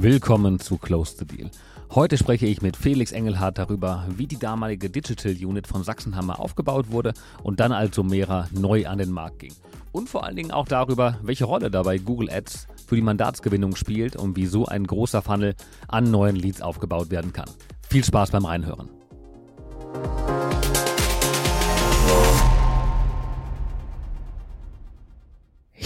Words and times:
Willkommen 0.00 0.60
zu 0.60 0.78
Close 0.78 1.16
the 1.18 1.24
Deal. 1.24 1.50
Heute 1.92 2.18
spreche 2.18 2.46
ich 2.46 2.62
mit 2.62 2.76
Felix 2.76 3.10
Engelhardt 3.10 3.58
darüber, 3.58 4.06
wie 4.16 4.28
die 4.28 4.38
damalige 4.38 4.88
Digital 4.88 5.32
Unit 5.44 5.66
von 5.66 5.82
Sachsenhammer 5.82 6.38
aufgebaut 6.38 6.92
wurde 6.92 7.14
und 7.42 7.58
dann 7.58 7.72
als 7.72 7.96
Somera 7.96 8.46
neu 8.52 8.86
an 8.86 8.98
den 8.98 9.10
Markt 9.10 9.40
ging. 9.40 9.52
Und 9.90 10.08
vor 10.08 10.22
allen 10.22 10.36
Dingen 10.36 10.52
auch 10.52 10.68
darüber, 10.68 11.18
welche 11.22 11.46
Rolle 11.46 11.68
dabei 11.68 11.98
Google 11.98 12.30
Ads 12.30 12.68
für 12.86 12.94
die 12.94 13.02
Mandatsgewinnung 13.02 13.74
spielt 13.74 14.14
und 14.14 14.36
wie 14.36 14.46
so 14.46 14.66
ein 14.66 14.86
großer 14.86 15.20
Funnel 15.20 15.56
an 15.88 16.12
neuen 16.12 16.36
Leads 16.36 16.62
aufgebaut 16.62 17.10
werden 17.10 17.32
kann. 17.32 17.50
Viel 17.90 18.04
Spaß 18.04 18.30
beim 18.30 18.44
Reinhören. 18.44 18.97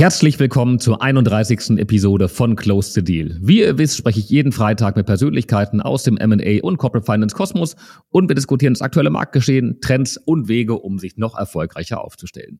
Herzlich 0.03 0.41
willkommen 0.41 0.81
zur 0.81 1.01
31. 1.01 1.79
Episode 1.79 2.29
von 2.29 2.57
Close 2.57 2.91
the 2.91 3.05
Deal. 3.05 3.39
Wie 3.41 3.61
ihr 3.61 3.79
wisst, 3.79 3.99
spreche 3.99 4.19
ich 4.19 4.29
jeden 4.31 4.51
Freitag 4.51 4.97
mit 4.97 5.07
Persönlichkeiten 5.07 5.81
aus 5.81 6.03
dem 6.03 6.17
M&A 6.17 6.61
und 6.61 6.77
Corporate 6.77 7.07
Finance 7.07 7.37
Kosmos 7.37 7.77
und 8.11 8.29
wir 8.29 8.35
diskutieren 8.35 8.75
das 8.75 8.83
aktuelle 8.83 9.11
Marktgeschehen, 9.11 9.81
Trends 9.81 10.17
und 10.17 10.49
Wege, 10.49 10.75
um 10.75 10.99
sich 10.99 11.19
noch 11.19 11.39
erfolgreicher 11.39 12.03
aufzustellen. 12.03 12.59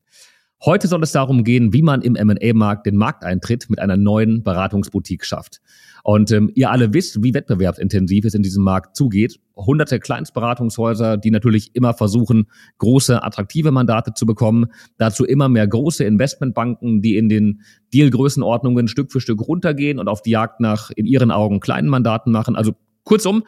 Heute 0.63 0.87
soll 0.87 1.03
es 1.03 1.11
darum 1.11 1.43
gehen, 1.43 1.73
wie 1.73 1.81
man 1.81 2.01
im 2.01 2.15
M&A-Markt 2.15 2.85
den 2.85 2.95
Markteintritt 2.95 3.69
mit 3.69 3.79
einer 3.79 3.97
neuen 3.97 4.43
Beratungsboutique 4.43 5.25
schafft. 5.25 5.59
Und 6.03 6.31
ähm, 6.31 6.51
ihr 6.53 6.69
alle 6.69 6.93
wisst, 6.93 7.23
wie 7.23 7.33
wettbewerbsintensiv 7.33 8.25
es 8.25 8.33
in 8.33 8.43
diesem 8.43 8.63
Markt 8.63 8.95
zugeht. 8.95 9.39
Hunderte 9.55 9.99
Kleinstberatungshäuser, 9.99 11.15
die 11.15 11.31
natürlich 11.31 11.73
immer 11.75 11.93
versuchen, 11.93 12.47
große, 12.77 13.23
attraktive 13.23 13.71
Mandate 13.71 14.13
zu 14.13 14.25
bekommen. 14.25 14.67
Dazu 14.97 15.23
immer 15.23 15.47
mehr 15.47 15.65
große 15.65 16.03
Investmentbanken, 16.03 17.01
die 17.01 17.15
in 17.15 17.29
den 17.29 17.61
Dealgrößenordnungen 17.93 18.89
Stück 18.89 19.13
für 19.13 19.21
Stück 19.21 19.47
runtergehen 19.47 19.97
und 19.97 20.09
auf 20.09 20.21
die 20.21 20.31
Jagd 20.31 20.59
nach 20.59 20.91
in 20.91 21.05
ihren 21.05 21.31
Augen 21.31 21.61
kleinen 21.61 21.87
Mandaten 21.87 22.33
machen. 22.33 22.57
Also 22.57 22.73
kurzum, 23.05 23.43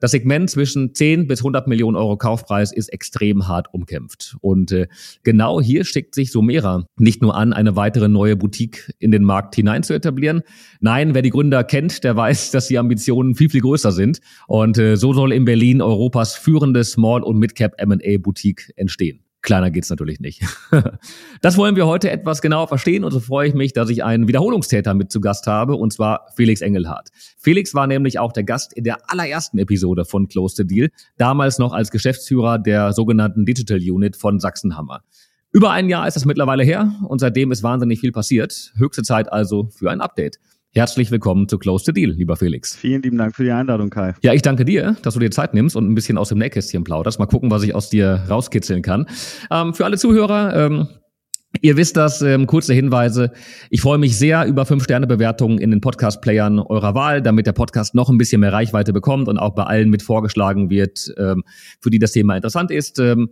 das 0.00 0.10
Segment 0.10 0.50
zwischen 0.50 0.94
10 0.94 1.26
bis 1.26 1.40
100 1.40 1.68
Millionen 1.68 1.96
Euro 1.96 2.16
Kaufpreis 2.16 2.72
ist 2.72 2.88
extrem 2.88 3.46
hart 3.46 3.72
umkämpft. 3.72 4.36
Und 4.40 4.72
äh, 4.72 4.88
genau 5.22 5.60
hier 5.60 5.84
steckt 5.84 6.14
sich 6.14 6.32
Somera 6.32 6.86
nicht 6.98 7.22
nur 7.22 7.36
an, 7.36 7.52
eine 7.52 7.76
weitere 7.76 8.08
neue 8.08 8.36
Boutique 8.36 8.92
in 8.98 9.10
den 9.10 9.22
Markt 9.22 9.54
hinein 9.54 9.82
zu 9.82 9.94
etablieren. 9.94 10.42
Nein, 10.80 11.14
wer 11.14 11.22
die 11.22 11.30
Gründer 11.30 11.62
kennt, 11.64 12.02
der 12.02 12.16
weiß, 12.16 12.50
dass 12.50 12.68
die 12.68 12.78
Ambitionen 12.78 13.34
viel, 13.34 13.50
viel 13.50 13.60
größer 13.60 13.92
sind. 13.92 14.20
Und 14.48 14.78
äh, 14.78 14.96
so 14.96 15.12
soll 15.12 15.32
in 15.32 15.44
Berlin 15.44 15.82
Europas 15.82 16.34
führende 16.34 16.82
Small- 16.82 17.22
und 17.22 17.38
Mid-Cap 17.38 17.74
M&A 17.78 18.18
Boutique 18.18 18.72
entstehen. 18.76 19.22
Kleiner 19.42 19.70
geht's 19.70 19.90
natürlich 19.90 20.20
nicht. 20.20 20.42
Das 21.42 21.56
wollen 21.56 21.74
wir 21.74 21.86
heute 21.86 22.10
etwas 22.10 22.42
genauer 22.42 22.68
verstehen 22.68 23.02
und 23.02 23.12
so 23.12 23.20
freue 23.20 23.48
ich 23.48 23.54
mich, 23.54 23.72
dass 23.72 23.88
ich 23.88 24.04
einen 24.04 24.28
Wiederholungstäter 24.28 24.92
mit 24.92 25.10
zu 25.10 25.22
Gast 25.22 25.46
habe 25.46 25.74
und 25.74 25.90
zwar 25.90 26.26
Felix 26.36 26.60
Engelhardt. 26.60 27.08
Felix 27.38 27.72
war 27.72 27.86
nämlich 27.86 28.18
auch 28.18 28.32
der 28.32 28.44
Gast 28.44 28.74
in 28.74 28.84
der 28.84 28.98
allerersten 29.10 29.58
Episode 29.58 30.04
von 30.04 30.28
Close 30.28 30.56
the 30.56 30.66
Deal, 30.66 30.90
damals 31.16 31.58
noch 31.58 31.72
als 31.72 31.90
Geschäftsführer 31.90 32.58
der 32.58 32.92
sogenannten 32.92 33.46
Digital 33.46 33.78
Unit 33.78 34.16
von 34.16 34.38
Sachsenhammer. 34.38 35.02
Über 35.52 35.70
ein 35.70 35.88
Jahr 35.88 36.06
ist 36.06 36.16
es 36.16 36.26
mittlerweile 36.26 36.62
her 36.62 36.92
und 37.08 37.18
seitdem 37.20 37.50
ist 37.50 37.62
wahnsinnig 37.62 38.00
viel 38.00 38.12
passiert. 38.12 38.72
Höchste 38.76 39.02
Zeit 39.02 39.32
also 39.32 39.68
für 39.74 39.90
ein 39.90 40.02
Update. 40.02 40.38
Herzlich 40.72 41.10
willkommen 41.10 41.48
zu 41.48 41.58
Close 41.58 41.84
the 41.84 41.92
Deal, 41.92 42.12
lieber 42.12 42.36
Felix. 42.36 42.76
Vielen 42.76 43.02
lieben 43.02 43.18
Dank 43.18 43.34
für 43.34 43.42
die 43.42 43.50
Einladung, 43.50 43.90
Kai. 43.90 44.14
Ja, 44.22 44.32
ich 44.34 44.42
danke 44.42 44.64
dir, 44.64 44.96
dass 45.02 45.14
du 45.14 45.20
dir 45.20 45.32
Zeit 45.32 45.52
nimmst 45.52 45.74
und 45.74 45.90
ein 45.90 45.96
bisschen 45.96 46.16
aus 46.16 46.28
dem 46.28 46.38
Nähkästchen 46.38 46.84
plauderst. 46.84 47.18
Mal 47.18 47.26
gucken, 47.26 47.50
was 47.50 47.64
ich 47.64 47.74
aus 47.74 47.90
dir 47.90 48.24
rauskitzeln 48.30 48.80
kann. 48.80 49.06
Ähm, 49.50 49.74
für 49.74 49.84
alle 49.84 49.98
Zuhörer, 49.98 50.54
ähm, 50.54 50.88
Ihr 51.62 51.76
wisst 51.76 51.96
das, 51.96 52.22
ähm, 52.22 52.46
kurze 52.46 52.74
Hinweise. 52.74 53.32
Ich 53.70 53.80
freue 53.80 53.98
mich 53.98 54.16
sehr 54.16 54.46
über 54.46 54.66
Fünf-Sterne-Bewertungen 54.66 55.58
in 55.58 55.72
den 55.72 55.80
Podcast-Playern 55.80 56.60
eurer 56.60 56.94
Wahl, 56.94 57.22
damit 57.22 57.48
der 57.48 57.52
Podcast 57.52 57.92
noch 57.96 58.08
ein 58.08 58.18
bisschen 58.18 58.40
mehr 58.40 58.52
Reichweite 58.52 58.92
bekommt 58.92 59.26
und 59.26 59.36
auch 59.36 59.56
bei 59.56 59.64
allen 59.64 59.90
mit 59.90 60.02
vorgeschlagen 60.02 60.70
wird, 60.70 61.12
ähm, 61.18 61.42
für 61.80 61.90
die 61.90 61.98
das 61.98 62.12
Thema 62.12 62.36
interessant 62.36 62.70
ist. 62.70 63.00
Ähm, 63.00 63.30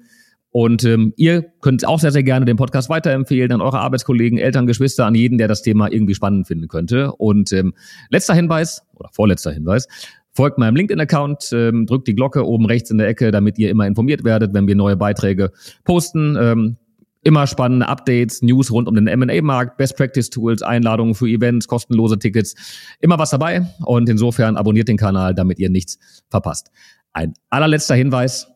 und 0.51 0.85
ähm, 0.85 1.13
ihr 1.17 1.43
könnt 1.61 1.87
auch 1.87 2.01
sehr, 2.01 2.11
sehr 2.11 2.23
gerne 2.23 2.47
den 2.47 2.57
Podcast 2.57 2.89
weiterempfehlen 2.89 3.53
an 3.53 3.61
eure 3.61 3.81
Arbeitskollegen, 3.81 4.39
Eltern, 4.39 4.67
Geschwister, 4.67 5.05
an 5.07 5.15
jeden, 5.15 5.39
der 5.39 5.49
das 5.49 5.63
Thema 5.63 5.93
irgendwie 5.93 6.15
spannend 6.15 6.47
finden 6.47 6.69
könnte. 6.69 7.13
Und 7.13 7.53
ähm, 7.53 7.75
letzter 8.11 8.35
Hinweis 8.35 8.83
oder 8.95 9.11
vorletzter 9.13 9.53
Hinweis. 9.53 9.87
Folgt 10.33 10.57
meinem 10.57 10.77
LinkedIn-Account, 10.77 11.51
ähm, 11.53 11.87
drückt 11.87 12.07
die 12.07 12.15
Glocke 12.15 12.47
oben 12.47 12.67
rechts 12.67 12.91
in 12.91 12.99
der 12.99 13.09
Ecke, 13.09 13.31
damit 13.31 13.59
ihr 13.59 13.71
immer 13.71 13.87
informiert 13.87 14.25
werdet, 14.25 14.55
wenn 14.55 14.67
wir 14.67 14.77
neue 14.77 14.97
Beiträge 14.97 15.53
posten. 15.85 16.37
Ähm, 16.41 16.77
immer 17.23 17.47
spannende 17.47 17.89
Updates, 17.89 18.41
News 18.41 18.71
rund 18.71 18.89
um 18.89 18.95
den 18.95 19.07
M&A-Markt, 19.07 19.77
Best 19.77 19.97
Practice 19.97 20.31
Tools, 20.31 20.63
Einladungen 20.63 21.15
für 21.15 21.27
Events, 21.27 21.69
kostenlose 21.69 22.19
Tickets, 22.19 22.55
immer 23.01 23.19
was 23.19 23.31
dabei. 23.31 23.67
Und 23.85 24.09
insofern 24.09 24.57
abonniert 24.57 24.89
den 24.89 24.97
Kanal, 24.97 25.35
damit 25.35 25.59
ihr 25.59 25.69
nichts 25.69 25.99
verpasst. 26.31 26.71
Ein 27.13 27.35
allerletzter 27.51 27.97
Hinweis. 27.97 28.47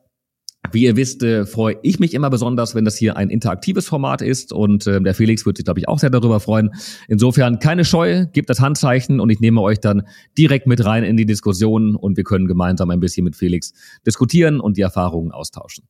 Wie 0.70 0.84
ihr 0.84 0.96
wisst, 0.96 1.22
äh, 1.24 1.44
freue 1.44 1.76
ich 1.82 1.98
mich 1.98 2.14
immer 2.14 2.30
besonders, 2.30 2.74
wenn 2.74 2.84
das 2.84 2.96
hier 2.96 3.16
ein 3.16 3.30
interaktives 3.30 3.88
Format 3.88 4.22
ist 4.22 4.52
und 4.52 4.86
äh, 4.86 5.00
der 5.00 5.14
Felix 5.14 5.44
wird 5.44 5.56
sich, 5.56 5.64
glaube 5.64 5.80
ich, 5.80 5.88
auch 5.88 5.98
sehr 5.98 6.08
darüber 6.08 6.38
freuen. 6.38 6.70
Insofern 7.08 7.58
keine 7.58 7.84
Scheu, 7.84 8.26
gebt 8.32 8.48
das 8.48 8.60
Handzeichen 8.60 9.18
und 9.18 9.28
ich 9.28 9.40
nehme 9.40 9.60
euch 9.60 9.80
dann 9.80 10.06
direkt 10.38 10.68
mit 10.68 10.84
rein 10.84 11.02
in 11.02 11.16
die 11.16 11.26
Diskussion 11.26 11.96
und 11.96 12.16
wir 12.16 12.24
können 12.24 12.46
gemeinsam 12.46 12.90
ein 12.90 13.00
bisschen 13.00 13.24
mit 13.24 13.34
Felix 13.34 13.72
diskutieren 14.06 14.60
und 14.60 14.76
die 14.76 14.82
Erfahrungen 14.82 15.32
austauschen. 15.32 15.84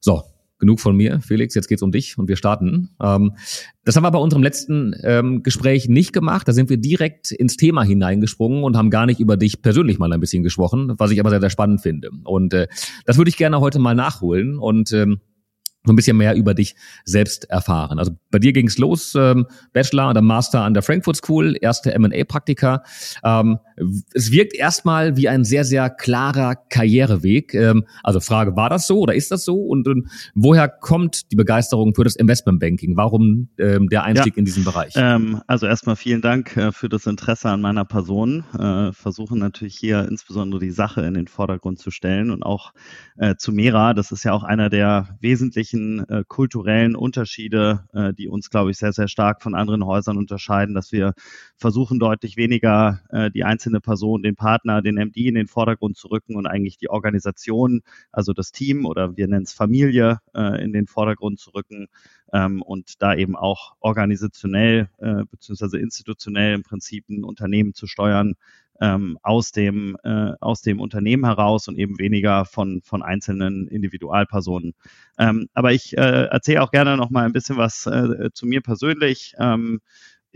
So, 0.00 0.22
genug 0.58 0.80
von 0.80 0.96
mir, 0.96 1.20
Felix, 1.20 1.54
jetzt 1.54 1.68
geht's 1.68 1.82
um 1.82 1.92
dich 1.92 2.18
und 2.18 2.28
wir 2.28 2.36
starten. 2.36 2.90
Ähm, 3.02 3.32
das 3.84 3.96
haben 3.96 4.02
wir 4.02 4.10
bei 4.10 4.18
unserem 4.18 4.42
letzten 4.42 4.94
ähm, 5.04 5.42
Gespräch 5.42 5.88
nicht 5.88 6.12
gemacht. 6.12 6.48
Da 6.48 6.52
sind 6.52 6.70
wir 6.70 6.76
direkt 6.76 7.30
ins 7.30 7.56
Thema 7.56 7.82
hineingesprungen 7.82 8.64
und 8.64 8.76
haben 8.76 8.90
gar 8.90 9.06
nicht 9.06 9.20
über 9.20 9.36
dich 9.36 9.62
persönlich 9.62 9.98
mal 9.98 10.12
ein 10.12 10.20
bisschen 10.20 10.42
gesprochen, 10.42 10.94
was 10.98 11.10
ich 11.10 11.20
aber 11.20 11.30
sehr, 11.30 11.40
sehr 11.40 11.50
spannend 11.50 11.82
finde. 11.82 12.10
Und 12.24 12.54
äh, 12.54 12.66
das 13.04 13.16
würde 13.16 13.28
ich 13.28 13.36
gerne 13.36 13.60
heute 13.60 13.78
mal 13.78 13.94
nachholen 13.94 14.58
und 14.58 14.92
ähm, 14.92 15.20
so 15.86 15.92
ein 15.92 15.96
bisschen 15.96 16.16
mehr 16.16 16.34
über 16.34 16.52
dich 16.52 16.74
selbst 17.04 17.48
erfahren. 17.48 17.98
Also 17.98 18.12
bei 18.30 18.38
dir 18.38 18.52
ging 18.52 18.66
es 18.66 18.76
los, 18.76 19.14
ähm, 19.14 19.46
Bachelor 19.72 20.10
oder 20.10 20.20
Master 20.20 20.62
an 20.62 20.74
der 20.74 20.82
Frankfurt 20.82 21.16
School, 21.16 21.56
erste 21.60 21.94
M&A-Praktika. 21.94 22.82
Ähm, 23.24 23.58
es 24.12 24.32
wirkt 24.32 24.54
erstmal 24.54 25.16
wie 25.16 25.28
ein 25.28 25.44
sehr, 25.44 25.64
sehr 25.64 25.90
klarer 25.90 26.56
Karriereweg. 26.56 27.54
Ähm, 27.54 27.86
also 28.02 28.20
Frage, 28.20 28.56
war 28.56 28.68
das 28.68 28.86
so 28.86 29.00
oder 29.00 29.14
ist 29.14 29.30
das 29.30 29.44
so? 29.44 29.56
Und, 29.56 29.86
und 29.86 30.08
woher 30.34 30.68
kommt 30.68 31.30
die 31.30 31.36
Begeisterung 31.36 31.94
für 31.94 32.04
das 32.04 32.16
Investmentbanking? 32.16 32.96
Warum 32.96 33.48
ähm, 33.58 33.88
der 33.88 34.04
Einstieg 34.04 34.34
ja, 34.34 34.38
in 34.38 34.44
diesen 34.44 34.64
Bereich? 34.64 34.94
Ähm, 34.96 35.40
also 35.46 35.66
erstmal 35.66 35.96
vielen 35.96 36.22
Dank 36.22 36.56
äh, 36.56 36.72
für 36.72 36.88
das 36.88 37.06
Interesse 37.06 37.48
an 37.48 37.60
meiner 37.60 37.84
Person. 37.84 38.44
Äh, 38.58 38.92
versuchen 38.92 39.38
natürlich 39.38 39.76
hier 39.76 40.06
insbesondere 40.08 40.60
die 40.60 40.70
Sache 40.70 41.02
in 41.02 41.14
den 41.14 41.28
Vordergrund 41.28 41.78
zu 41.78 41.90
stellen 41.90 42.30
und 42.30 42.42
auch 42.42 42.72
äh, 43.18 43.36
zu 43.36 43.52
Mera. 43.52 43.94
Das 43.94 44.10
ist 44.10 44.24
ja 44.24 44.32
auch 44.32 44.42
einer 44.42 44.70
der 44.70 45.16
wesentlichen 45.20 45.75
wesentlichen 45.76 46.08
äh, 46.08 46.24
kulturellen 46.26 46.96
Unterschiede, 46.96 47.84
äh, 47.92 48.12
die 48.12 48.28
uns, 48.28 48.50
glaube 48.50 48.70
ich, 48.70 48.78
sehr, 48.78 48.92
sehr 48.92 49.08
stark 49.08 49.42
von 49.42 49.54
anderen 49.54 49.84
Häusern 49.84 50.16
unterscheiden, 50.16 50.74
dass 50.74 50.92
wir 50.92 51.14
versuchen, 51.56 51.98
deutlich 51.98 52.36
weniger 52.36 53.00
äh, 53.10 53.30
die 53.30 53.44
einzelne 53.44 53.80
Person, 53.80 54.22
den 54.22 54.36
Partner, 54.36 54.82
den 54.82 54.96
MD 54.96 55.28
in 55.28 55.34
den 55.34 55.46
Vordergrund 55.46 55.96
zu 55.96 56.08
rücken 56.08 56.36
und 56.36 56.46
eigentlich 56.46 56.78
die 56.78 56.90
Organisation, 56.90 57.82
also 58.12 58.32
das 58.32 58.52
Team 58.52 58.86
oder 58.86 59.16
wir 59.16 59.28
nennen 59.28 59.44
es 59.44 59.52
Familie, 59.52 60.18
äh, 60.34 60.62
in 60.62 60.72
den 60.72 60.86
Vordergrund 60.86 61.38
zu 61.38 61.50
rücken 61.50 61.88
ähm, 62.32 62.62
und 62.62 63.02
da 63.02 63.14
eben 63.14 63.36
auch 63.36 63.74
organisationell 63.80 64.88
äh, 64.98 65.24
bzw. 65.30 65.78
institutionell 65.78 66.54
im 66.54 66.62
Prinzip 66.62 67.08
ein 67.08 67.24
Unternehmen 67.24 67.74
zu 67.74 67.86
steuuen, 67.86 68.34
ähm, 68.80 69.18
aus 69.22 69.52
dem 69.52 69.96
äh, 70.04 70.32
aus 70.40 70.62
dem 70.62 70.80
Unternehmen 70.80 71.24
heraus 71.24 71.68
und 71.68 71.78
eben 71.78 71.98
weniger 71.98 72.44
von 72.44 72.80
von 72.82 73.02
einzelnen 73.02 73.68
Individualpersonen. 73.68 74.74
Ähm, 75.18 75.48
aber 75.54 75.72
ich 75.72 75.96
äh, 75.96 76.26
erzähle 76.26 76.62
auch 76.62 76.70
gerne 76.70 76.96
noch 76.96 77.10
mal 77.10 77.24
ein 77.24 77.32
bisschen 77.32 77.56
was 77.56 77.86
äh, 77.86 78.30
zu 78.32 78.46
mir 78.46 78.60
persönlich. 78.60 79.34
Ähm, 79.38 79.80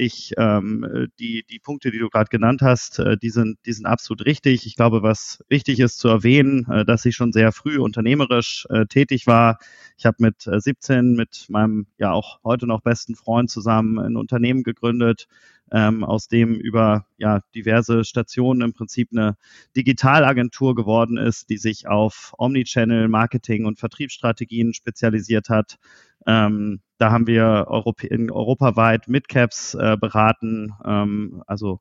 ich 0.00 0.32
ähm, 0.38 1.09
die 1.19 1.44
die 1.50 1.59
Punkte, 1.59 1.91
die 1.91 1.99
du 1.99 2.09
gerade 2.09 2.31
genannt 2.31 2.62
hast, 2.62 2.99
äh, 2.99 3.19
die 3.19 3.29
sind 3.29 3.59
die 3.67 3.73
sind 3.73 3.85
absolut 3.85 4.25
richtig. 4.25 4.65
Ich 4.65 4.75
glaube, 4.75 5.03
was 5.03 5.44
wichtig 5.49 5.79
ist 5.79 5.99
zu 5.99 6.09
erwähnen, 6.09 6.67
äh, 6.70 6.85
dass 6.87 7.05
ich 7.05 7.15
schon 7.15 7.32
sehr 7.32 7.53
früh 7.53 7.79
unternehmerisch 7.79 8.67
äh, 8.70 8.87
tätig 8.87 9.26
war. 9.26 9.59
Ich 9.99 10.06
habe 10.06 10.17
mit 10.20 10.47
äh, 10.47 10.59
17 10.59 11.15
mit 11.17 11.47
meinem 11.50 11.87
ja 11.99 12.12
auch 12.12 12.41
heute 12.44 12.67
noch 12.67 12.81
besten 12.81 13.15
Freund 13.15 13.50
zusammen 13.50 13.99
ein 13.99 14.17
Unternehmen 14.17 14.62
gegründet, 14.62 15.26
ähm, 15.72 16.05
aus 16.05 16.28
dem 16.28 16.55
über 16.55 17.06
ja, 17.17 17.40
diverse 17.55 18.05
Stationen 18.05 18.62
im 18.62 18.72
Prinzip 18.72 19.11
eine 19.12 19.37
Digitalagentur 19.76 20.75
geworden 20.75 21.17
ist, 21.17 21.50
die 21.50 21.58
sich 21.58 21.88
auf 21.88 22.32
Omnichannel, 22.38 23.08
Marketing 23.08 23.67
und 23.67 23.78
Vertriebsstrategien 23.78 24.75
spezialisiert 24.75 25.49
hat. 25.49 25.78
Ähm, 26.26 26.81
da 26.99 27.11
haben 27.11 27.26
wir 27.26 27.67
Europä 27.69 28.06
in 28.06 28.31
europaweit 28.31 29.08
Midcaps 29.08 29.75
äh, 29.75 29.96
beraten, 29.99 30.75
ähm, 30.84 31.43
also 31.46 31.81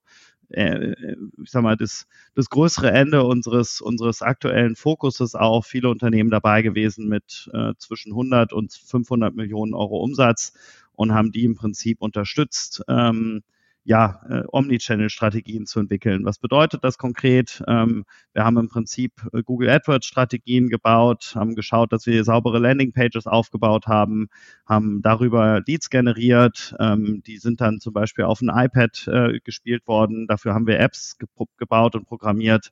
äh, 0.49 0.95
ich 1.43 1.51
sag 1.51 1.63
mal, 1.63 1.77
das, 1.77 2.07
das 2.35 2.49
größere 2.49 2.91
Ende 2.91 3.23
unseres, 3.23 3.81
unseres 3.81 4.21
aktuellen 4.21 4.75
Fokuses 4.75 5.35
auch 5.35 5.65
viele 5.65 5.89
Unternehmen 5.89 6.29
dabei 6.29 6.61
gewesen 6.61 7.07
mit 7.07 7.49
äh, 7.53 7.73
zwischen 7.77 8.11
100 8.11 8.53
und 8.53 8.73
500 8.73 9.35
Millionen 9.35 9.73
Euro 9.73 10.01
Umsatz 10.01 10.53
und 10.93 11.13
haben 11.13 11.31
die 11.31 11.45
im 11.45 11.55
Prinzip 11.55 12.01
unterstützt, 12.01 12.83
ähm, 12.87 13.43
ja, 13.89 14.21
äh, 14.29 14.43
Omnichannel-Strategien 14.51 15.65
zu 15.65 15.79
entwickeln. 15.79 16.23
Was 16.23 16.37
bedeutet 16.37 16.83
das 16.83 16.99
konkret? 16.99 17.63
Ähm, 17.67 18.05
wir 18.33 18.45
haben 18.45 18.57
im 18.57 18.67
Prinzip 18.69 19.13
äh, 19.33 19.41
Google 19.41 19.67
AdWords-Strategien 19.71 20.69
gebaut, 20.69 21.31
haben 21.33 21.55
geschaut, 21.55 21.91
dass 21.91 22.05
wir 22.05 22.23
saubere 22.23 22.59
Landing-Pages 22.59 23.25
aufgebaut 23.25 23.87
haben, 23.87 24.29
haben 24.67 25.01
darüber 25.01 25.63
Leads 25.65 25.89
generiert. 25.89 26.75
Ähm, 26.79 27.23
die 27.25 27.37
sind 27.39 27.61
dann 27.61 27.79
zum 27.79 27.93
Beispiel 27.93 28.25
auf 28.25 28.41
ein 28.41 28.51
iPad 28.53 29.07
äh, 29.07 29.39
gespielt 29.43 29.87
worden. 29.87 30.27
Dafür 30.27 30.53
haben 30.53 30.67
wir 30.67 30.79
Apps 30.79 31.17
ge 31.17 31.27
gebaut 31.57 31.95
und 31.95 32.05
programmiert. 32.05 32.69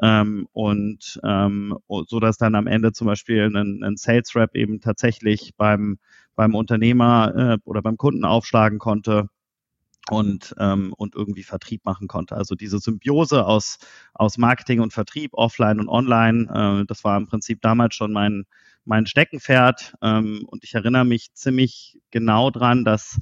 Ähm, 0.00 0.46
und 0.52 1.20
ähm, 1.24 1.76
so 2.06 2.20
dass 2.20 2.38
dann 2.38 2.54
am 2.54 2.68
Ende 2.68 2.92
zum 2.92 3.08
Beispiel 3.08 3.50
ein, 3.52 3.82
ein 3.82 3.96
Sales 3.96 4.36
Rep 4.36 4.54
eben 4.54 4.80
tatsächlich 4.80 5.54
beim 5.56 5.98
beim 6.36 6.54
Unternehmer 6.54 7.34
äh, 7.36 7.58
oder 7.64 7.82
beim 7.82 7.96
Kunden 7.96 8.24
aufschlagen 8.24 8.78
konnte 8.78 9.28
und, 10.10 10.54
ähm, 10.58 10.92
und 10.96 11.14
irgendwie 11.14 11.42
Vertrieb 11.42 11.84
machen 11.84 12.08
konnte. 12.08 12.36
Also 12.36 12.54
diese 12.54 12.78
Symbiose 12.78 13.46
aus, 13.46 13.78
aus 14.14 14.38
Marketing 14.38 14.80
und 14.80 14.92
Vertrieb, 14.92 15.30
offline 15.34 15.80
und 15.80 15.88
online, 15.88 16.82
äh, 16.82 16.86
das 16.86 17.04
war 17.04 17.16
im 17.16 17.26
Prinzip 17.26 17.60
damals 17.60 17.94
schon 17.94 18.12
mein, 18.12 18.44
mein 18.84 19.06
Steckenpferd. 19.06 19.94
Ähm, 20.02 20.44
und 20.46 20.64
ich 20.64 20.74
erinnere 20.74 21.04
mich 21.04 21.32
ziemlich 21.34 21.98
genau 22.10 22.50
dran, 22.50 22.84
dass 22.84 23.20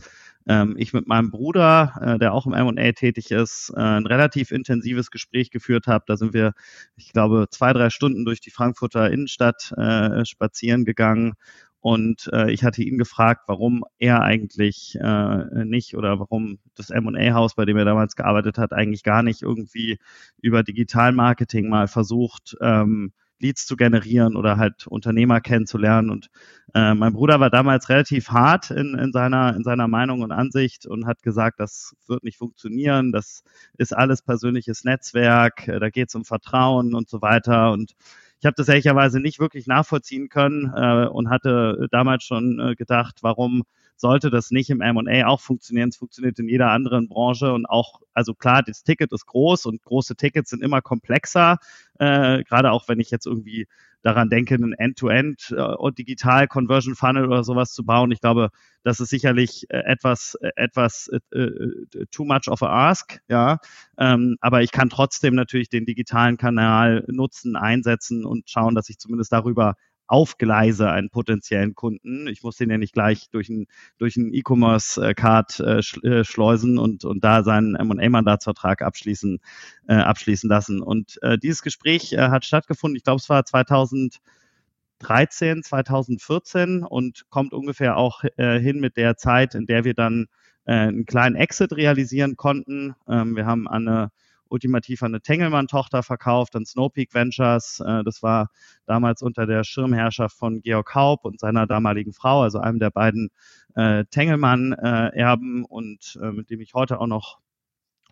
ähm, 0.48 0.74
ich 0.78 0.92
mit 0.94 1.06
meinem 1.06 1.30
Bruder, 1.30 1.92
äh, 2.00 2.18
der 2.18 2.32
auch 2.32 2.46
im 2.46 2.54
M&A 2.54 2.92
tätig 2.92 3.30
ist, 3.30 3.72
äh, 3.76 3.80
ein 3.80 4.06
relativ 4.06 4.50
intensives 4.50 5.10
Gespräch 5.10 5.50
geführt 5.50 5.86
habe. 5.86 6.04
Da 6.06 6.16
sind 6.16 6.32
wir, 6.32 6.54
ich 6.96 7.12
glaube, 7.12 7.46
zwei, 7.50 7.72
drei 7.74 7.90
Stunden 7.90 8.24
durch 8.24 8.40
die 8.40 8.50
Frankfurter 8.50 9.10
Innenstadt 9.10 9.72
äh, 9.76 10.24
spazieren 10.24 10.84
gegangen 10.84 11.34
und 11.80 12.28
äh, 12.32 12.50
ich 12.52 12.62
hatte 12.62 12.82
ihn 12.82 12.98
gefragt, 12.98 13.44
warum 13.46 13.84
er 13.98 14.22
eigentlich 14.22 14.98
äh, 15.00 15.64
nicht 15.64 15.96
oder 15.96 16.20
warum 16.20 16.58
das 16.74 16.90
M&A-Haus, 16.90 17.54
bei 17.54 17.64
dem 17.64 17.78
er 17.78 17.86
damals 17.86 18.16
gearbeitet 18.16 18.58
hat, 18.58 18.72
eigentlich 18.72 19.02
gar 19.02 19.22
nicht 19.22 19.42
irgendwie 19.42 19.98
über 20.42 20.62
Digitalmarketing 20.62 21.68
mal 21.70 21.88
versucht, 21.88 22.56
ähm, 22.60 23.12
Leads 23.40 23.64
zu 23.64 23.76
generieren 23.76 24.36
oder 24.36 24.58
halt 24.58 24.86
Unternehmer 24.86 25.40
kennenzulernen. 25.40 26.10
Und 26.10 26.28
äh, 26.74 26.94
mein 26.94 27.14
Bruder 27.14 27.40
war 27.40 27.48
damals 27.48 27.88
relativ 27.88 28.28
hart 28.28 28.70
in, 28.70 28.94
in, 28.94 29.12
seiner, 29.12 29.56
in 29.56 29.64
seiner 29.64 29.88
Meinung 29.88 30.20
und 30.20 30.32
Ansicht 30.32 30.86
und 30.86 31.06
hat 31.06 31.22
gesagt, 31.22 31.58
das 31.58 31.94
wird 32.06 32.22
nicht 32.22 32.36
funktionieren, 32.36 33.12
das 33.12 33.42
ist 33.78 33.96
alles 33.96 34.20
persönliches 34.20 34.84
Netzwerk, 34.84 35.64
da 35.66 35.88
geht 35.88 36.10
es 36.10 36.14
um 36.14 36.26
Vertrauen 36.26 36.94
und 36.94 37.08
so 37.08 37.22
weiter. 37.22 37.72
Und 37.72 37.94
ich 38.40 38.46
habe 38.46 38.54
das 38.56 38.68
ehrlicherweise 38.68 39.20
nicht 39.20 39.38
wirklich 39.38 39.66
nachvollziehen 39.66 40.28
können 40.30 40.72
äh, 40.74 41.06
und 41.06 41.28
hatte 41.28 41.88
damals 41.90 42.24
schon 42.24 42.58
äh, 42.58 42.74
gedacht, 42.74 43.18
warum 43.20 43.64
sollte 44.00 44.30
das 44.30 44.50
nicht 44.50 44.70
im 44.70 44.80
M&A 44.80 45.26
auch 45.26 45.40
funktionieren? 45.40 45.90
Es 45.90 45.96
funktioniert 45.96 46.38
in 46.38 46.48
jeder 46.48 46.70
anderen 46.70 47.08
Branche 47.08 47.52
und 47.52 47.66
auch, 47.66 48.00
also 48.14 48.34
klar, 48.34 48.62
das 48.62 48.82
Ticket 48.82 49.12
ist 49.12 49.26
groß 49.26 49.66
und 49.66 49.82
große 49.82 50.16
Tickets 50.16 50.50
sind 50.50 50.62
immer 50.62 50.82
komplexer, 50.82 51.58
äh, 51.98 52.42
gerade 52.44 52.72
auch 52.72 52.88
wenn 52.88 53.00
ich 53.00 53.10
jetzt 53.10 53.26
irgendwie 53.26 53.66
daran 54.02 54.30
denke, 54.30 54.54
einen 54.54 54.72
End-to-End 54.72 55.54
äh, 55.56 55.92
digital 55.92 56.48
Conversion 56.48 56.94
Funnel 56.94 57.26
oder 57.26 57.44
sowas 57.44 57.72
zu 57.72 57.84
bauen. 57.84 58.10
Ich 58.12 58.20
glaube, 58.20 58.50
das 58.82 59.00
ist 59.00 59.10
sicherlich 59.10 59.66
äh, 59.68 59.78
etwas, 59.84 60.36
äh, 60.40 60.50
etwas 60.56 61.08
äh, 61.08 61.38
äh, 61.38 62.06
too 62.10 62.24
much 62.24 62.48
of 62.48 62.62
a 62.62 62.90
ask, 62.90 63.20
ja. 63.28 63.58
Ähm, 63.98 64.36
aber 64.40 64.62
ich 64.62 64.72
kann 64.72 64.88
trotzdem 64.88 65.34
natürlich 65.34 65.68
den 65.68 65.84
digitalen 65.84 66.38
Kanal 66.38 67.04
nutzen, 67.08 67.56
einsetzen 67.56 68.24
und 68.24 68.48
schauen, 68.48 68.74
dass 68.74 68.88
ich 68.88 68.98
zumindest 68.98 69.32
darüber 69.32 69.74
aufgleise 70.10 70.90
einen 70.90 71.08
potenziellen 71.08 71.74
Kunden. 71.74 72.26
Ich 72.26 72.42
muss 72.42 72.56
den 72.56 72.68
ja 72.68 72.78
nicht 72.78 72.94
gleich 72.94 73.30
durch 73.30 73.48
einen 73.48 73.68
durch 73.96 74.16
einen 74.16 74.34
E-Commerce-Card 74.34 75.60
äh, 75.60 75.82
äh, 76.06 76.24
schleusen 76.24 76.78
und, 76.78 77.04
und 77.04 77.22
da 77.22 77.44
seinen 77.44 77.76
M&A-Mandatsvertrag 77.76 78.82
abschließen, 78.82 79.38
äh, 79.86 79.94
abschließen 79.94 80.50
lassen. 80.50 80.82
Und 80.82 81.22
äh, 81.22 81.38
dieses 81.38 81.62
Gespräch 81.62 82.12
äh, 82.12 82.28
hat 82.28 82.44
stattgefunden, 82.44 82.96
ich 82.96 83.04
glaube, 83.04 83.20
es 83.20 83.28
war 83.28 83.44
2013, 83.44 85.62
2014 85.62 86.82
und 86.82 87.26
kommt 87.30 87.52
ungefähr 87.52 87.96
auch 87.96 88.24
äh, 88.36 88.58
hin 88.58 88.80
mit 88.80 88.96
der 88.96 89.16
Zeit, 89.16 89.54
in 89.54 89.66
der 89.66 89.84
wir 89.84 89.94
dann 89.94 90.26
äh, 90.64 90.72
einen 90.72 91.06
kleinen 91.06 91.36
Exit 91.36 91.76
realisieren 91.76 92.34
konnten. 92.34 92.96
Ähm, 93.08 93.36
wir 93.36 93.46
haben 93.46 93.68
eine 93.68 94.10
ultimativ 94.50 95.02
an 95.02 95.12
eine 95.12 95.20
Tengelmann-Tochter 95.20 96.02
verkauft, 96.02 96.56
an 96.56 96.66
Snowpeak 96.66 97.14
Ventures. 97.14 97.80
Äh, 97.80 98.04
das 98.04 98.22
war 98.22 98.50
damals 98.86 99.22
unter 99.22 99.46
der 99.46 99.64
Schirmherrschaft 99.64 100.36
von 100.36 100.60
Georg 100.60 100.94
Haupt 100.94 101.24
und 101.24 101.40
seiner 101.40 101.66
damaligen 101.66 102.12
Frau, 102.12 102.42
also 102.42 102.58
einem 102.58 102.78
der 102.78 102.90
beiden 102.90 103.30
äh, 103.74 104.04
Tengelmann-Erben 104.06 105.64
und 105.64 106.18
äh, 106.22 106.32
mit 106.32 106.50
dem 106.50 106.60
ich 106.60 106.74
heute 106.74 107.00
auch 107.00 107.06
noch 107.06 107.38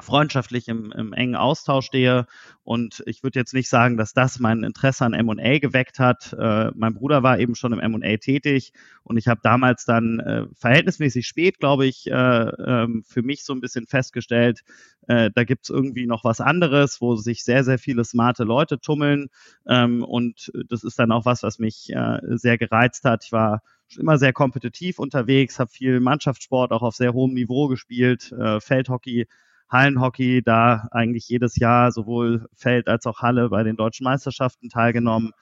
freundschaftlich 0.00 0.68
im, 0.68 0.92
im 0.92 1.12
engen 1.12 1.36
Austausch 1.36 1.86
stehe. 1.86 2.26
Und 2.64 3.02
ich 3.06 3.22
würde 3.22 3.38
jetzt 3.38 3.54
nicht 3.54 3.68
sagen, 3.68 3.96
dass 3.96 4.12
das 4.12 4.38
mein 4.38 4.62
Interesse 4.62 5.04
an 5.04 5.14
M&A 5.14 5.58
geweckt 5.58 5.98
hat. 5.98 6.34
Äh, 6.38 6.70
mein 6.74 6.94
Bruder 6.94 7.22
war 7.22 7.38
eben 7.38 7.54
schon 7.54 7.72
im 7.72 7.80
M&A 7.80 8.16
tätig 8.16 8.72
und 9.02 9.16
ich 9.16 9.26
habe 9.26 9.40
damals 9.42 9.84
dann 9.84 10.20
äh, 10.20 10.46
verhältnismäßig 10.54 11.26
spät, 11.26 11.58
glaube 11.58 11.86
ich, 11.86 12.06
äh, 12.06 12.12
ähm, 12.12 13.02
für 13.06 13.22
mich 13.22 13.44
so 13.44 13.52
ein 13.52 13.60
bisschen 13.60 13.86
festgestellt, 13.86 14.62
äh, 15.08 15.30
da 15.34 15.44
gibt's 15.44 15.70
irgendwie 15.70 16.06
noch 16.06 16.24
was 16.24 16.40
anderes, 16.40 17.00
wo 17.00 17.16
sich 17.16 17.42
sehr, 17.42 17.64
sehr 17.64 17.78
viele 17.78 18.04
smarte 18.04 18.44
Leute 18.44 18.78
tummeln. 18.78 19.28
Ähm, 19.66 20.04
und 20.04 20.52
das 20.68 20.84
ist 20.84 20.98
dann 20.98 21.10
auch 21.12 21.24
was, 21.24 21.42
was 21.42 21.58
mich 21.58 21.90
äh, 21.90 22.18
sehr 22.36 22.58
gereizt 22.58 23.04
hat. 23.04 23.24
Ich 23.24 23.32
war 23.32 23.62
immer 23.96 24.18
sehr 24.18 24.34
kompetitiv 24.34 24.98
unterwegs, 24.98 25.58
habe 25.58 25.70
viel 25.70 26.00
Mannschaftssport 26.00 26.72
auch 26.72 26.82
auf 26.82 26.94
sehr 26.94 27.14
hohem 27.14 27.32
Niveau 27.32 27.68
gespielt, 27.68 28.30
äh, 28.32 28.60
Feldhockey 28.60 29.26
Hallenhockey 29.70 30.42
da 30.42 30.88
eigentlich 30.90 31.28
jedes 31.28 31.56
Jahr 31.56 31.92
sowohl 31.92 32.46
Feld 32.54 32.88
als 32.88 33.06
auch 33.06 33.20
Halle 33.20 33.48
bei 33.50 33.62
den 33.62 33.76
deutschen 33.76 34.04
Meisterschaften 34.04 34.68
teilgenommen. 34.68 35.32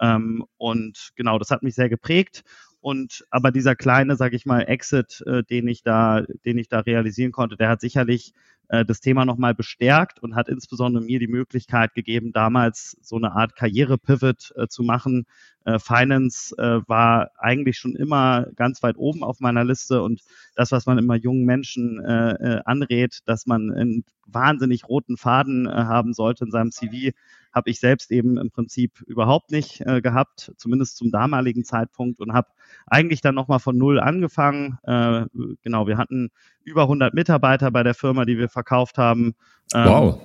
Ähm, 0.00 0.44
und 0.58 1.10
genau, 1.16 1.38
das 1.38 1.50
hat 1.50 1.62
mich 1.62 1.74
sehr 1.74 1.88
geprägt. 1.88 2.44
Und 2.86 3.26
aber 3.32 3.50
dieser 3.50 3.74
kleine, 3.74 4.14
sage 4.14 4.36
ich 4.36 4.46
mal, 4.46 4.60
Exit, 4.60 5.20
äh, 5.26 5.42
den 5.42 5.66
ich 5.66 5.82
da, 5.82 6.22
den 6.44 6.56
ich 6.56 6.68
da 6.68 6.78
realisieren 6.78 7.32
konnte, 7.32 7.56
der 7.56 7.68
hat 7.68 7.80
sicherlich 7.80 8.32
äh, 8.68 8.84
das 8.84 9.00
Thema 9.00 9.24
nochmal 9.24 9.56
bestärkt 9.56 10.22
und 10.22 10.36
hat 10.36 10.48
insbesondere 10.48 11.02
mir 11.02 11.18
die 11.18 11.26
Möglichkeit 11.26 11.94
gegeben, 11.94 12.30
damals 12.32 12.96
so 13.02 13.16
eine 13.16 13.32
Art 13.32 13.56
Karriere-Pivot 13.56 14.52
äh, 14.54 14.68
zu 14.68 14.84
machen. 14.84 15.26
Äh, 15.64 15.80
Finance 15.80 16.54
äh, 16.58 16.80
war 16.86 17.32
eigentlich 17.38 17.76
schon 17.76 17.96
immer 17.96 18.46
ganz 18.54 18.84
weit 18.84 18.98
oben 18.98 19.24
auf 19.24 19.40
meiner 19.40 19.64
Liste 19.64 20.00
und 20.00 20.20
das, 20.54 20.70
was 20.70 20.86
man 20.86 20.96
immer 20.96 21.16
jungen 21.16 21.44
Menschen 21.44 21.98
äh, 22.04 22.34
äh, 22.34 22.62
anrät, 22.66 23.18
dass 23.24 23.46
man 23.46 23.72
einen 23.72 24.04
wahnsinnig 24.26 24.88
roten 24.88 25.16
Faden 25.16 25.68
haben 25.68 26.12
sollte 26.12 26.44
in 26.44 26.52
seinem 26.52 26.70
CV, 26.70 27.12
habe 27.52 27.70
ich 27.70 27.80
selbst 27.80 28.12
eben 28.12 28.36
im 28.36 28.50
Prinzip 28.50 29.00
überhaupt 29.06 29.50
nicht 29.50 29.80
äh, 29.80 30.00
gehabt, 30.00 30.52
zumindest 30.56 30.98
zum 30.98 31.10
damaligen 31.10 31.64
Zeitpunkt 31.64 32.20
und 32.20 32.32
habe 32.32 32.48
eigentlich 32.86 33.20
dann 33.20 33.34
nochmal 33.34 33.58
von 33.58 33.76
Null 33.76 34.00
angefangen. 34.00 34.78
Äh, 34.84 35.24
genau, 35.62 35.86
wir 35.86 35.98
hatten 35.98 36.30
über 36.64 36.82
100 36.82 37.14
Mitarbeiter 37.14 37.70
bei 37.70 37.82
der 37.82 37.94
Firma, 37.94 38.24
die 38.24 38.38
wir 38.38 38.48
verkauft 38.48 38.98
haben. 38.98 39.34
Ähm, 39.74 39.88
wow. 39.88 40.20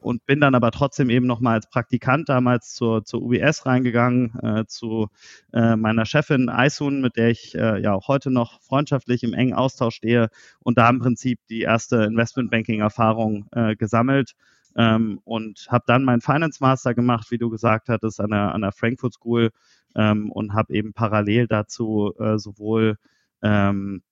Und 0.00 0.26
bin 0.26 0.40
dann 0.40 0.56
aber 0.56 0.72
trotzdem 0.72 1.10
eben 1.10 1.26
nochmal 1.26 1.54
als 1.54 1.70
Praktikant 1.70 2.28
damals 2.28 2.74
zur, 2.74 3.04
zur 3.04 3.22
UBS 3.22 3.66
reingegangen, 3.66 4.34
äh, 4.42 4.64
zu 4.66 5.08
äh, 5.52 5.76
meiner 5.76 6.06
Chefin 6.06 6.48
Aisun, 6.48 7.00
mit 7.00 7.16
der 7.16 7.30
ich 7.30 7.54
äh, 7.54 7.80
ja 7.80 7.94
auch 7.94 8.08
heute 8.08 8.32
noch 8.32 8.60
freundschaftlich 8.62 9.22
im 9.22 9.32
engen 9.32 9.54
Austausch 9.54 9.94
stehe 9.94 10.28
und 10.58 10.76
da 10.76 10.90
im 10.90 10.98
Prinzip 10.98 11.38
die 11.48 11.60
erste 11.60 12.02
Investmentbanking-Erfahrung 12.02 13.46
äh, 13.52 13.76
gesammelt 13.76 14.34
ähm, 14.76 15.20
und 15.24 15.66
habe 15.70 15.84
dann 15.86 16.04
meinen 16.04 16.20
Finance 16.20 16.58
Master 16.60 16.94
gemacht, 16.94 17.30
wie 17.30 17.38
du 17.38 17.50
gesagt 17.50 17.88
hattest, 17.88 18.20
an 18.20 18.30
der, 18.30 18.54
an 18.54 18.62
der 18.62 18.72
Frankfurt 18.72 19.14
School 19.14 19.50
ähm, 19.96 20.30
und 20.30 20.54
habe 20.54 20.74
eben 20.74 20.92
parallel 20.92 21.46
dazu 21.46 22.14
äh, 22.18 22.38
sowohl 22.38 22.96
ähm, 23.42 24.02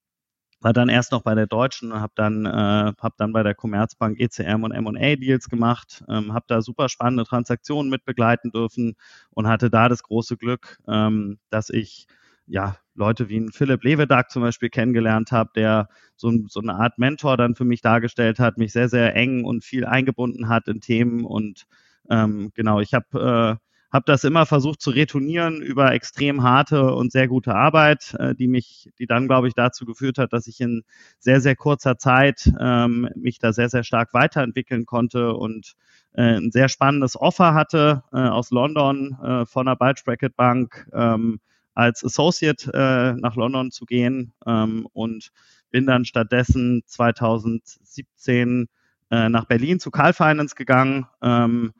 war 0.61 0.73
dann 0.73 0.89
erst 0.89 1.11
noch 1.11 1.23
bei 1.23 1.33
der 1.33 1.47
Deutschen 1.47 1.91
und 1.91 1.99
habe 1.99 2.13
dann, 2.15 2.45
äh, 2.45 2.93
hab 2.97 3.17
dann 3.17 3.33
bei 3.33 3.41
der 3.43 3.55
Commerzbank 3.55 4.19
ECM 4.19 4.63
und 4.63 4.71
M&A 4.71 5.15
Deals 5.15 5.49
gemacht, 5.49 6.03
ähm, 6.07 6.33
habe 6.33 6.45
da 6.47 6.61
super 6.61 6.87
spannende 6.87 7.25
Transaktionen 7.25 7.89
mit 7.89 8.05
begleiten 8.05 8.51
dürfen 8.51 8.95
und 9.31 9.47
hatte 9.47 9.71
da 9.71 9.89
das 9.89 10.03
große 10.03 10.37
Glück, 10.37 10.77
ähm, 10.87 11.39
dass 11.49 11.69
ich 11.71 12.05
ja, 12.51 12.75
Leute 12.95 13.29
wie 13.29 13.37
ein 13.39 13.51
Philipp 13.51 13.83
Levedag 13.83 14.29
zum 14.29 14.41
Beispiel 14.41 14.69
kennengelernt 14.69 15.31
habe, 15.31 15.51
der 15.55 15.87
so, 16.17 16.31
so, 16.47 16.59
eine 16.59 16.75
Art 16.75 16.97
Mentor 16.97 17.37
dann 17.37 17.55
für 17.55 17.63
mich 17.63 17.81
dargestellt 17.81 18.39
hat, 18.39 18.57
mich 18.57 18.73
sehr, 18.73 18.89
sehr 18.89 19.15
eng 19.15 19.45
und 19.45 19.63
viel 19.63 19.85
eingebunden 19.85 20.49
hat 20.49 20.67
in 20.67 20.81
Themen. 20.81 21.23
Und 21.23 21.65
ähm, 22.09 22.51
genau, 22.53 22.81
ich 22.81 22.93
habe 22.93 23.59
äh, 23.61 23.67
hab 23.91 24.05
das 24.05 24.25
immer 24.25 24.45
versucht 24.45 24.81
zu 24.81 24.91
retournieren 24.91 25.61
über 25.61 25.93
extrem 25.93 26.43
harte 26.43 26.93
und 26.93 27.13
sehr 27.13 27.29
gute 27.29 27.55
Arbeit, 27.55 28.15
äh, 28.19 28.35
die 28.35 28.47
mich, 28.47 28.89
die 28.99 29.07
dann, 29.07 29.27
glaube 29.27 29.47
ich, 29.47 29.53
dazu 29.53 29.85
geführt 29.85 30.17
hat, 30.17 30.33
dass 30.33 30.47
ich 30.47 30.59
in 30.59 30.83
sehr, 31.19 31.39
sehr 31.39 31.55
kurzer 31.55 31.97
Zeit 31.97 32.51
ähm, 32.59 33.09
mich 33.15 33.39
da 33.39 33.53
sehr, 33.53 33.69
sehr 33.69 33.83
stark 33.83 34.13
weiterentwickeln 34.13 34.85
konnte 34.85 35.33
und 35.33 35.73
äh, 36.13 36.37
ein 36.37 36.51
sehr 36.51 36.67
spannendes 36.67 37.15
Offer 37.15 37.53
hatte 37.53 38.03
äh, 38.11 38.17
aus 38.17 38.51
London 38.51 39.17
äh, 39.23 39.45
von 39.45 39.65
der 39.67 39.77
Bulge 39.77 40.01
Bracket 40.05 40.35
Bank. 40.35 40.87
Ähm, 40.93 41.39
als 41.73 42.03
Associate 42.03 42.71
äh, 42.73 43.19
nach 43.19 43.35
London 43.35 43.71
zu 43.71 43.85
gehen 43.85 44.33
ähm, 44.45 44.87
und 44.93 45.31
bin 45.69 45.85
dann 45.85 46.05
stattdessen 46.05 46.83
2017 46.85 48.67
äh, 49.09 49.29
nach 49.29 49.45
Berlin 49.45 49.79
zu 49.79 49.91
Carl 49.91 50.13
Finance 50.13 50.55
gegangen. 50.55 51.07
Ähm, 51.21 51.73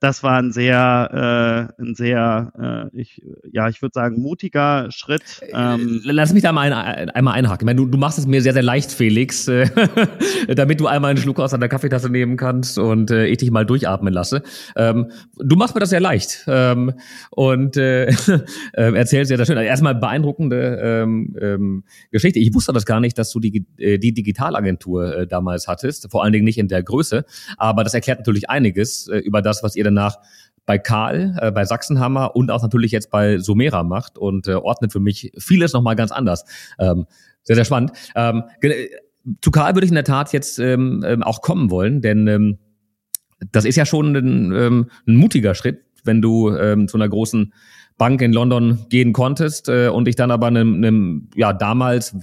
das 0.00 0.22
war 0.22 0.38
ein 0.38 0.52
sehr, 0.52 1.70
äh, 1.78 1.82
ein 1.82 1.94
sehr, 1.94 2.90
äh, 2.92 3.00
ich, 3.00 3.22
ja, 3.50 3.68
ich 3.68 3.80
würde 3.80 3.94
sagen, 3.94 4.20
mutiger 4.20 4.90
Schritt. 4.90 5.22
Ähm, 5.52 6.02
Lass 6.04 6.34
mich 6.34 6.42
da 6.42 6.52
mal 6.52 6.70
ein, 6.70 7.08
einmal 7.10 7.34
einhaken. 7.34 7.64
Ich 7.64 7.66
meine, 7.66 7.80
du, 7.80 7.86
du 7.86 7.96
machst 7.96 8.18
es 8.18 8.26
mir 8.26 8.42
sehr, 8.42 8.52
sehr 8.52 8.62
leicht, 8.62 8.92
Felix, 8.92 9.48
äh, 9.48 9.70
damit 10.54 10.80
du 10.80 10.86
einmal 10.86 11.12
einen 11.12 11.18
Schluck 11.18 11.40
aus 11.40 11.52
deiner 11.52 11.68
Kaffeetasse 11.68 12.10
nehmen 12.10 12.36
kannst 12.36 12.78
und 12.78 13.10
äh, 13.10 13.26
ich 13.26 13.38
dich 13.38 13.50
mal 13.50 13.64
durchatmen 13.64 14.12
lasse. 14.12 14.42
Ähm, 14.76 15.10
du 15.38 15.56
machst 15.56 15.74
mir 15.74 15.80
das 15.80 15.90
sehr 15.90 16.00
leicht 16.00 16.44
ähm, 16.46 16.92
und 17.30 17.78
äh, 17.78 18.06
äh, 18.74 18.92
erzählst 18.92 19.28
sehr, 19.28 19.38
sehr 19.38 19.46
schön. 19.46 19.56
Also 19.56 19.66
erstmal 19.66 19.94
beeindruckende 19.94 20.78
ähm, 20.82 21.34
ähm, 21.40 21.84
Geschichte. 22.10 22.38
Ich 22.38 22.52
wusste 22.52 22.74
das 22.74 22.84
gar 22.84 23.00
nicht, 23.00 23.16
dass 23.16 23.30
du 23.30 23.40
die, 23.40 23.64
äh, 23.78 23.98
die 23.98 24.12
Digitalagentur 24.12 25.20
äh, 25.20 25.26
damals 25.26 25.68
hattest, 25.68 26.10
vor 26.10 26.22
allen 26.22 26.34
Dingen 26.34 26.44
nicht 26.44 26.58
in 26.58 26.68
der 26.68 26.82
Größe, 26.82 27.24
aber 27.56 27.82
das 27.82 27.94
erklärt 27.94 28.18
natürlich 28.18 28.50
einiges 28.50 29.08
äh, 29.08 29.16
über 29.18 29.40
das, 29.40 29.62
was 29.62 29.74
ihr 29.74 29.85
danach 29.86 30.18
bei 30.66 30.78
Karl, 30.78 31.36
äh, 31.40 31.52
bei 31.52 31.64
Sachsenhammer 31.64 32.34
und 32.36 32.50
auch 32.50 32.62
natürlich 32.62 32.92
jetzt 32.92 33.10
bei 33.10 33.38
Sumera 33.38 33.84
macht 33.84 34.18
und 34.18 34.48
äh, 34.48 34.54
ordnet 34.54 34.92
für 34.92 35.00
mich 35.00 35.32
vieles 35.38 35.72
nochmal 35.72 35.96
ganz 35.96 36.12
anders. 36.12 36.44
Ähm, 36.78 37.06
sehr, 37.44 37.56
sehr 37.56 37.64
spannend. 37.64 37.92
Ähm, 38.14 38.44
zu 39.40 39.50
Karl 39.50 39.74
würde 39.74 39.84
ich 39.84 39.90
in 39.90 39.94
der 39.94 40.04
Tat 40.04 40.32
jetzt 40.32 40.58
ähm, 40.58 41.04
ähm, 41.06 41.22
auch 41.22 41.40
kommen 41.40 41.70
wollen, 41.70 42.02
denn 42.02 42.26
ähm, 42.26 42.58
das 43.52 43.64
ist 43.64 43.76
ja 43.76 43.86
schon 43.86 44.16
ein, 44.16 44.52
ähm, 44.52 44.90
ein 45.06 45.16
mutiger 45.16 45.54
Schritt, 45.54 45.82
wenn 46.04 46.20
du 46.20 46.50
ähm, 46.50 46.88
zu 46.88 46.96
einer 46.96 47.08
großen 47.08 47.52
Bank 47.98 48.20
in 48.20 48.32
London 48.32 48.86
gehen 48.88 49.12
konntest 49.12 49.68
äh, 49.68 49.88
und 49.88 50.06
dich 50.06 50.16
dann 50.16 50.30
aber 50.30 50.46
einem, 50.48 50.74
einem 50.74 51.28
ja 51.34 51.52
damals 51.52 52.16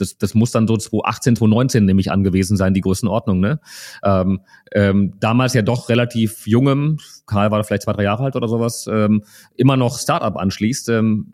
das, 0.00 0.18
das 0.18 0.34
muss 0.34 0.50
dann 0.50 0.66
so 0.66 0.76
2018, 0.76 1.36
2019 1.36 1.84
nämlich 1.84 2.10
angewiesen 2.10 2.56
sein, 2.56 2.74
die 2.74 2.80
Größenordnung. 2.80 3.40
Ne? 3.40 3.60
Ähm, 4.02 4.40
ähm, 4.72 5.14
damals 5.20 5.54
ja 5.54 5.62
doch 5.62 5.88
relativ 5.88 6.46
jungem, 6.46 6.98
Karl 7.26 7.50
war 7.50 7.62
vielleicht 7.64 7.82
zwei, 7.82 7.92
drei 7.92 8.04
Jahre 8.04 8.24
alt 8.24 8.36
oder 8.36 8.48
sowas, 8.48 8.88
ähm, 8.90 9.24
immer 9.56 9.76
noch 9.76 9.98
Startup 9.98 10.36
anschließt. 10.36 10.88
Ähm, 10.90 11.32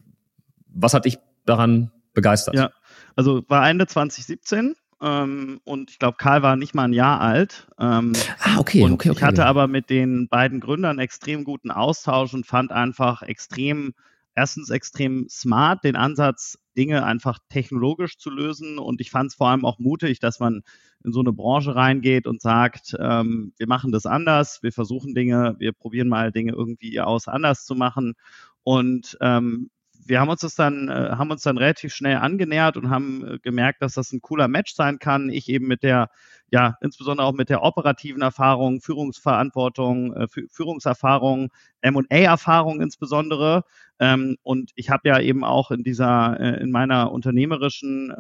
was 0.69 0.95
hat 0.95 1.05
dich 1.05 1.19
daran 1.47 1.93
begeistert? 2.15 2.55
Ja, 2.55 2.71
also 3.17 3.43
war 3.49 3.69
Ende 3.69 3.87
2017 3.87 4.75
ähm, 5.03 5.61
und 5.65 5.91
ich 5.91 5.99
glaube, 5.99 6.17
Karl 6.17 6.43
war 6.43 6.57
nicht 6.57 6.75
mal 6.75 6.85
ein 6.85 6.93
Jahr 6.93 7.21
alt. 7.21 7.67
Ähm, 7.79 8.13
ah, 8.41 8.59
okay, 8.59 8.83
und 8.83 8.93
okay, 8.93 9.11
okay. 9.11 9.19
Ich 9.19 9.23
hatte 9.23 9.45
aber 9.47 9.69
mit 9.69 9.91
den 9.91 10.29
beiden 10.29 10.61
Gründern 10.61 10.99
extrem 10.99 11.45
guten 11.45 11.71
Austausch 11.71 12.33
und 12.35 12.47
fand 12.47 12.73
einfach 12.73 13.23
extrem 13.23 13.95
erstens 14.35 14.71
extrem 14.71 15.27
smart, 15.29 15.85
den 15.85 15.97
Ansatz, 15.97 16.59
Dinge 16.77 17.05
einfach 17.05 17.39
technologisch 17.49 18.19
zu 18.19 18.31
lösen. 18.31 18.79
Und 18.79 19.01
ich 19.01 19.11
fand 19.11 19.31
es 19.31 19.37
vor 19.37 19.49
allem 19.49 19.65
auch 19.65 19.79
mutig, 19.79 20.19
dass 20.19 20.41
man 20.41 20.63
in 21.05 21.13
so 21.13 21.21
eine 21.21 21.33
Branche 21.33 21.75
reingeht 21.75 22.27
und 22.27 22.43
sagt, 22.43 22.97
ähm, 22.99 23.53
wir 23.57 23.69
machen 23.69 23.93
das 23.93 24.07
anders, 24.07 24.63
wir 24.63 24.73
versuchen 24.73 25.15
Dinge, 25.15 25.57
wir 25.59 25.73
probieren 25.73 26.09
mal 26.09 26.33
Dinge 26.33 26.53
irgendwie 26.53 27.01
aus 27.01 27.29
anders 27.29 27.65
zu 27.65 27.75
machen. 27.75 28.15
Und 28.63 29.17
ähm, 29.21 29.71
wir 30.07 30.21
haben 30.21 30.29
uns 30.29 30.41
das 30.41 30.55
dann, 30.55 30.89
äh, 30.89 31.11
haben 31.13 31.31
uns 31.31 31.43
dann 31.43 31.59
relativ 31.59 31.95
schnell 31.95 32.17
angenähert 32.17 32.77
und 32.77 32.91
haben 32.91 33.27
äh, 33.27 33.39
gemerkt, 33.39 33.83
dass 33.83 33.95
das 33.95 34.13
ein 34.13 34.21
cooler 34.21 34.49
Match 34.49 34.75
sein 34.75 34.99
kann. 34.99 35.31
Ich 35.31 35.49
eben 35.49 35.67
mit 35.67 35.83
der, 35.83 36.11
ja, 36.51 36.77
insbesondere 36.81 37.27
auch 37.27 37.33
mit 37.33 37.49
der 37.49 37.63
operativen 37.63 38.23
Erfahrung, 38.23 38.81
Führungsverantwortung, 38.81 40.15
äh, 40.15 40.27
Führungserfahrung, 40.51 41.51
M&A-Erfahrung 41.81 42.81
insbesondere. 42.81 43.65
Ähm, 43.99 44.37
und 44.43 44.73
ich 44.75 44.91
habe 44.91 45.09
ja 45.09 45.21
eben 45.21 45.45
auch 45.45 45.71
in 45.71 45.83
dieser, 45.83 46.39
in 46.61 46.71
meiner 46.71 47.13
unternehmerischen 47.13 48.13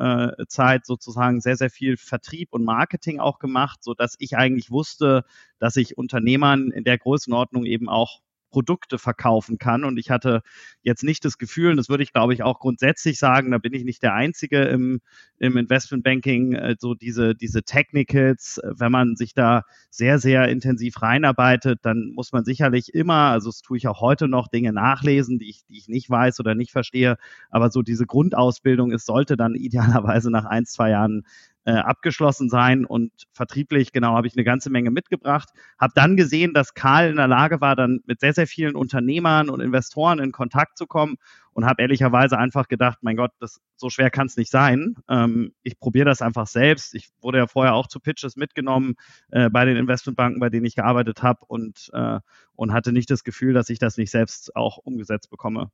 Zeit 0.48 0.86
sozusagen 0.86 1.40
sehr, 1.40 1.56
sehr 1.56 1.70
viel 1.70 1.96
Vertrieb 1.96 2.52
und 2.52 2.64
Marketing 2.64 3.20
auch 3.20 3.38
gemacht, 3.38 3.82
so 3.82 3.94
dass 3.94 4.14
ich 4.18 4.36
eigentlich 4.36 4.70
wusste, 4.70 5.24
dass 5.58 5.76
ich 5.76 5.98
Unternehmern 5.98 6.70
in 6.70 6.84
der 6.84 6.98
Größenordnung 6.98 7.64
eben 7.64 7.88
auch 7.88 8.20
Produkte 8.54 8.98
verkaufen 8.98 9.58
kann. 9.58 9.82
Und 9.82 9.98
ich 9.98 10.10
hatte 10.10 10.42
jetzt 10.84 11.02
nicht 11.02 11.24
das 11.24 11.38
Gefühl, 11.38 11.72
und 11.72 11.76
das 11.76 11.88
würde 11.88 12.04
ich 12.04 12.12
glaube 12.12 12.34
ich 12.34 12.44
auch 12.44 12.60
grundsätzlich 12.60 13.18
sagen, 13.18 13.50
da 13.50 13.58
bin 13.58 13.72
ich 13.72 13.82
nicht 13.82 14.00
der 14.04 14.14
Einzige 14.14 14.62
im, 14.62 15.00
im 15.40 15.56
Investmentbanking, 15.56 16.52
äh, 16.52 16.76
so 16.78 16.94
diese, 16.94 17.34
diese 17.34 17.64
Technicals, 17.64 18.60
wenn 18.62 18.92
man 18.92 19.16
sich 19.16 19.34
da 19.34 19.62
sehr, 19.90 20.20
sehr 20.20 20.46
intensiv 20.48 21.02
reinarbeitet, 21.02 21.80
dann 21.82 22.12
muss 22.14 22.30
man 22.30 22.44
sicherlich 22.44 22.94
immer, 22.94 23.30
also 23.30 23.50
das 23.50 23.60
tue 23.60 23.76
ich 23.76 23.88
auch 23.88 24.00
heute 24.00 24.28
noch, 24.28 24.46
Dinge 24.46 24.72
nachlesen, 24.72 25.40
die 25.40 25.50
ich, 25.50 25.64
die 25.66 25.76
ich 25.76 25.88
nicht 25.88 26.08
weiß 26.08 26.38
oder 26.38 26.54
nicht 26.54 26.70
verstehe. 26.70 27.16
Aber 27.50 27.72
so 27.72 27.82
diese 27.82 28.06
Grundausbildung, 28.06 28.92
es 28.92 29.04
sollte 29.04 29.36
dann 29.36 29.54
idealerweise 29.56 30.30
nach 30.30 30.44
ein, 30.44 30.64
zwei 30.64 30.90
Jahren 30.90 31.24
äh, 31.64 31.72
abgeschlossen 31.72 32.48
sein 32.48 32.84
und 32.84 33.10
vertrieblich, 33.32 33.92
genau, 33.92 34.14
habe 34.14 34.26
ich 34.26 34.34
eine 34.36 34.44
ganze 34.44 34.70
Menge 34.70 34.90
mitgebracht. 34.90 35.48
Habe 35.78 35.92
dann 35.94 36.16
gesehen, 36.16 36.54
dass 36.54 36.74
Karl 36.74 37.10
in 37.10 37.16
der 37.16 37.28
Lage 37.28 37.60
war, 37.60 37.76
dann 37.76 38.00
mit 38.06 38.20
sehr, 38.20 38.34
sehr 38.34 38.46
vielen 38.46 38.76
Unternehmern 38.76 39.48
und 39.48 39.60
Investoren 39.60 40.18
in 40.18 40.32
Kontakt 40.32 40.76
zu 40.76 40.86
kommen 40.86 41.16
und 41.52 41.64
habe 41.64 41.82
ehrlicherweise 41.82 42.36
einfach 42.36 42.68
gedacht, 42.68 42.98
mein 43.02 43.16
Gott, 43.16 43.30
das, 43.38 43.60
so 43.76 43.88
schwer 43.88 44.10
kann 44.10 44.26
es 44.26 44.36
nicht 44.36 44.50
sein. 44.50 44.96
Ähm, 45.08 45.54
ich 45.62 45.78
probiere 45.78 46.04
das 46.04 46.20
einfach 46.20 46.46
selbst. 46.46 46.94
Ich 46.94 47.10
wurde 47.20 47.38
ja 47.38 47.46
vorher 47.46 47.74
auch 47.74 47.86
zu 47.86 48.00
Pitches 48.00 48.36
mitgenommen 48.36 48.94
äh, 49.30 49.48
bei 49.48 49.64
den 49.64 49.76
Investmentbanken, 49.76 50.40
bei 50.40 50.50
denen 50.50 50.66
ich 50.66 50.74
gearbeitet 50.74 51.22
habe 51.22 51.40
und, 51.46 51.90
äh, 51.94 52.20
und 52.56 52.72
hatte 52.72 52.92
nicht 52.92 53.10
das 53.10 53.24
Gefühl, 53.24 53.54
dass 53.54 53.70
ich 53.70 53.78
das 53.78 53.96
nicht 53.96 54.10
selbst 54.10 54.54
auch 54.56 54.78
umgesetzt 54.78 55.30
bekomme. 55.30 55.70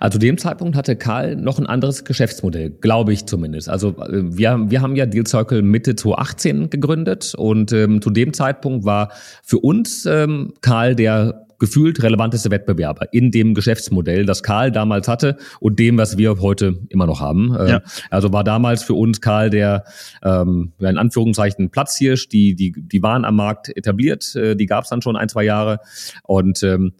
Also 0.00 0.16
zu 0.16 0.18
dem 0.20 0.38
Zeitpunkt 0.38 0.76
hatte 0.76 0.96
Karl 0.96 1.36
noch 1.36 1.58
ein 1.58 1.66
anderes 1.66 2.04
Geschäftsmodell, 2.04 2.70
glaube 2.70 3.12
ich 3.12 3.26
zumindest. 3.26 3.68
Also 3.68 3.90
äh, 3.90 4.36
wir, 4.36 4.66
wir 4.68 4.82
haben 4.82 4.96
ja 4.96 5.06
Deal 5.06 5.26
Circle 5.26 5.62
Mitte 5.62 5.96
2018 5.96 6.70
gegründet 6.70 7.34
und 7.36 7.72
ähm, 7.72 8.02
zu 8.02 8.10
dem 8.10 8.32
Zeitpunkt 8.32 8.84
war 8.84 9.12
für 9.42 9.58
uns 9.58 10.06
ähm, 10.06 10.54
Karl 10.60 10.94
der 10.94 11.46
gefühlt 11.58 12.02
relevanteste 12.02 12.50
Wettbewerber 12.50 13.12
in 13.12 13.30
dem 13.30 13.54
Geschäftsmodell, 13.54 14.26
das 14.26 14.42
Karl 14.42 14.70
damals 14.70 15.08
hatte 15.08 15.36
und 15.60 15.78
dem, 15.78 15.96
was 15.98 16.18
wir 16.18 16.40
heute 16.40 16.78
immer 16.90 17.06
noch 17.06 17.20
haben. 17.20 17.54
Äh, 17.56 17.70
ja. 17.70 17.82
Also 18.10 18.32
war 18.32 18.44
damals 18.44 18.82
für 18.82 18.94
uns 18.94 19.20
Karl 19.20 19.50
der 19.50 19.84
ähm, 20.22 20.72
in 20.78 20.98
Anführungszeichen 20.98 21.70
Platzhirsch, 21.70 22.28
die, 22.28 22.54
die, 22.54 22.72
die 22.76 23.02
waren 23.02 23.24
am 23.24 23.36
Markt 23.36 23.74
etabliert, 23.74 24.34
äh, 24.36 24.54
die 24.54 24.66
gab 24.66 24.84
es 24.84 24.90
dann 24.90 25.02
schon 25.02 25.16
ein, 25.16 25.28
zwei 25.28 25.44
Jahre 25.44 25.80
und 26.24 26.62
ähm, 26.62 26.92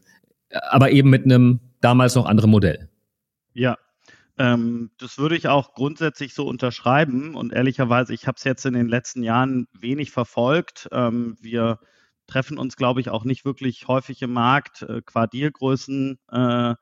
aber 0.51 0.91
eben 0.91 1.11
mit 1.11 1.25
einem 1.25 1.61
damals 1.87 2.17
noch 2.17 2.27
andere 2.27 2.49
Modell. 2.49 2.89
Ja, 3.53 3.79
ähm, 4.39 4.91
das 4.99 5.19
würde 5.19 5.37
ich 5.37 5.47
auch 5.47 5.73
grundsätzlich 5.73 6.35
so 6.35 6.45
unterschreiben. 6.49 7.37
Und 7.37 7.53
ehrlicherweise, 7.53 8.13
ich 8.13 8.27
habe 8.27 8.35
es 8.37 8.45
jetzt 8.45 8.67
in 8.67 8.75
den 8.75 8.89
letzten 8.89 9.23
Jahren 9.23 9.69
wenig 9.73 10.11
verfolgt. 10.11 10.89
Ähm, 10.91 11.37
wir 11.41 11.79
treffen 12.27 12.59
uns, 12.59 12.77
glaube 12.77 13.01
ich, 13.01 13.09
auch 13.09 13.25
nicht 13.25 13.45
wirklich 13.45 13.87
häufig 13.87 14.21
im 14.23 14.33
Markt. 14.33 14.83
Äh, 14.83 15.01
Dealgrößen 15.33 16.19
äh, 16.33 16.75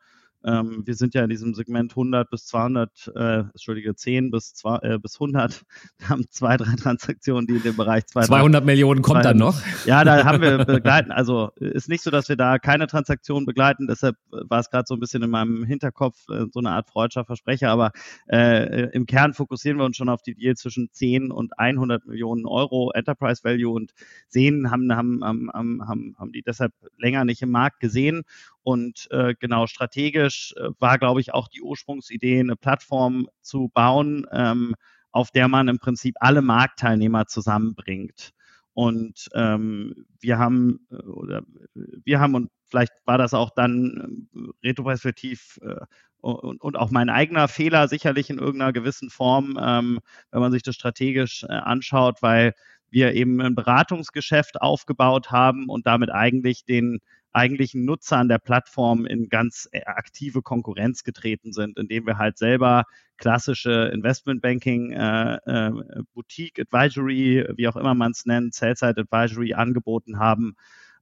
ähm, 0.44 0.82
wir 0.84 0.94
sind 0.94 1.14
ja 1.14 1.24
in 1.24 1.30
diesem 1.30 1.54
Segment 1.54 1.92
100 1.92 2.28
bis 2.30 2.46
200, 2.46 3.12
äh, 3.14 3.38
Entschuldige, 3.40 3.94
10 3.94 4.30
bis, 4.30 4.54
2, 4.54 4.78
äh, 4.82 4.98
bis 4.98 5.16
100. 5.16 5.64
Wir 5.98 6.08
haben 6.08 6.24
zwei, 6.28 6.56
drei 6.56 6.74
Transaktionen, 6.76 7.46
die 7.46 7.54
in 7.54 7.62
dem 7.62 7.76
Bereich 7.76 8.06
200, 8.06 8.28
200 8.28 8.64
Millionen 8.64 9.00
kommt 9.00 9.22
200, 9.22 9.30
dann 9.30 9.38
noch. 9.38 9.86
Ja, 9.86 10.04
da 10.04 10.24
haben 10.24 10.42
wir 10.42 10.58
begleiten. 10.64 11.12
Also 11.12 11.50
ist 11.56 11.88
nicht 11.88 12.02
so, 12.02 12.10
dass 12.10 12.28
wir 12.28 12.36
da 12.36 12.58
keine 12.58 12.86
Transaktionen 12.86 13.46
begleiten. 13.46 13.86
Deshalb 13.86 14.16
war 14.30 14.60
es 14.60 14.70
gerade 14.70 14.84
so 14.86 14.94
ein 14.94 15.00
bisschen 15.00 15.22
in 15.22 15.30
meinem 15.30 15.64
Hinterkopf 15.64 16.28
äh, 16.28 16.46
so 16.50 16.60
eine 16.60 16.70
Art 16.70 16.88
freudscher 16.88 17.24
Versprecher. 17.24 17.70
Aber 17.70 17.92
äh, 18.26 18.90
im 18.90 19.06
Kern 19.06 19.32
fokussieren 19.32 19.78
wir 19.78 19.84
uns 19.84 19.96
schon 19.96 20.08
auf 20.08 20.22
die 20.22 20.34
Deals 20.34 20.60
zwischen 20.60 20.90
10 20.92 21.30
und 21.30 21.58
100 21.58 22.06
Millionen 22.06 22.46
Euro 22.46 22.90
Enterprise 22.92 23.42
Value 23.44 23.72
und 23.72 23.92
sehen, 24.28 24.70
haben, 24.70 24.94
haben, 24.94 25.24
haben, 25.24 25.50
haben, 25.54 26.16
haben 26.18 26.32
die 26.32 26.42
deshalb 26.42 26.72
länger 26.98 27.24
nicht 27.24 27.40
im 27.40 27.50
Markt 27.50 27.80
gesehen 27.80 28.24
und 28.64 29.06
äh, 29.10 29.34
genau 29.38 29.66
strategisch 29.66 30.54
äh, 30.56 30.70
war, 30.80 30.98
glaube 30.98 31.20
ich, 31.20 31.32
auch 31.32 31.48
die 31.48 31.62
Ursprungsidee, 31.62 32.40
eine 32.40 32.56
Plattform 32.56 33.28
zu 33.42 33.70
bauen, 33.72 34.26
ähm, 34.32 34.74
auf 35.12 35.30
der 35.30 35.48
man 35.48 35.68
im 35.68 35.78
Prinzip 35.78 36.16
alle 36.18 36.42
Marktteilnehmer 36.42 37.26
zusammenbringt. 37.26 38.30
Und 38.72 39.28
ähm, 39.34 40.06
wir 40.18 40.38
haben 40.38 40.80
äh, 40.90 40.96
oder 40.96 41.42
wir 42.04 42.18
haben 42.18 42.34
und 42.34 42.50
vielleicht 42.66 42.92
war 43.04 43.18
das 43.18 43.34
auch 43.34 43.50
dann 43.54 44.28
äh, 44.34 44.68
retroperspektiv 44.68 45.60
äh, 45.62 45.84
und, 46.20 46.60
und 46.62 46.76
auch 46.76 46.90
mein 46.90 47.10
eigener 47.10 47.48
Fehler 47.48 47.86
sicherlich 47.86 48.30
in 48.30 48.38
irgendeiner 48.38 48.72
gewissen 48.72 49.10
Form, 49.10 49.58
ähm, 49.62 50.00
wenn 50.30 50.40
man 50.40 50.52
sich 50.52 50.62
das 50.62 50.74
strategisch 50.74 51.44
anschaut, 51.44 52.22
weil 52.22 52.54
wir 52.88 53.12
eben 53.12 53.42
ein 53.42 53.54
Beratungsgeschäft 53.54 54.62
aufgebaut 54.62 55.30
haben 55.30 55.68
und 55.68 55.86
damit 55.86 56.10
eigentlich 56.10 56.64
den 56.64 57.00
eigentlichen 57.34 57.84
Nutzer 57.84 58.18
an 58.18 58.28
der 58.28 58.38
Plattform 58.38 59.06
in 59.06 59.28
ganz 59.28 59.68
äh, 59.72 59.82
aktive 59.84 60.40
Konkurrenz 60.40 61.02
getreten 61.02 61.52
sind, 61.52 61.78
indem 61.78 62.06
wir 62.06 62.16
halt 62.16 62.38
selber 62.38 62.84
klassische 63.16 63.90
Investmentbanking, 63.92 64.92
äh, 64.92 65.34
äh, 65.44 65.72
Boutique 66.14 66.60
Advisory, 66.60 67.46
wie 67.56 67.68
auch 67.68 67.76
immer 67.76 67.94
man 67.94 68.12
es 68.12 68.24
nennt, 68.24 68.54
Sell-Side 68.54 69.00
Advisory 69.00 69.54
angeboten 69.54 70.18
haben. 70.18 70.56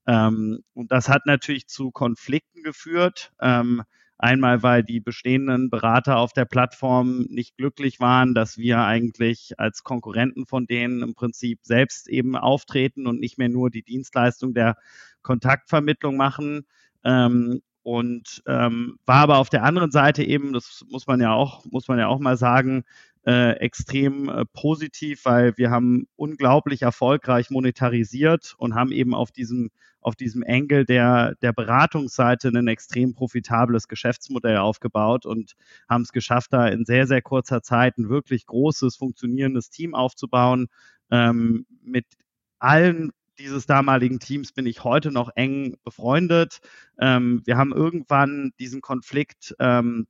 Ähm, 0.07 0.65
und 0.75 0.91
das 0.91 1.09
hat 1.09 1.27
natürlich 1.27 1.69
zu 1.69 1.91
Konflikten 1.91 2.63
geführt. 2.63 3.33
Ähm, 3.41 3.83
Einmal, 4.23 4.63
weil 4.63 4.85
die 4.85 5.01
bestehenden 5.01 5.69
Berater 5.69 6.19
auf 6.19 6.33
der 6.33 6.45
Plattform 6.45 7.27
nicht 7.29 7.57
glücklich 7.57 7.99
waren, 7.99 8.35
dass 8.35 8.57
wir 8.57 8.79
eigentlich 8.79 9.55
als 9.59 9.83
Konkurrenten 9.83 10.47
von 10.47 10.69
denen 10.69 11.03
im 11.03 11.15
Prinzip 11.15 11.59
selbst 11.65 12.09
eben 12.09 12.37
auftreten 12.37 13.09
und 13.09 13.19
nicht 13.19 13.37
mehr 13.37 13.49
nur 13.49 13.69
die 13.69 13.83
Dienstleistung 13.83 14.55
der 14.55 14.77
Kontaktvermittlung 15.23 16.17
machen. 16.17 16.67
Ähm, 17.03 17.63
und 17.83 18.45
ähm, 18.47 18.97
war 19.07 19.23
aber 19.23 19.39
auf 19.39 19.51
der 19.51 19.65
anderen 19.65 19.91
Seite 19.91 20.23
eben, 20.23 20.53
das 20.53 20.85
muss 20.89 21.09
man 21.09 21.21
ja 21.21 21.33
auch, 21.33 21.65
muss 21.65 21.89
man 21.89 21.99
ja 21.99 22.07
auch 22.07 22.21
mal 22.21 22.37
sagen, 22.37 22.85
äh, 23.27 23.53
extrem 23.59 24.29
äh, 24.29 24.45
positiv, 24.53 25.25
weil 25.25 25.57
wir 25.57 25.71
haben 25.71 26.07
unglaublich 26.17 26.83
erfolgreich 26.83 27.51
monetarisiert 27.51 28.55
und 28.59 28.75
haben 28.75 28.93
eben 28.93 29.15
auf 29.15 29.31
diesem 29.31 29.71
auf 30.03 30.17
diesem 30.17 30.43
Engel 30.43 30.85
der, 30.85 31.37
der 31.43 31.53
Beratungsseite 31.53 32.49
ein 32.49 32.67
extrem 32.67 33.15
profitables 33.15 33.87
Geschäftsmodell 33.87 34.57
aufgebaut 34.57 35.27
und 35.27 35.53
haben 35.89 36.03
es 36.03 36.13
geschafft, 36.13 36.53
da 36.53 36.67
in 36.67 36.85
sehr, 36.85 37.07
sehr 37.07 37.23
kurzer 37.23 37.63
Zeit 37.63 37.99
ein 37.99 38.09
wirklich 38.09 38.47
großes, 38.47 38.97
funktionierendes 38.97 39.71
Team 39.71 39.95
aufzubauen. 39.95 40.67
Ähm, 41.11 41.67
mit 41.83 42.07
allen 42.59 43.13
dieses 43.39 43.67
damaligen 43.67 44.19
Teams 44.19 44.53
bin 44.53 44.67
ich 44.67 44.85
heute 44.85 45.11
noch 45.13 45.31
eng 45.37 45.77
befreundet. 45.85 46.59
Ähm, 46.99 47.43
wir 47.45 47.57
haben 47.57 47.73
irgendwann 47.73 48.53
diesen 48.59 48.81
Konflikt 48.81 49.55
ähm, 49.59 50.07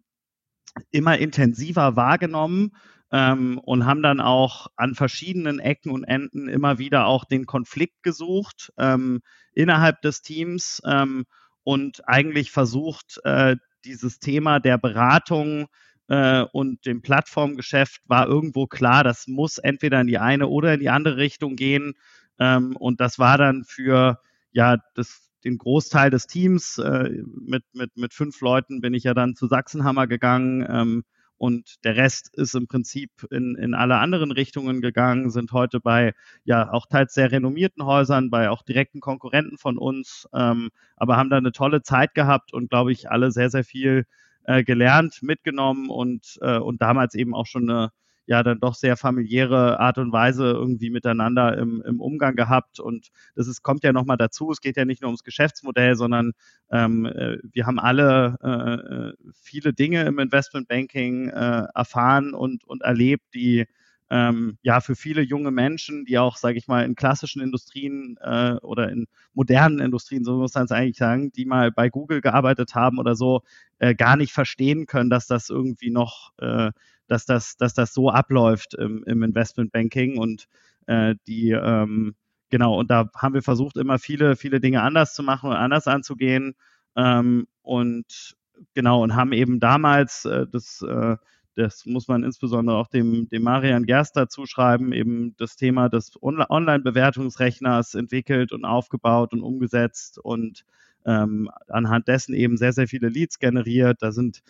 immer 0.90 1.18
intensiver 1.18 1.96
wahrgenommen 1.96 2.72
ähm, 3.12 3.58
und 3.58 3.86
haben 3.86 4.02
dann 4.02 4.20
auch 4.20 4.68
an 4.76 4.94
verschiedenen 4.94 5.58
Ecken 5.58 5.92
und 5.92 6.04
Enden 6.04 6.48
immer 6.48 6.78
wieder 6.78 7.06
auch 7.06 7.24
den 7.24 7.46
Konflikt 7.46 8.02
gesucht 8.02 8.72
ähm, 8.78 9.20
innerhalb 9.52 10.00
des 10.00 10.22
Teams 10.22 10.80
ähm, 10.86 11.24
und 11.62 12.08
eigentlich 12.08 12.50
versucht, 12.50 13.20
äh, 13.24 13.56
dieses 13.84 14.18
Thema 14.18 14.60
der 14.60 14.78
Beratung 14.78 15.66
äh, 16.08 16.44
und 16.52 16.86
dem 16.86 17.02
Plattformgeschäft 17.02 18.00
war 18.06 18.26
irgendwo 18.26 18.66
klar, 18.66 19.04
das 19.04 19.26
muss 19.26 19.58
entweder 19.58 20.00
in 20.00 20.06
die 20.06 20.18
eine 20.18 20.48
oder 20.48 20.74
in 20.74 20.80
die 20.80 20.90
andere 20.90 21.18
Richtung 21.18 21.56
gehen. 21.56 21.94
Ähm, 22.38 22.76
und 22.76 23.00
das 23.00 23.18
war 23.18 23.36
dann 23.38 23.64
für 23.64 24.18
ja 24.52 24.78
das 24.94 25.28
den 25.44 25.58
Großteil 25.58 26.10
des 26.10 26.26
Teams 26.28 26.78
äh, 26.78 27.10
mit, 27.24 27.64
mit, 27.72 27.96
mit 27.96 28.14
fünf 28.14 28.40
Leuten 28.40 28.80
bin 28.80 28.94
ich 28.94 29.04
ja 29.04 29.12
dann 29.12 29.34
zu 29.34 29.48
Sachsenhammer 29.48 30.06
gegangen, 30.06 30.64
ähm, 30.68 31.04
und 31.42 31.84
der 31.84 31.96
Rest 31.96 32.30
ist 32.36 32.54
im 32.54 32.68
Prinzip 32.68 33.10
in, 33.32 33.56
in 33.56 33.74
alle 33.74 33.96
anderen 33.96 34.30
Richtungen 34.30 34.80
gegangen, 34.80 35.28
sind 35.28 35.50
heute 35.50 35.80
bei 35.80 36.14
ja 36.44 36.72
auch 36.72 36.86
teils 36.86 37.14
sehr 37.14 37.32
renommierten 37.32 37.84
Häusern, 37.84 38.30
bei 38.30 38.48
auch 38.48 38.62
direkten 38.62 39.00
Konkurrenten 39.00 39.58
von 39.58 39.76
uns, 39.76 40.28
ähm, 40.32 40.70
aber 40.96 41.16
haben 41.16 41.30
da 41.30 41.38
eine 41.38 41.50
tolle 41.50 41.82
Zeit 41.82 42.14
gehabt 42.14 42.52
und 42.52 42.70
glaube 42.70 42.92
ich 42.92 43.10
alle 43.10 43.32
sehr, 43.32 43.50
sehr 43.50 43.64
viel 43.64 44.04
äh, 44.44 44.62
gelernt, 44.62 45.18
mitgenommen 45.22 45.90
und, 45.90 46.38
äh, 46.42 46.58
und 46.58 46.80
damals 46.80 47.16
eben 47.16 47.34
auch 47.34 47.46
schon 47.46 47.68
eine 47.68 47.90
ja 48.26 48.42
dann 48.42 48.60
doch 48.60 48.74
sehr 48.74 48.96
familiäre 48.96 49.80
Art 49.80 49.98
und 49.98 50.12
Weise 50.12 50.44
irgendwie 50.44 50.90
miteinander 50.90 51.56
im, 51.58 51.82
im 51.82 52.00
Umgang 52.00 52.36
gehabt. 52.36 52.80
Und 52.80 53.08
das 53.34 53.48
ist, 53.48 53.62
kommt 53.62 53.84
ja 53.84 53.92
nochmal 53.92 54.16
dazu. 54.16 54.50
Es 54.50 54.60
geht 54.60 54.76
ja 54.76 54.84
nicht 54.84 55.02
nur 55.02 55.08
ums 55.08 55.24
Geschäftsmodell, 55.24 55.96
sondern 55.96 56.32
ähm, 56.70 57.06
äh, 57.06 57.38
wir 57.52 57.66
haben 57.66 57.78
alle 57.78 58.36
äh, 58.42 58.48
äh, 58.48 59.32
viele 59.34 59.72
Dinge 59.72 60.02
im 60.04 60.18
Investmentbanking 60.18 61.28
äh, 61.28 61.66
erfahren 61.74 62.34
und, 62.34 62.64
und 62.64 62.82
erlebt, 62.82 63.24
die 63.34 63.66
ähm, 64.12 64.58
ja 64.62 64.80
für 64.80 64.94
viele 64.94 65.22
junge 65.22 65.50
Menschen, 65.50 66.04
die 66.04 66.18
auch, 66.18 66.36
sage 66.36 66.58
ich 66.58 66.68
mal, 66.68 66.84
in 66.84 66.94
klassischen 66.94 67.40
Industrien 67.42 68.18
äh, 68.20 68.56
oder 68.62 68.90
in 68.90 69.06
modernen 69.32 69.80
Industrien, 69.80 70.22
so 70.22 70.36
muss 70.36 70.54
man 70.54 70.64
es 70.64 70.70
eigentlich 70.72 70.98
sagen, 70.98 71.32
die 71.32 71.46
mal 71.46 71.72
bei 71.72 71.88
Google 71.88 72.20
gearbeitet 72.20 72.74
haben 72.74 72.98
oder 72.98 73.16
so, 73.16 73.42
äh, 73.78 73.94
gar 73.94 74.16
nicht 74.16 74.32
verstehen 74.32 74.84
können, 74.84 75.08
dass 75.08 75.26
das 75.26 75.48
irgendwie 75.48 75.90
noch 75.90 76.32
äh, 76.38 76.70
dass 77.08 77.24
das, 77.24 77.56
dass 77.56 77.74
das 77.74 77.94
so 77.94 78.10
abläuft 78.10 78.74
im, 78.74 79.02
im 79.04 79.22
Investmentbanking 79.22 80.18
und 80.18 80.46
äh, 80.86 81.14
die 81.26 81.50
ähm, 81.52 82.14
genau, 82.50 82.78
und 82.78 82.90
da 82.90 83.10
haben 83.16 83.34
wir 83.34 83.42
versucht, 83.42 83.76
immer 83.78 83.98
viele, 83.98 84.36
viele 84.36 84.60
Dinge 84.60 84.82
anders 84.82 85.14
zu 85.14 85.22
machen 85.22 85.50
und 85.50 85.56
anders 85.56 85.88
anzugehen. 85.88 86.54
Ähm, 86.96 87.46
und 87.62 88.36
genau, 88.74 89.02
und 89.02 89.16
haben 89.16 89.32
eben 89.32 89.58
damals, 89.58 90.26
äh, 90.26 90.46
das, 90.50 90.82
äh, 90.82 91.16
das 91.54 91.84
muss 91.86 92.08
man 92.08 92.24
insbesondere 92.24 92.76
auch 92.76 92.88
dem, 92.88 93.28
dem 93.28 93.42
Marian 93.42 93.84
Gerster 93.84 94.28
zuschreiben, 94.28 94.92
eben 94.92 95.34
das 95.36 95.56
Thema 95.56 95.88
des 95.88 96.12
Online-Bewertungsrechners 96.22 97.94
entwickelt 97.94 98.52
und 98.52 98.64
aufgebaut 98.64 99.32
und 99.32 99.42
umgesetzt 99.42 100.18
und 100.18 100.64
ähm, 101.04 101.50
anhand 101.68 102.08
dessen 102.08 102.34
eben 102.34 102.56
sehr, 102.56 102.72
sehr 102.72 102.88
viele 102.88 103.08
Leads 103.08 103.38
generiert. 103.38 103.98
Da 104.00 104.12
sind 104.12 104.42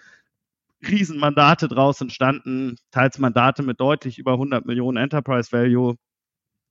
Riesenmandate 0.87 1.69
draus 1.69 2.01
entstanden, 2.01 2.77
teils 2.91 3.19
Mandate 3.19 3.63
mit 3.63 3.81
deutlich 3.81 4.19
über 4.19 4.33
100 4.33 4.67
Millionen 4.67 4.97
Enterprise 4.97 5.53
Value, 5.53 5.97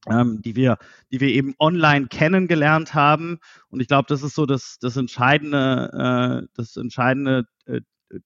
ähm, 0.09 0.41
die 0.41 0.55
wir, 0.55 0.77
die 1.11 1.19
wir 1.19 1.29
eben 1.29 1.55
online 1.59 2.07
kennengelernt 2.07 2.93
haben. 2.93 3.39
Und 3.69 3.81
ich 3.81 3.87
glaube, 3.87 4.07
das 4.09 4.23
ist 4.23 4.35
so 4.35 4.45
das, 4.45 4.77
das 4.79 4.97
entscheidende, 4.97 6.43
äh, 6.43 6.47
das 6.55 6.75
entscheidende 6.75 7.45
äh, 7.65 7.81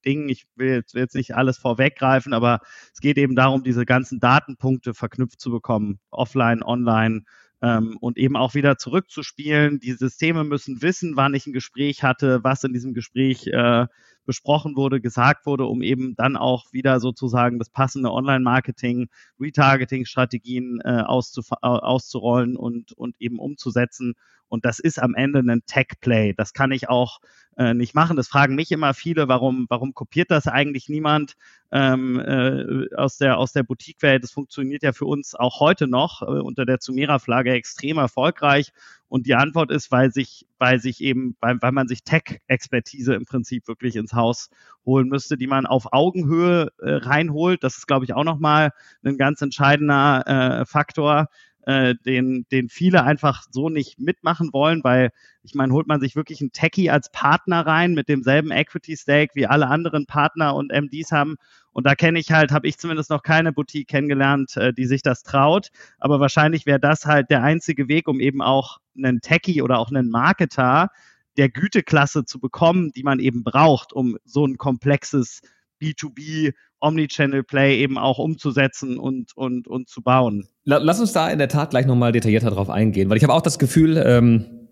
Ding. 0.05 0.29
Ich 0.29 0.45
will 0.55 0.83
jetzt, 0.93 1.15
nicht 1.15 1.35
alles 1.35 1.57
vorweggreifen, 1.57 2.33
aber 2.33 2.59
es 2.93 2.99
geht 2.99 3.17
eben 3.17 3.35
darum, 3.35 3.63
diese 3.63 3.85
ganzen 3.85 4.19
Datenpunkte 4.19 4.93
verknüpft 4.93 5.39
zu 5.39 5.51
bekommen, 5.51 5.99
offline, 6.11 6.63
online. 6.63 7.23
Ähm, 7.61 7.97
und 8.01 8.17
eben 8.17 8.35
auch 8.35 8.53
wieder 8.53 8.77
zurückzuspielen. 8.77 9.79
Die 9.79 9.93
Systeme 9.93 10.43
müssen 10.43 10.81
wissen, 10.81 11.15
wann 11.15 11.33
ich 11.33 11.47
ein 11.47 11.53
Gespräch 11.53 12.03
hatte, 12.03 12.43
was 12.43 12.63
in 12.65 12.73
diesem 12.73 12.93
Gespräch 12.93 13.47
äh, 13.47 13.87
besprochen 14.25 14.75
wurde, 14.75 14.99
gesagt 14.99 15.45
wurde, 15.45 15.65
um 15.65 15.81
eben 15.81 16.15
dann 16.15 16.35
auch 16.35 16.73
wieder 16.73 16.99
sozusagen 16.99 17.59
das 17.59 17.69
passende 17.69 18.11
Online-Marketing, 18.11 19.07
Retargeting-Strategien 19.39 20.81
äh, 20.83 21.01
auszurollen 21.01 22.57
und, 22.57 22.91
und 22.93 23.15
eben 23.19 23.39
umzusetzen. 23.39 24.15
Und 24.55 24.63
das 24.63 24.79
ist 24.79 25.01
am 25.01 25.15
Ende 25.15 25.39
ein 25.39 25.65
Tech-Play. 25.65 26.33
Das 26.33 26.53
kann 26.53 26.71
ich 26.71 26.87
auch 26.87 27.19
äh, 27.57 27.73
nicht 27.73 27.93
machen. 27.93 28.15
Das 28.15 28.29
fragen 28.29 28.55
mich 28.55 28.71
immer 28.71 28.93
viele, 28.93 29.27
warum, 29.27 29.65
warum 29.67 29.93
kopiert 29.93 30.31
das 30.31 30.47
eigentlich 30.47 30.87
niemand 30.87 31.33
ähm, 31.73 32.21
äh, 32.21 32.95
aus 32.95 33.17
der, 33.17 33.37
aus 33.37 33.51
der 33.51 33.63
Boutique-Welt? 33.63 34.23
Das 34.23 34.31
funktioniert 34.31 34.81
ja 34.81 34.93
für 34.93 35.07
uns 35.07 35.35
auch 35.35 35.59
heute 35.59 35.87
noch 35.87 36.21
äh, 36.21 36.25
unter 36.25 36.65
der 36.65 36.79
Zumera-Flagge 36.79 37.51
extrem 37.51 37.97
erfolgreich. 37.97 38.71
Und 39.09 39.25
die 39.27 39.35
Antwort 39.35 39.71
ist, 39.71 39.91
weil 39.91 40.13
sich, 40.13 40.47
weil 40.57 40.79
sich 40.79 41.01
eben, 41.01 41.35
weil, 41.41 41.61
weil 41.61 41.73
man 41.73 41.89
sich 41.89 42.05
Tech-Expertise 42.05 43.13
im 43.13 43.25
Prinzip 43.25 43.67
wirklich 43.67 43.97
ins 43.97 44.13
Haus 44.13 44.49
holen 44.85 45.09
müsste, 45.09 45.35
die 45.35 45.47
man 45.47 45.65
auf 45.65 45.91
Augenhöhe 45.91 46.71
äh, 46.79 46.91
reinholt. 46.91 47.61
Das 47.61 47.75
ist, 47.75 47.87
glaube 47.87 48.05
ich, 48.05 48.13
auch 48.13 48.23
nochmal 48.23 48.71
ein 49.03 49.17
ganz 49.17 49.41
entscheidender 49.41 50.61
äh, 50.61 50.65
Faktor 50.65 51.27
äh, 51.65 51.95
den, 52.05 52.45
den 52.51 52.69
viele 52.69 53.03
einfach 53.03 53.43
so 53.49 53.69
nicht 53.69 53.99
mitmachen 53.99 54.51
wollen, 54.53 54.83
weil 54.83 55.09
ich 55.41 55.55
meine, 55.55 55.73
holt 55.73 55.87
man 55.87 55.99
sich 55.99 56.15
wirklich 56.15 56.41
einen 56.41 56.51
Techie 56.51 56.89
als 56.89 57.11
Partner 57.11 57.65
rein 57.65 57.93
mit 57.93 58.07
demselben 58.07 58.51
Equity 58.51 58.95
Stake 58.95 59.31
wie 59.35 59.47
alle 59.47 59.67
anderen 59.67 60.05
Partner 60.05 60.55
und 60.55 60.71
MDs 60.71 61.11
haben. 61.11 61.35
Und 61.71 61.85
da 61.85 61.95
kenne 61.95 62.19
ich 62.19 62.31
halt, 62.31 62.51
habe 62.51 62.67
ich 62.67 62.77
zumindest 62.77 63.09
noch 63.09 63.23
keine 63.23 63.51
Boutique 63.51 63.87
kennengelernt, 63.87 64.55
äh, 64.57 64.73
die 64.73 64.85
sich 64.85 65.01
das 65.01 65.23
traut. 65.23 65.69
Aber 65.97 66.19
wahrscheinlich 66.19 66.65
wäre 66.65 66.79
das 66.79 67.05
halt 67.05 67.29
der 67.29 67.43
einzige 67.43 67.87
Weg, 67.87 68.07
um 68.07 68.19
eben 68.19 68.41
auch 68.41 68.79
einen 68.97 69.21
Techie 69.21 69.61
oder 69.61 69.79
auch 69.79 69.89
einen 69.89 70.09
Marketer 70.09 70.89
der 71.37 71.49
Güteklasse 71.49 72.25
zu 72.25 72.39
bekommen, 72.39 72.91
die 72.91 73.03
man 73.03 73.19
eben 73.19 73.43
braucht, 73.43 73.91
um 73.91 74.17
so 74.23 74.45
ein 74.45 74.57
komplexes 74.57 75.41
B2B 75.81 76.53
Omnichannel 76.79 77.43
Play 77.43 77.79
eben 77.79 77.97
auch 77.97 78.19
umzusetzen 78.19 78.97
und, 78.97 79.35
und, 79.35 79.67
und 79.67 79.89
zu 79.89 80.01
bauen. 80.01 80.47
Lass 80.65 80.99
uns 80.99 81.13
da 81.13 81.29
in 81.29 81.39
der 81.39 81.47
Tat 81.47 81.71
gleich 81.71 81.85
nochmal 81.85 82.11
detaillierter 82.11 82.51
drauf 82.51 82.69
eingehen, 82.69 83.09
weil 83.09 83.17
ich 83.17 83.23
habe 83.23 83.33
auch 83.33 83.41
das 83.41 83.59
Gefühl, 83.59 84.01
ähm, 84.05 84.64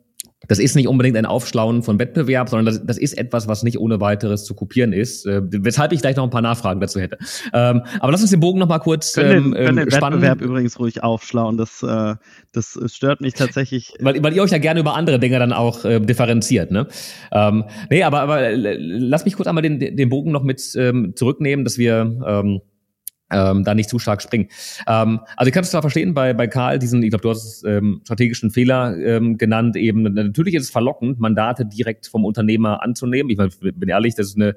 das 0.47 0.59
ist 0.59 0.75
nicht 0.75 0.87
unbedingt 0.87 1.17
ein 1.17 1.25
Aufschlauen 1.25 1.83
von 1.83 1.99
Wettbewerb, 1.99 2.49
sondern 2.49 2.65
das, 2.65 2.85
das 2.85 2.97
ist 2.97 3.17
etwas, 3.17 3.47
was 3.47 3.63
nicht 3.63 3.79
ohne 3.79 3.99
weiteres 3.99 4.43
zu 4.43 4.53
kopieren 4.53 4.93
ist, 4.93 5.25
äh, 5.25 5.41
weshalb 5.43 5.91
ich 5.93 6.01
gleich 6.01 6.15
noch 6.15 6.23
ein 6.23 6.29
paar 6.29 6.41
Nachfragen 6.41 6.79
dazu 6.79 6.99
hätte. 6.99 7.17
Ähm, 7.53 7.83
aber 7.99 8.11
lass 8.11 8.21
uns 8.21 8.31
den 8.31 8.39
Bogen 8.39 8.59
noch 8.59 8.67
mal 8.67 8.79
kurz 8.79 9.15
ähm, 9.17 9.23
können 9.23 9.53
den, 9.53 9.75
den 9.75 9.91
spannen. 9.91 10.21
Wettbewerb 10.21 10.41
übrigens 10.41 10.79
ruhig 10.79 11.03
aufschlauen, 11.03 11.57
das, 11.57 11.83
äh, 11.83 12.15
das 12.51 12.79
stört 12.87 13.21
mich 13.21 13.33
tatsächlich. 13.33 13.93
Weil, 13.99 14.21
weil 14.23 14.33
ihr 14.33 14.43
euch 14.43 14.51
ja 14.51 14.57
gerne 14.57 14.79
über 14.79 14.95
andere 14.95 15.19
Dinge 15.19 15.39
dann 15.39 15.53
auch 15.53 15.85
äh, 15.85 15.99
differenziert, 15.99 16.71
ne? 16.71 16.87
Ähm, 17.31 17.65
nee, 17.89 18.03
aber, 18.03 18.21
aber 18.21 18.51
lass 18.55 19.25
mich 19.25 19.35
kurz 19.35 19.47
einmal 19.47 19.61
den, 19.61 19.79
den 19.79 20.09
Bogen 20.09 20.31
noch 20.31 20.43
mit 20.43 20.61
ähm, 20.75 21.13
zurücknehmen, 21.15 21.63
dass 21.63 21.77
wir 21.77 22.21
ähm, 22.25 22.61
ähm, 23.33 23.63
da 23.63 23.73
nicht 23.73 23.89
zu 23.89 23.99
stark 23.99 24.21
springen. 24.21 24.47
Ähm, 24.87 25.19
also 25.35 25.47
ich 25.47 25.53
kann 25.53 25.63
es 25.63 25.71
zwar 25.71 25.81
verstehen 25.81 26.13
bei, 26.13 26.33
bei 26.33 26.47
Karl, 26.47 26.79
diesen, 26.79 27.03
ich 27.03 27.09
glaube, 27.09 27.23
du 27.23 27.29
hast 27.29 27.43
es 27.43 27.63
ähm, 27.63 28.01
strategischen 28.03 28.51
Fehler 28.51 28.97
ähm, 28.97 29.37
genannt, 29.37 29.75
eben 29.75 30.03
natürlich 30.03 30.55
ist 30.55 30.63
es 30.63 30.69
verlockend, 30.69 31.19
Mandate 31.19 31.65
direkt 31.65 32.07
vom 32.07 32.25
Unternehmer 32.25 32.83
anzunehmen. 32.83 33.29
Ich 33.29 33.37
bin 33.59 33.89
ehrlich, 33.89 34.15
das 34.15 34.27
ist 34.27 34.35
eine 34.35 34.55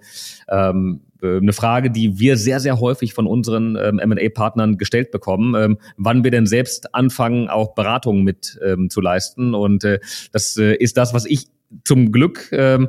ähm, 0.48 1.00
äh, 1.22 1.36
eine 1.38 1.52
Frage, 1.52 1.90
die 1.90 2.18
wir 2.18 2.36
sehr, 2.36 2.60
sehr 2.60 2.80
häufig 2.80 3.14
von 3.14 3.26
unseren 3.26 3.76
ähm, 3.76 3.98
M&A-Partnern 3.98 4.78
gestellt 4.78 5.10
bekommen, 5.10 5.54
ähm, 5.54 5.78
wann 5.96 6.24
wir 6.24 6.30
denn 6.30 6.46
selbst 6.46 6.94
anfangen, 6.94 7.48
auch 7.48 7.74
Beratungen 7.74 8.24
mit 8.24 8.58
ähm, 8.64 8.90
zu 8.90 9.00
leisten. 9.00 9.54
Und 9.54 9.84
äh, 9.84 9.98
das 10.32 10.56
äh, 10.56 10.74
ist 10.74 10.96
das, 10.96 11.14
was 11.14 11.26
ich 11.26 11.46
zum 11.84 12.12
Glück 12.12 12.48
ähm, 12.52 12.88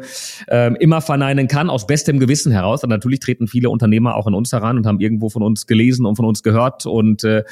ähm, 0.50 0.76
immer 0.76 1.02
verneinen 1.02 1.48
kann, 1.48 1.70
aus 1.70 1.88
bestem 1.88 2.20
Gewissen 2.20 2.52
heraus. 2.52 2.84
Und 2.84 2.90
natürlich 2.90 3.20
treten 3.20 3.48
viele 3.48 3.70
Unternehmer 3.70 4.16
auch 4.16 4.28
an 4.28 4.34
uns 4.34 4.52
heran 4.52 4.78
und 4.78 4.86
haben 4.86 5.00
irgendwo 5.00 5.30
von 5.30 5.44
uns 5.44 5.68
gelesen 5.68 6.06
und 6.06 6.16
von 6.16 6.26
uns 6.26 6.44
gehört 6.44 6.86
und 6.86 7.24
äh, 7.24 7.44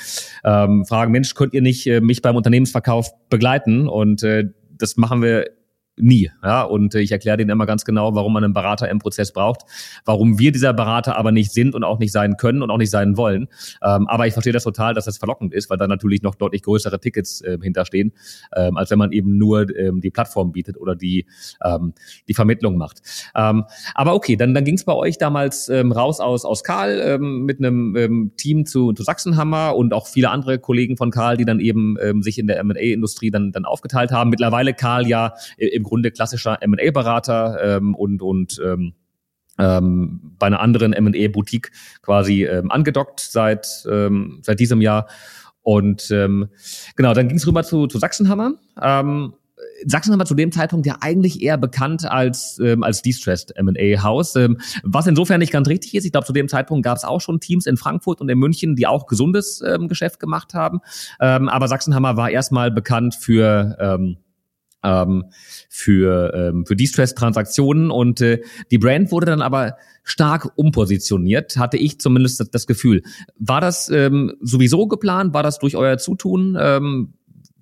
ähm, 0.43 0.85
fragen, 0.85 1.11
Mensch, 1.11 1.33
könnt 1.33 1.53
ihr 1.53 1.61
nicht 1.61 1.87
äh, 1.87 2.01
mich 2.01 2.21
beim 2.21 2.35
Unternehmensverkauf 2.35 3.09
begleiten? 3.29 3.87
Und 3.87 4.23
äh, 4.23 4.45
das 4.77 4.97
machen 4.97 5.21
wir 5.21 5.49
nie. 5.97 6.29
Ja, 6.43 6.63
und 6.63 6.95
ich 6.95 7.11
erkläre 7.11 7.37
denen 7.37 7.49
immer 7.49 7.65
ganz 7.65 7.85
genau, 7.85 8.15
warum 8.15 8.33
man 8.33 8.43
einen 8.43 8.53
Berater 8.53 8.89
im 8.89 8.99
Prozess 8.99 9.31
braucht, 9.31 9.61
warum 10.03 10.39
wir 10.39 10.51
dieser 10.51 10.73
Berater 10.73 11.17
aber 11.17 11.31
nicht 11.31 11.51
sind 11.51 11.75
und 11.75 11.83
auch 11.83 11.99
nicht 11.99 12.11
sein 12.11 12.37
können 12.37 12.61
und 12.61 12.69
auch 12.69 12.77
nicht 12.77 12.89
sein 12.89 13.17
wollen. 13.17 13.47
Ähm, 13.81 14.07
aber 14.07 14.27
ich 14.27 14.33
verstehe 14.33 14.53
das 14.53 14.63
total, 14.63 14.93
dass 14.93 15.05
das 15.05 15.17
verlockend 15.17 15.53
ist, 15.53 15.69
weil 15.69 15.77
da 15.77 15.87
natürlich 15.87 16.21
noch 16.21 16.35
deutlich 16.35 16.63
größere 16.63 16.99
Tickets 16.99 17.41
äh, 17.41 17.57
hinterstehen, 17.61 18.13
ähm, 18.55 18.77
als 18.77 18.91
wenn 18.91 18.99
man 18.99 19.11
eben 19.11 19.37
nur 19.37 19.69
ähm, 19.77 20.01
die 20.01 20.11
Plattform 20.11 20.51
bietet 20.51 20.77
oder 20.77 20.95
die, 20.95 21.25
ähm, 21.63 21.93
die 22.27 22.33
Vermittlung 22.33 22.77
macht. 22.77 23.01
Ähm, 23.35 23.65
aber 23.93 24.15
okay, 24.15 24.35
dann, 24.35 24.53
dann 24.53 24.65
ging 24.65 24.75
es 24.75 24.83
bei 24.83 24.93
euch 24.93 25.17
damals 25.17 25.69
ähm, 25.69 25.91
raus 25.91 26.19
aus, 26.19 26.45
aus 26.45 26.63
Karl 26.63 27.01
ähm, 27.03 27.45
mit 27.45 27.59
einem 27.59 27.95
ähm, 27.95 28.31
Team 28.37 28.65
zu, 28.65 28.91
zu 28.93 29.03
Sachsenhammer 29.03 29.75
und 29.75 29.93
auch 29.93 30.07
viele 30.07 30.29
andere 30.29 30.59
Kollegen 30.59 30.97
von 30.97 31.11
Karl, 31.11 31.37
die 31.37 31.45
dann 31.45 31.59
eben 31.59 31.95
ähm, 32.01 32.21
sich 32.21 32.37
in 32.37 32.47
der 32.47 32.59
M&A-Industrie 32.59 33.31
dann, 33.31 33.51
dann 33.51 33.65
aufgeteilt 33.65 34.11
haben. 34.11 34.29
Mittlerweile 34.29 34.73
Karl 34.73 35.07
ja 35.07 35.33
im 35.57 35.84
Grunde 35.85 36.11
klassischer 36.11 36.61
M&A-Berater 36.61 37.77
ähm, 37.77 37.95
und, 37.95 38.21
und 38.21 38.61
ähm, 38.63 38.93
ähm, 39.57 40.35
bei 40.37 40.47
einer 40.47 40.59
anderen 40.59 40.93
M&A-Boutique 40.93 41.71
quasi 42.01 42.43
ähm, 42.43 42.71
angedockt 42.71 43.21
seit, 43.21 43.85
ähm, 43.89 44.39
seit 44.41 44.59
diesem 44.59 44.81
Jahr. 44.81 45.07
Und 45.61 46.11
ähm, 46.11 46.49
genau, 46.95 47.13
dann 47.13 47.27
ging 47.27 47.37
es 47.37 47.47
rüber 47.47 47.63
zu, 47.63 47.87
zu 47.87 47.97
Sachsenhammer. 47.97 48.53
Ähm, 48.81 49.33
Sachsenhammer 49.85 50.25
zu 50.25 50.35
dem 50.35 50.51
Zeitpunkt 50.51 50.85
ja 50.85 50.97
eigentlich 51.01 51.41
eher 51.41 51.57
bekannt 51.57 52.09
als 52.09 52.59
ähm, 52.59 52.83
als 52.83 53.01
Distressed 53.01 53.55
M&A 53.55 54.03
Haus, 54.03 54.35
ähm, 54.35 54.59
was 54.83 55.07
insofern 55.07 55.39
nicht 55.39 55.51
ganz 55.51 55.67
richtig 55.67 55.95
ist. 55.95 56.05
Ich 56.05 56.11
glaube, 56.11 56.27
zu 56.27 56.33
dem 56.33 56.47
Zeitpunkt 56.47 56.83
gab 56.83 56.97
es 56.97 57.03
auch 57.03 57.21
schon 57.21 57.39
Teams 57.39 57.65
in 57.65 57.77
Frankfurt 57.77 58.21
und 58.21 58.29
in 58.29 58.37
München, 58.37 58.75
die 58.75 58.87
auch 58.87 59.07
gesundes 59.07 59.61
ähm, 59.65 59.87
Geschäft 59.87 60.19
gemacht 60.19 60.53
haben. 60.53 60.81
Ähm, 61.19 61.49
aber 61.49 61.67
Sachsenhammer 61.67 62.17
war 62.17 62.29
erstmal 62.29 62.71
bekannt 62.71 63.15
für 63.15 63.77
ähm, 63.79 64.17
ähm, 64.85 65.25
für, 65.69 66.33
ähm, 66.33 66.65
für 66.65 66.75
Distress-Transaktionen 66.75 67.91
und 67.91 68.21
äh, 68.21 68.41
die 68.71 68.77
Brand 68.77 69.11
wurde 69.11 69.25
dann 69.25 69.41
aber 69.41 69.77
stark 70.03 70.51
umpositioniert, 70.55 71.57
hatte 71.57 71.77
ich 71.77 71.99
zumindest 71.99 72.53
das, 72.53 72.67
Gefühl. 72.67 73.01
War 73.37 73.59
das 73.59 73.89
ähm, 73.89 74.35
sowieso 74.39 74.87
geplant? 74.87 75.33
War 75.33 75.43
das 75.43 75.59
durch 75.59 75.75
euer 75.75 75.97
Zutun? 75.97 76.57
Ähm, 76.59 77.13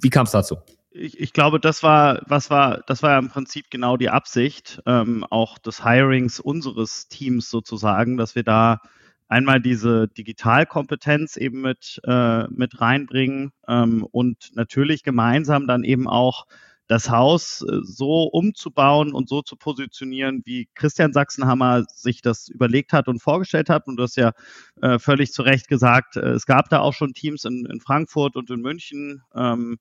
wie 0.02 0.10
kam 0.10 0.26
es 0.26 0.32
dazu? 0.32 0.58
Ich, 0.92 1.20
ich, 1.20 1.34
glaube, 1.34 1.60
das 1.60 1.82
war, 1.82 2.22
was 2.28 2.50
war, 2.50 2.84
das 2.86 3.02
war 3.02 3.12
ja 3.12 3.20
im 3.20 3.30
Prinzip 3.30 3.72
genau 3.72 3.98
die 3.98 4.10
Absicht, 4.10 4.82
ähm, 4.86 5.26
auch 5.30 5.58
des 5.58 5.84
Hirings 5.84 6.40
unseres 6.40 7.08
Teams 7.08 7.50
sozusagen, 7.50 8.18
dass 8.18 8.36
wir 8.36 8.44
da 8.44 8.80
einmal 9.28 9.60
diese 9.60 10.08
Digitalkompetenz 10.08 11.38
eben 11.38 11.62
mit, 11.62 12.00
äh, 12.04 12.48
mit 12.50 12.80
reinbringen 12.80 13.52
ähm, 13.68 14.06
und 14.12 14.52
natürlich 14.54 15.02
gemeinsam 15.02 15.66
dann 15.66 15.84
eben 15.84 16.08
auch 16.08 16.46
das 16.94 17.10
Haus 17.10 17.66
äh, 17.68 17.80
so 17.82 18.24
umzubauen 18.26 19.14
und 19.14 19.28
so 19.28 19.42
zu 19.42 19.56
positionieren, 19.56 20.44
wie 20.46 20.70
Christian 20.76 21.12
Sachsenhammer 21.12 21.86
sich 21.92 22.22
das 22.22 22.48
überlegt 22.50 22.94
hat 22.94 23.08
und 23.08 23.20
vorgestellt 23.20 23.70
hat. 23.70 23.88
Und 23.88 23.98
du 23.98 24.04
hast 24.04 24.16
ja 24.16 24.34
äh, 24.82 25.00
völlig 25.00 25.34
zu 25.34 25.42
Recht 25.42 25.68
gesagt, 25.68 26.18
äh, 26.18 26.30
es 26.30 26.46
gab 26.46 26.70
da 26.70 26.80
auch 26.82 26.94
schon 26.94 27.14
Teams 27.14 27.46
in, 27.46 27.66
in 27.66 27.82
Frankfurt 27.82 28.36
und 28.36 28.50
in 28.52 28.62
München, 28.62 29.24
ähm, 29.36 29.78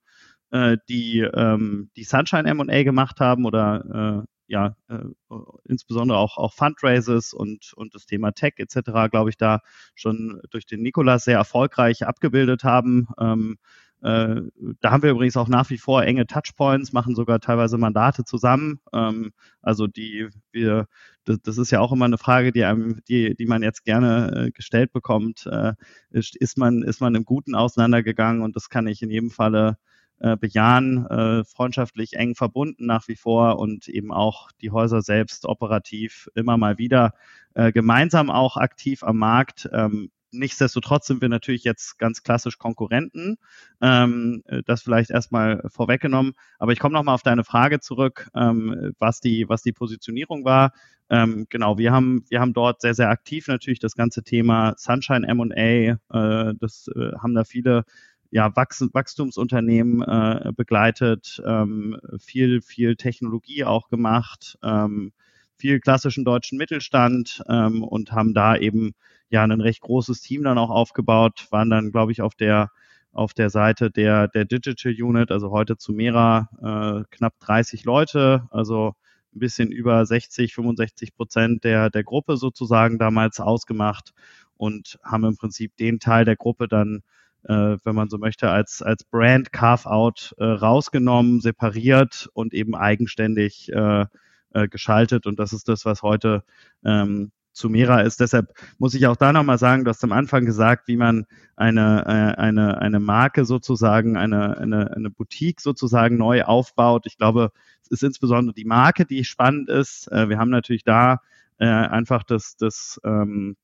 äh, 0.50 0.78
die 0.88 1.20
ähm, 1.20 1.90
die 1.96 2.04
Sunshine 2.04 2.48
M&A 2.48 2.82
gemacht 2.82 3.20
haben 3.20 3.44
oder 3.44 4.24
äh, 4.24 4.26
ja, 4.46 4.74
äh, 4.88 4.98
insbesondere 5.64 6.18
auch, 6.18 6.38
auch 6.38 6.54
Fundraises 6.54 7.34
und, 7.34 7.72
und 7.74 7.94
das 7.94 8.06
Thema 8.06 8.32
Tech 8.32 8.54
etc., 8.56 9.10
glaube 9.10 9.30
ich, 9.30 9.36
da 9.36 9.60
schon 9.94 10.40
durch 10.50 10.66
den 10.66 10.82
Nikolas 10.82 11.24
sehr 11.24 11.38
erfolgreich 11.38 12.06
abgebildet 12.06 12.64
haben. 12.64 13.08
Ähm, 13.18 13.58
äh, 14.02 14.42
da 14.80 14.90
haben 14.90 15.02
wir 15.04 15.10
übrigens 15.10 15.36
auch 15.36 15.46
nach 15.46 15.70
wie 15.70 15.78
vor 15.78 16.02
enge 16.02 16.26
Touchpoints, 16.26 16.92
machen 16.92 17.14
sogar 17.14 17.38
teilweise 17.38 17.78
Mandate 17.78 18.24
zusammen. 18.24 18.80
Ähm, 18.92 19.32
also 19.60 19.86
die 19.86 20.28
wir, 20.50 20.86
das, 21.24 21.40
das, 21.42 21.56
ist 21.58 21.70
ja 21.70 21.78
auch 21.80 21.92
immer 21.92 22.06
eine 22.06 22.18
Frage, 22.18 22.50
die 22.50 22.64
einem, 22.64 23.00
die, 23.08 23.36
die 23.36 23.46
man 23.46 23.62
jetzt 23.62 23.84
gerne 23.84 24.46
äh, 24.48 24.50
gestellt 24.50 24.92
bekommt. 24.92 25.46
Äh, 25.46 25.74
ist, 26.10 26.34
ist 26.36 26.58
man 26.58 26.82
ist 26.82 27.00
man 27.00 27.14
im 27.14 27.24
Guten 27.24 27.54
auseinandergegangen 27.54 28.42
und 28.42 28.56
das 28.56 28.68
kann 28.68 28.88
ich 28.88 29.02
in 29.02 29.10
jedem 29.10 29.30
Falle 29.30 29.78
äh, 30.18 30.36
bejahen, 30.36 31.06
äh, 31.06 31.44
freundschaftlich 31.44 32.14
eng 32.14 32.34
verbunden 32.34 32.86
nach 32.86 33.06
wie 33.06 33.16
vor 33.16 33.60
und 33.60 33.86
eben 33.88 34.12
auch 34.12 34.50
die 34.60 34.72
Häuser 34.72 35.02
selbst 35.02 35.46
operativ 35.46 36.28
immer 36.34 36.56
mal 36.56 36.78
wieder 36.78 37.14
gemeinsam 37.74 38.30
auch 38.30 38.56
aktiv 38.56 39.02
am 39.02 39.18
Markt. 39.18 39.68
Ähm, 39.74 40.10
Nichtsdestotrotz 40.32 41.06
sind 41.06 41.20
wir 41.20 41.28
natürlich 41.28 41.62
jetzt 41.62 41.98
ganz 41.98 42.22
klassisch 42.22 42.58
Konkurrenten. 42.58 43.36
Ähm, 43.80 44.42
das 44.66 44.82
vielleicht 44.82 45.10
erstmal 45.10 45.62
vorweggenommen. 45.68 46.32
Aber 46.58 46.72
ich 46.72 46.78
komme 46.78 46.94
nochmal 46.94 47.14
auf 47.14 47.22
deine 47.22 47.44
Frage 47.44 47.80
zurück, 47.80 48.28
ähm, 48.34 48.94
was, 48.98 49.20
die, 49.20 49.48
was 49.48 49.62
die 49.62 49.72
Positionierung 49.72 50.44
war. 50.44 50.72
Ähm, 51.10 51.46
genau, 51.50 51.76
wir 51.76 51.92
haben, 51.92 52.24
wir 52.30 52.40
haben 52.40 52.54
dort 52.54 52.80
sehr, 52.80 52.94
sehr 52.94 53.10
aktiv 53.10 53.46
natürlich 53.46 53.78
das 53.78 53.94
ganze 53.94 54.22
Thema 54.22 54.74
Sunshine 54.78 55.28
M&A. 55.28 55.54
Äh, 55.58 56.54
das 56.58 56.88
äh, 56.96 57.12
haben 57.18 57.34
da 57.34 57.44
viele 57.44 57.84
ja, 58.32 58.56
Wachs 58.56 58.82
Wachstumsunternehmen 58.92 60.00
äh, 60.00 60.52
begleitet, 60.56 61.42
ähm, 61.46 62.00
viel, 62.18 62.62
viel 62.62 62.96
Technologie 62.96 63.64
auch 63.64 63.88
gemacht, 63.88 64.58
ähm, 64.62 65.12
viel 65.58 65.80
klassischen 65.80 66.24
deutschen 66.24 66.58
Mittelstand 66.58 67.42
ähm, 67.48 67.82
und 67.84 68.12
haben 68.12 68.34
da 68.34 68.56
eben 68.56 68.92
ja 69.28 69.42
ein 69.42 69.60
recht 69.60 69.80
großes 69.80 70.20
Team 70.20 70.44
dann 70.44 70.58
auch 70.58 70.70
aufgebaut, 70.70 71.46
waren 71.50 71.70
dann, 71.70 71.90
glaube 71.92 72.12
ich, 72.12 72.22
auf 72.22 72.34
der 72.34 72.70
auf 73.12 73.34
der 73.34 73.50
Seite 73.50 73.90
der, 73.90 74.28
der 74.28 74.44
Digital 74.44 74.94
Unit, 74.98 75.30
also 75.30 75.50
heute 75.50 75.76
zu 75.76 75.92
Mera, 75.92 76.48
äh, 76.62 77.04
knapp 77.10 77.38
30 77.40 77.84
Leute, 77.84 78.48
also 78.50 78.94
ein 79.34 79.38
bisschen 79.38 79.70
über 79.70 80.04
60, 80.04 80.54
65 80.54 81.14
Prozent 81.14 81.64
der, 81.64 81.90
der 81.90 82.04
Gruppe 82.04 82.36
sozusagen 82.36 82.98
damals 82.98 83.40
ausgemacht 83.40 84.12
und 84.56 84.98
haben 85.02 85.24
im 85.24 85.36
Prinzip 85.36 85.76
den 85.76 86.00
Teil 86.00 86.24
der 86.24 86.36
Gruppe 86.36 86.68
dann, 86.68 87.02
äh, 87.44 87.76
wenn 87.84 87.94
man 87.94 88.08
so 88.08 88.18
möchte, 88.18 88.50
als, 88.50 88.82
als 88.82 89.04
Brand 89.04 89.52
Carve-out 89.52 90.34
äh, 90.38 90.44
rausgenommen, 90.44 91.40
separiert 91.40 92.28
und 92.34 92.54
eben 92.54 92.74
eigenständig 92.74 93.70
äh, 93.72 94.06
äh, 94.54 94.68
geschaltet. 94.68 95.26
Und 95.26 95.38
das 95.38 95.52
ist 95.52 95.68
das, 95.68 95.84
was 95.84 96.02
heute 96.02 96.44
ähm, 96.84 97.32
zu 97.52 97.68
Mera 97.68 98.00
ist. 98.00 98.20
Deshalb 98.20 98.52
muss 98.78 98.94
ich 98.94 99.06
auch 99.06 99.16
da 99.16 99.32
nochmal 99.32 99.58
sagen, 99.58 99.84
du 99.84 99.90
hast 99.90 100.02
am 100.04 100.12
Anfang 100.12 100.44
gesagt, 100.44 100.88
wie 100.88 100.96
man 100.96 101.26
eine, 101.56 102.04
äh, 102.06 102.40
eine, 102.40 102.80
eine 102.80 103.00
Marke 103.00 103.44
sozusagen, 103.44 104.16
eine, 104.16 104.56
eine, 104.56 104.94
eine 104.94 105.10
Boutique 105.10 105.60
sozusagen 105.60 106.16
neu 106.16 106.44
aufbaut. 106.44 107.06
Ich 107.06 107.18
glaube, 107.18 107.52
es 107.82 107.90
ist 107.90 108.02
insbesondere 108.02 108.54
die 108.54 108.64
Marke, 108.64 109.04
die 109.04 109.24
spannend 109.24 109.68
ist. 109.68 110.10
Äh, 110.10 110.28
wir 110.28 110.38
haben 110.38 110.50
natürlich 110.50 110.84
da 110.84 111.20
äh, 111.58 111.66
einfach 111.66 112.22
das, 112.22 112.56
das, 112.56 113.00
ähm, 113.04 113.56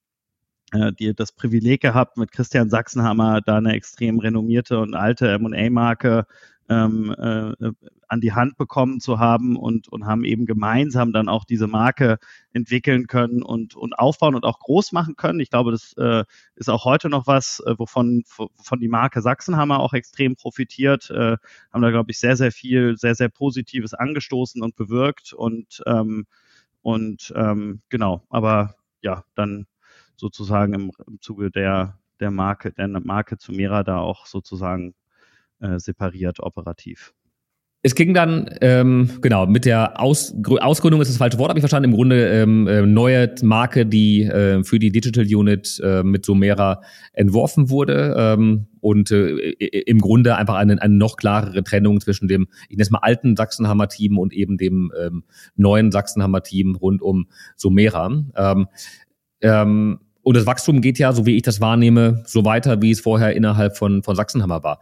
die 1.01 1.14
das 1.14 1.33
Privileg 1.33 1.81
gehabt, 1.81 2.18
mit 2.18 2.31
Christian 2.31 2.68
Sachsenhammer 2.68 3.40
da 3.40 3.57
eine 3.57 3.72
extrem 3.72 4.18
renommierte 4.18 4.79
und 4.79 4.94
alte 4.94 5.31
M&A-Marke 5.31 6.27
ähm, 6.68 7.14
äh, 7.18 7.70
an 8.08 8.20
die 8.20 8.32
Hand 8.32 8.56
bekommen 8.56 9.00
zu 9.00 9.18
haben 9.18 9.56
und, 9.56 9.88
und 9.88 10.06
haben 10.06 10.24
eben 10.24 10.46
gemeinsam 10.46 11.12
dann 11.12 11.28
auch 11.28 11.44
diese 11.44 11.66
Marke 11.66 12.18
entwickeln 12.52 13.06
können 13.06 13.42
und, 13.42 13.76
und 13.76 13.98
aufbauen 13.98 14.34
und 14.34 14.44
auch 14.44 14.58
groß 14.58 14.92
machen 14.92 15.16
können. 15.16 15.40
Ich 15.40 15.50
glaube, 15.50 15.70
das 15.70 15.92
äh, 15.98 16.24
ist 16.56 16.70
auch 16.70 16.84
heute 16.84 17.08
noch 17.08 17.26
was, 17.26 17.62
äh, 17.66 17.78
wovon, 17.78 18.24
wovon 18.36 18.80
die 18.80 18.88
Marke 18.88 19.20
Sachsenhammer 19.20 19.80
auch 19.80 19.92
extrem 19.92 20.36
profitiert. 20.36 21.10
Äh, 21.10 21.36
haben 21.72 21.82
da, 21.82 21.90
glaube 21.90 22.10
ich, 22.10 22.18
sehr, 22.18 22.36
sehr 22.36 22.52
viel, 22.52 22.96
sehr, 22.96 23.14
sehr 23.14 23.28
Positives 23.28 23.94
angestoßen 23.94 24.62
und 24.62 24.74
bewirkt 24.74 25.32
und, 25.32 25.82
ähm, 25.86 26.26
und 26.82 27.32
ähm, 27.36 27.82
genau, 27.90 28.22
aber 28.30 28.76
ja, 29.02 29.24
dann 29.34 29.66
sozusagen 30.16 30.74
im, 30.74 30.92
im 31.06 31.20
Zuge 31.20 31.50
der, 31.50 31.98
der 32.20 32.30
Marke, 32.30 32.72
der 32.72 32.88
Marke 32.88 33.38
zu 33.38 33.52
Mera 33.52 33.84
da 33.84 33.98
auch 33.98 34.26
sozusagen 34.26 34.94
äh, 35.60 35.78
separiert 35.78 36.40
operativ. 36.40 37.14
Es 37.82 37.94
ging 37.94 38.12
dann, 38.12 38.50
ähm, 38.60 39.08
genau, 39.20 39.46
mit 39.46 39.64
der 39.64 40.00
Aus 40.00 40.34
Ausgründung 40.60 41.00
ist 41.00 41.08
das 41.08 41.16
falsche 41.16 41.38
Wort, 41.38 41.50
habe 41.50 41.60
ich 41.60 41.62
verstanden, 41.62 41.90
im 41.90 41.96
Grunde 41.96 42.28
ähm, 42.28 42.66
äh, 42.66 42.82
neue 42.82 43.32
Marke, 43.42 43.86
die 43.86 44.24
äh, 44.24 44.64
für 44.64 44.80
die 44.80 44.90
Digital 44.90 45.24
Unit 45.24 45.80
äh, 45.84 46.02
mit 46.02 46.26
Sumera 46.26 46.82
entworfen 47.12 47.70
wurde 47.70 48.16
ähm, 48.18 48.66
und 48.80 49.12
äh, 49.12 49.36
im 49.86 50.00
Grunde 50.00 50.34
einfach 50.34 50.56
eine, 50.56 50.82
eine 50.82 50.94
noch 50.94 51.16
klarere 51.16 51.62
Trennung 51.62 52.00
zwischen 52.00 52.26
dem, 52.26 52.48
ich 52.68 52.76
nenne 52.76 52.82
es 52.82 52.90
mal 52.90 52.98
alten 52.98 53.36
Sachsenhammer-Team 53.36 54.18
und 54.18 54.32
eben 54.32 54.56
dem 54.56 54.90
ähm, 55.00 55.22
neuen 55.54 55.92
Sachsenhammer-Team 55.92 56.74
rund 56.74 57.00
um 57.00 57.28
Sumera. 57.54 58.06
Ähm, 58.34 58.66
ähm, 59.40 60.00
und 60.22 60.36
das 60.36 60.46
Wachstum 60.46 60.80
geht 60.80 60.98
ja, 60.98 61.12
so 61.12 61.26
wie 61.26 61.36
ich 61.36 61.42
das 61.42 61.60
wahrnehme, 61.60 62.24
so 62.26 62.44
weiter, 62.44 62.82
wie 62.82 62.90
es 62.90 63.00
vorher 63.00 63.36
innerhalb 63.36 63.76
von, 63.76 64.02
von 64.02 64.16
Sachsenhammer 64.16 64.64
war. 64.64 64.80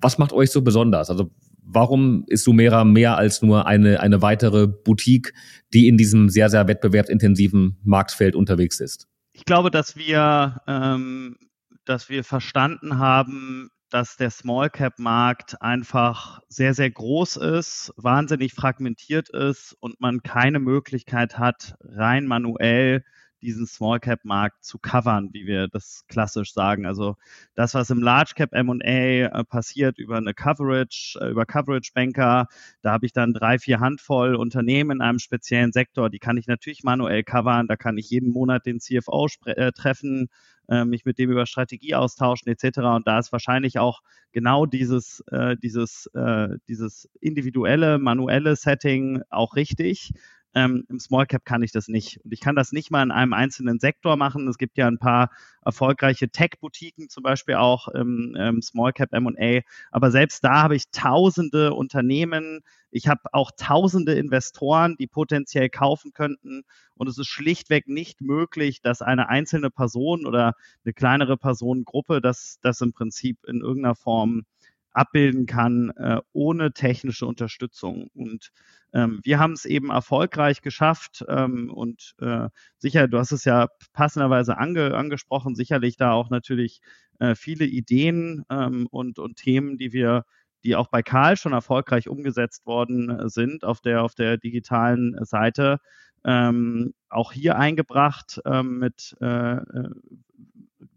Was 0.00 0.18
macht 0.18 0.34
euch 0.34 0.50
so 0.50 0.60
besonders? 0.60 1.08
Also 1.08 1.30
warum 1.72 2.24
ist 2.26 2.44
Sumera 2.44 2.84
mehr 2.84 3.16
als 3.16 3.42
nur 3.42 3.66
eine, 3.66 4.00
eine 4.00 4.22
weitere 4.22 4.66
Boutique, 4.66 5.32
die 5.72 5.88
in 5.88 5.96
diesem 5.96 6.28
sehr, 6.28 6.50
sehr 6.50 6.68
wettbewerbsintensiven 6.68 7.78
Marktfeld 7.82 8.34
unterwegs 8.34 8.80
ist? 8.80 9.08
Ich 9.32 9.44
glaube, 9.44 9.70
dass 9.70 9.96
wir, 9.96 10.60
ähm, 10.66 11.36
dass 11.84 12.08
wir 12.08 12.24
verstanden 12.24 12.98
haben, 12.98 13.70
dass 13.90 14.16
der 14.16 14.30
Small 14.30 14.70
Cap 14.70 14.98
Markt 14.98 15.60
einfach 15.60 16.40
sehr, 16.48 16.74
sehr 16.74 16.90
groß 16.90 17.36
ist, 17.36 17.92
wahnsinnig 17.96 18.54
fragmentiert 18.54 19.28
ist 19.30 19.76
und 19.80 20.00
man 20.00 20.22
keine 20.22 20.60
Möglichkeit 20.60 21.38
hat, 21.38 21.74
rein 21.80 22.26
manuell 22.26 23.04
diesen 23.42 23.66
Small 23.66 24.00
Cap 24.00 24.24
Markt 24.24 24.64
zu 24.64 24.78
covern, 24.78 25.30
wie 25.32 25.46
wir 25.46 25.68
das 25.68 26.04
klassisch 26.08 26.52
sagen. 26.52 26.86
Also 26.86 27.16
das, 27.54 27.74
was 27.74 27.90
im 27.90 28.02
Large 28.02 28.32
Cap 28.36 28.52
M&A 28.52 28.80
äh, 28.84 29.44
passiert 29.44 29.98
über 29.98 30.16
eine 30.16 30.34
Coverage, 30.34 31.18
äh, 31.20 31.30
über 31.30 31.46
Coverage 31.46 31.92
Banker, 31.94 32.46
da 32.82 32.92
habe 32.92 33.06
ich 33.06 33.12
dann 33.12 33.32
drei, 33.32 33.58
vier 33.58 33.80
Handvoll 33.80 34.34
Unternehmen 34.34 34.98
in 34.98 35.00
einem 35.00 35.18
speziellen 35.18 35.72
Sektor, 35.72 36.10
die 36.10 36.18
kann 36.18 36.36
ich 36.36 36.46
natürlich 36.46 36.82
manuell 36.82 37.22
covern, 37.22 37.66
da 37.66 37.76
kann 37.76 37.98
ich 37.98 38.10
jeden 38.10 38.30
Monat 38.30 38.66
den 38.66 38.80
CFO 38.80 39.26
äh, 39.44 39.72
treffen, 39.72 40.28
äh, 40.68 40.84
mich 40.84 41.04
mit 41.04 41.18
dem 41.18 41.30
über 41.30 41.46
Strategie 41.46 41.94
austauschen 41.94 42.50
etc. 42.50 42.78
Und 42.78 43.06
da 43.06 43.18
ist 43.18 43.32
wahrscheinlich 43.32 43.78
auch 43.78 44.00
genau 44.32 44.66
dieses, 44.66 45.22
äh, 45.30 45.56
dieses, 45.56 46.06
äh, 46.14 46.48
dieses 46.68 47.08
individuelle, 47.20 47.98
manuelle 47.98 48.56
Setting 48.56 49.22
auch 49.30 49.56
richtig. 49.56 50.12
Ähm, 50.52 50.84
Im 50.88 50.98
Small 50.98 51.26
Cap 51.26 51.44
kann 51.44 51.62
ich 51.62 51.70
das 51.70 51.86
nicht. 51.86 52.18
Und 52.24 52.32
ich 52.32 52.40
kann 52.40 52.56
das 52.56 52.72
nicht 52.72 52.90
mal 52.90 53.02
in 53.02 53.12
einem 53.12 53.32
einzelnen 53.32 53.78
Sektor 53.78 54.16
machen. 54.16 54.48
Es 54.48 54.58
gibt 54.58 54.78
ja 54.78 54.88
ein 54.88 54.98
paar 54.98 55.30
erfolgreiche 55.64 56.28
Tech-Boutiquen, 56.28 57.08
zum 57.08 57.22
Beispiel 57.22 57.54
auch 57.54 57.86
im, 57.88 58.34
im 58.34 58.60
Small 58.60 58.92
Cap 58.92 59.12
M&A. 59.12 59.60
Aber 59.92 60.10
selbst 60.10 60.42
da 60.42 60.62
habe 60.62 60.74
ich 60.74 60.90
tausende 60.90 61.74
Unternehmen. 61.74 62.62
Ich 62.90 63.06
habe 63.06 63.20
auch 63.32 63.52
tausende 63.56 64.14
Investoren, 64.14 64.96
die 64.98 65.06
potenziell 65.06 65.68
kaufen 65.68 66.12
könnten. 66.12 66.62
Und 66.96 67.08
es 67.08 67.18
ist 67.18 67.28
schlichtweg 67.28 67.86
nicht 67.86 68.20
möglich, 68.20 68.82
dass 68.82 69.02
eine 69.02 69.28
einzelne 69.28 69.70
Person 69.70 70.26
oder 70.26 70.54
eine 70.84 70.92
kleinere 70.92 71.36
Personengruppe 71.36 72.20
das, 72.20 72.58
das 72.60 72.80
im 72.80 72.92
Prinzip 72.92 73.38
in 73.46 73.60
irgendeiner 73.60 73.94
Form 73.94 74.46
abbilden 74.92 75.46
kann 75.46 75.90
äh, 75.96 76.20
ohne 76.32 76.72
technische 76.72 77.26
Unterstützung. 77.26 78.08
Und 78.14 78.50
ähm, 78.92 79.20
wir 79.22 79.38
haben 79.38 79.52
es 79.52 79.64
eben 79.64 79.90
erfolgreich 79.90 80.62
geschafft 80.62 81.24
ähm, 81.28 81.70
und 81.72 82.14
äh, 82.20 82.48
sicher, 82.78 83.08
du 83.08 83.18
hast 83.18 83.32
es 83.32 83.44
ja 83.44 83.68
passenderweise 83.92 84.58
ange 84.58 84.94
angesprochen, 84.96 85.54
sicherlich 85.54 85.96
da 85.96 86.12
auch 86.12 86.30
natürlich 86.30 86.80
äh, 87.18 87.34
viele 87.34 87.66
Ideen 87.66 88.44
ähm, 88.50 88.88
und, 88.90 89.18
und 89.18 89.36
Themen, 89.36 89.76
die 89.78 89.92
wir 89.92 90.24
die 90.64 90.76
auch 90.76 90.88
bei 90.88 91.02
Karl 91.02 91.36
schon 91.36 91.52
erfolgreich 91.52 92.08
umgesetzt 92.08 92.66
worden 92.66 93.10
äh, 93.10 93.28
sind 93.28 93.64
auf 93.64 93.80
der 93.80 94.02
auf 94.02 94.14
der 94.14 94.36
digitalen 94.36 95.16
Seite 95.24 95.78
ähm, 96.24 96.92
auch 97.08 97.32
hier 97.32 97.58
eingebracht 97.58 98.40
ähm, 98.44 98.78
mit 98.78 99.16
äh, 99.20 99.54
äh 99.54 99.90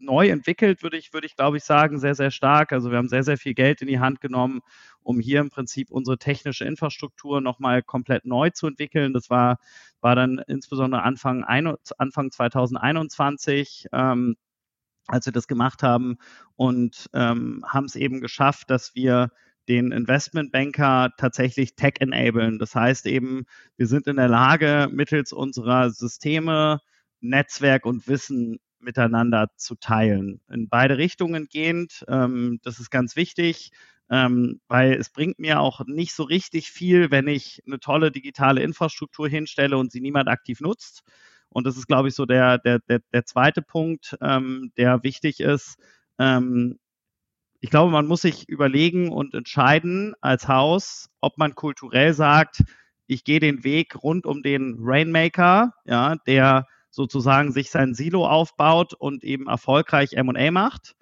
neu 0.03 0.29
entwickelt, 0.29 0.83
würde 0.83 0.97
ich, 0.97 1.13
würde 1.13 1.27
ich 1.27 1.35
glaube 1.35 1.57
ich 1.57 1.63
sagen, 1.63 1.99
sehr, 1.99 2.15
sehr 2.15 2.31
stark. 2.31 2.71
Also 2.71 2.91
wir 2.91 2.97
haben 2.97 3.09
sehr, 3.09 3.23
sehr 3.23 3.37
viel 3.37 3.53
Geld 3.53 3.81
in 3.81 3.87
die 3.87 3.99
Hand 3.99 4.21
genommen, 4.21 4.61
um 5.01 5.19
hier 5.19 5.39
im 5.39 5.49
Prinzip 5.49 5.91
unsere 5.91 6.17
technische 6.17 6.65
Infrastruktur 6.65 7.41
nochmal 7.41 7.81
komplett 7.83 8.25
neu 8.25 8.49
zu 8.51 8.67
entwickeln. 8.67 9.13
Das 9.13 9.29
war, 9.29 9.57
war 10.01 10.15
dann 10.15 10.41
insbesondere 10.47 11.03
Anfang, 11.03 11.43
Anfang 11.43 12.31
2021. 12.31 13.87
Ähm, 13.91 14.35
als 15.07 15.25
wir 15.25 15.33
das 15.33 15.47
gemacht 15.47 15.83
haben 15.83 16.17
und 16.55 17.09
ähm, 17.13 17.63
haben 17.67 17.85
es 17.85 17.95
eben 17.95 18.21
geschafft, 18.21 18.69
dass 18.69 18.95
wir 18.95 19.31
den 19.67 19.91
Investmentbanker 19.91 21.11
tatsächlich 21.17 21.75
tech-enablen. 21.75 22.59
Das 22.59 22.75
heißt 22.75 23.05
eben, 23.05 23.45
wir 23.77 23.87
sind 23.87 24.07
in 24.07 24.17
der 24.17 24.27
Lage, 24.27 24.89
mittels 24.91 25.31
unserer 25.31 25.89
Systeme, 25.89 26.79
Netzwerk 27.21 27.85
und 27.85 28.07
Wissen 28.07 28.59
miteinander 28.83 29.47
zu 29.55 29.75
teilen. 29.75 30.41
In 30.49 30.69
beide 30.69 30.97
Richtungen 30.97 31.47
gehend. 31.49 32.03
Ähm, 32.07 32.59
das 32.63 32.79
ist 32.79 32.89
ganz 32.91 33.15
wichtig, 33.15 33.71
ähm, 34.09 34.59
weil 34.67 34.93
es 34.93 35.09
bringt 35.09 35.39
mir 35.39 35.59
auch 35.59 35.81
nicht 35.85 36.13
so 36.13 36.23
richtig 36.23 36.71
viel, 36.71 37.11
wenn 37.11 37.27
ich 37.27 37.61
eine 37.65 37.79
tolle 37.79 38.11
digitale 38.11 38.61
Infrastruktur 38.61 39.27
hinstelle 39.27 39.77
und 39.77 39.91
sie 39.91 40.01
niemand 40.01 40.27
aktiv 40.29 40.59
nutzt. 40.61 41.03
Und 41.49 41.67
das 41.67 41.77
ist, 41.77 41.87
glaube 41.87 42.09
ich, 42.09 42.15
so 42.15 42.25
der, 42.25 42.57
der, 42.57 42.79
der, 42.79 42.99
der 43.13 43.25
zweite 43.25 43.61
Punkt, 43.61 44.17
ähm, 44.21 44.71
der 44.77 45.03
wichtig 45.03 45.39
ist. 45.39 45.77
Ähm, 46.19 46.79
ich 47.59 47.69
glaube, 47.69 47.91
man 47.91 48.07
muss 48.07 48.21
sich 48.21 48.49
überlegen 48.49 49.09
und 49.09 49.33
entscheiden 49.33 50.15
als 50.19 50.47
Haus, 50.47 51.09
ob 51.21 51.37
man 51.37 51.55
kulturell 51.55 52.13
sagt, 52.13 52.63
ich 53.07 53.23
gehe 53.23 53.39
den 53.39 53.63
Weg 53.63 54.03
rund 54.03 54.25
um 54.25 54.43
den 54.43 54.75
Rainmaker, 54.79 55.73
ja, 55.85 56.15
der 56.27 56.67
sozusagen 56.93 57.51
sich 57.51 57.71
sein 57.71 57.95
Silo 57.95 58.27
aufbaut 58.27 58.93
und 58.93 59.23
eben 59.23 59.47
erfolgreich 59.47 60.13
M&A 60.13 60.51
macht. 60.51 60.95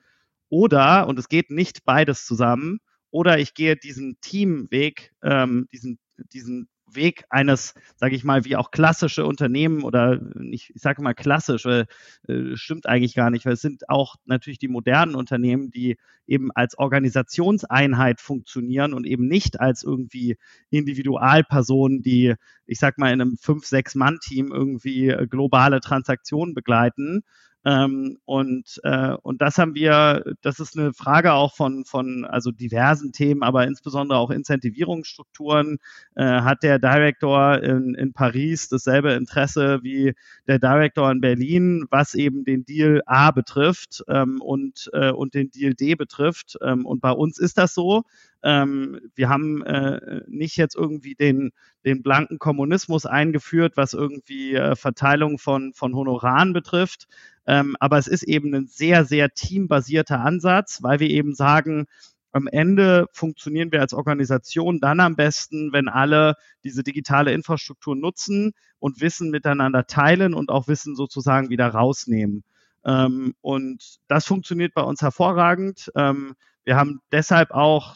Oder, 0.47 1.08
und 1.08 1.19
es 1.19 1.27
geht 1.27 1.51
nicht 1.51 1.84
beides 1.84 2.25
zusammen, 2.25 2.80
oder 3.10 3.39
ich 3.39 3.54
gehe 3.54 3.75
diesen 3.75 4.17
Teamweg, 4.21 5.13
ähm, 5.21 5.67
diesen, 5.73 5.99
diesen 6.34 6.69
Weg 6.95 7.25
eines, 7.30 7.73
sage 7.95 8.15
ich 8.15 8.23
mal, 8.23 8.45
wie 8.45 8.56
auch 8.56 8.71
klassische 8.71 9.25
Unternehmen 9.25 9.84
oder 9.84 10.19
ich, 10.51 10.71
ich 10.75 10.82
sage 10.82 11.01
mal 11.01 11.13
klassisch, 11.13 11.65
weil 11.65 11.86
äh, 12.27 12.56
stimmt 12.56 12.88
eigentlich 12.88 13.15
gar 13.15 13.30
nicht, 13.30 13.45
weil 13.45 13.54
es 13.54 13.62
sind 13.62 13.89
auch 13.89 14.15
natürlich 14.25 14.60
die 14.60 14.67
modernen 14.67 15.15
Unternehmen, 15.15 15.71
die 15.71 15.97
eben 16.27 16.51
als 16.54 16.77
Organisationseinheit 16.77 18.21
funktionieren 18.21 18.93
und 18.93 19.06
eben 19.06 19.27
nicht 19.27 19.60
als 19.60 19.84
irgendwie 19.84 20.38
Individualpersonen, 20.69 22.01
die, 22.01 22.36
ich 22.65 22.80
sag 22.80 22.97
mal, 22.97 23.12
in 23.12 23.21
einem 23.21 23.38
fünf, 23.38 23.65
sechs 23.65 23.95
Mann-Team 23.95 24.51
irgendwie 24.51 25.10
äh, 25.10 25.27
globale 25.27 25.82
Transaktionen 25.82 26.54
begleiten, 26.54 27.23
ähm, 27.63 28.17
und, 28.26 28.80
äh, 28.84 29.13
und 29.21 29.41
das 29.41 29.58
haben 29.58 29.76
wir, 29.76 30.24
das 30.41 30.60
ist 30.60 30.78
eine 30.78 30.93
Frage 30.93 31.34
auch 31.34 31.54
von, 31.56 31.86
von 31.86 32.26
also 32.26 32.52
diversen 32.52 33.12
Themen, 33.12 33.43
aber 33.43 33.67
insbesondere 33.67 34.17
auch 34.17 34.32
Incentivierungsstrukturen. 34.32 35.78
Äh, 36.15 36.24
hat 36.24 36.63
der 36.63 36.80
Director 36.80 37.62
in, 37.62 37.93
in 37.93 38.13
Paris 38.13 38.67
dasselbe 38.67 39.13
Interesse 39.13 39.80
wie 39.84 40.13
der 40.47 40.58
Director 40.60 41.12
in 41.12 41.21
Berlin, 41.21 41.86
was 41.91 42.15
eben 42.15 42.43
den 42.45 42.65
Deal 42.65 43.02
A 43.06 43.32
betrifft 43.32 44.04
ähm, 44.08 44.41
und, 44.41 44.89
äh, 44.93 45.12
und 45.12 45.36
den 45.36 45.52
Deal 45.52 45.76
D 45.76 45.95
betrifft. 45.95 46.58
Ähm, 46.62 46.86
und 46.86 47.02
bei 47.02 47.12
uns 47.12 47.38
ist 47.38 47.58
das 47.58 47.76
so. 47.76 48.04
Ähm, 48.43 48.99
wir 49.15 49.30
haben 49.30 49.63
äh, 49.63 50.21
nicht 50.27 50.58
jetzt 50.58 50.75
irgendwie 50.75 51.15
den, 51.15 51.51
den 51.86 52.01
blanken 52.01 52.39
Kommunismus 52.39 53.06
eingeführt, 53.06 53.73
was 53.75 53.93
irgendwie 53.93 54.56
äh, 54.56 54.75
Verteilung 54.75 55.38
von, 55.38 55.73
von 55.73 55.95
Honoraren 55.95 56.54
betrifft. 56.54 57.08
Ähm, 57.45 57.75
aber 57.80 57.97
es 57.97 58.08
ist 58.08 58.23
eben 58.23 58.54
ein 58.54 58.67
sehr, 58.67 59.06
sehr 59.06 59.30
teambasierter 59.30 60.19
Ansatz, 60.19 60.80
weil 60.82 60.99
wir 60.99 61.10
eben 61.10 61.34
sagen, 61.36 61.86
am 62.32 62.47
Ende 62.47 63.08
funktionieren 63.12 63.71
wir 63.71 63.82
als 63.82 63.93
Organisation 63.93 64.80
dann 64.80 64.99
am 64.99 65.15
besten, 65.15 65.73
wenn 65.73 65.89
alle 65.89 66.36
diese 66.63 66.84
digitale 66.84 67.34
Infrastruktur 67.34 67.95
nutzen 67.95 68.54
und 68.80 69.01
Wissen 69.01 69.32
miteinander 69.32 69.86
teilen 69.86 70.34
und 70.34 70.49
auch 70.49 70.67
Wissen 70.67 70.95
sozusagen 70.95 71.49
wieder 71.49 71.67
rausnehmen. 71.67 72.43
Ähm, 72.86 73.36
und 73.41 73.99
das 74.08 74.25
funktioniert 74.25 74.73
bei 74.73 74.82
uns 74.82 75.01
hervorragend. 75.01 75.91
Ähm, 75.95 76.36
wir 76.63 76.75
haben 76.77 77.01
deshalb 77.12 77.51
auch 77.51 77.95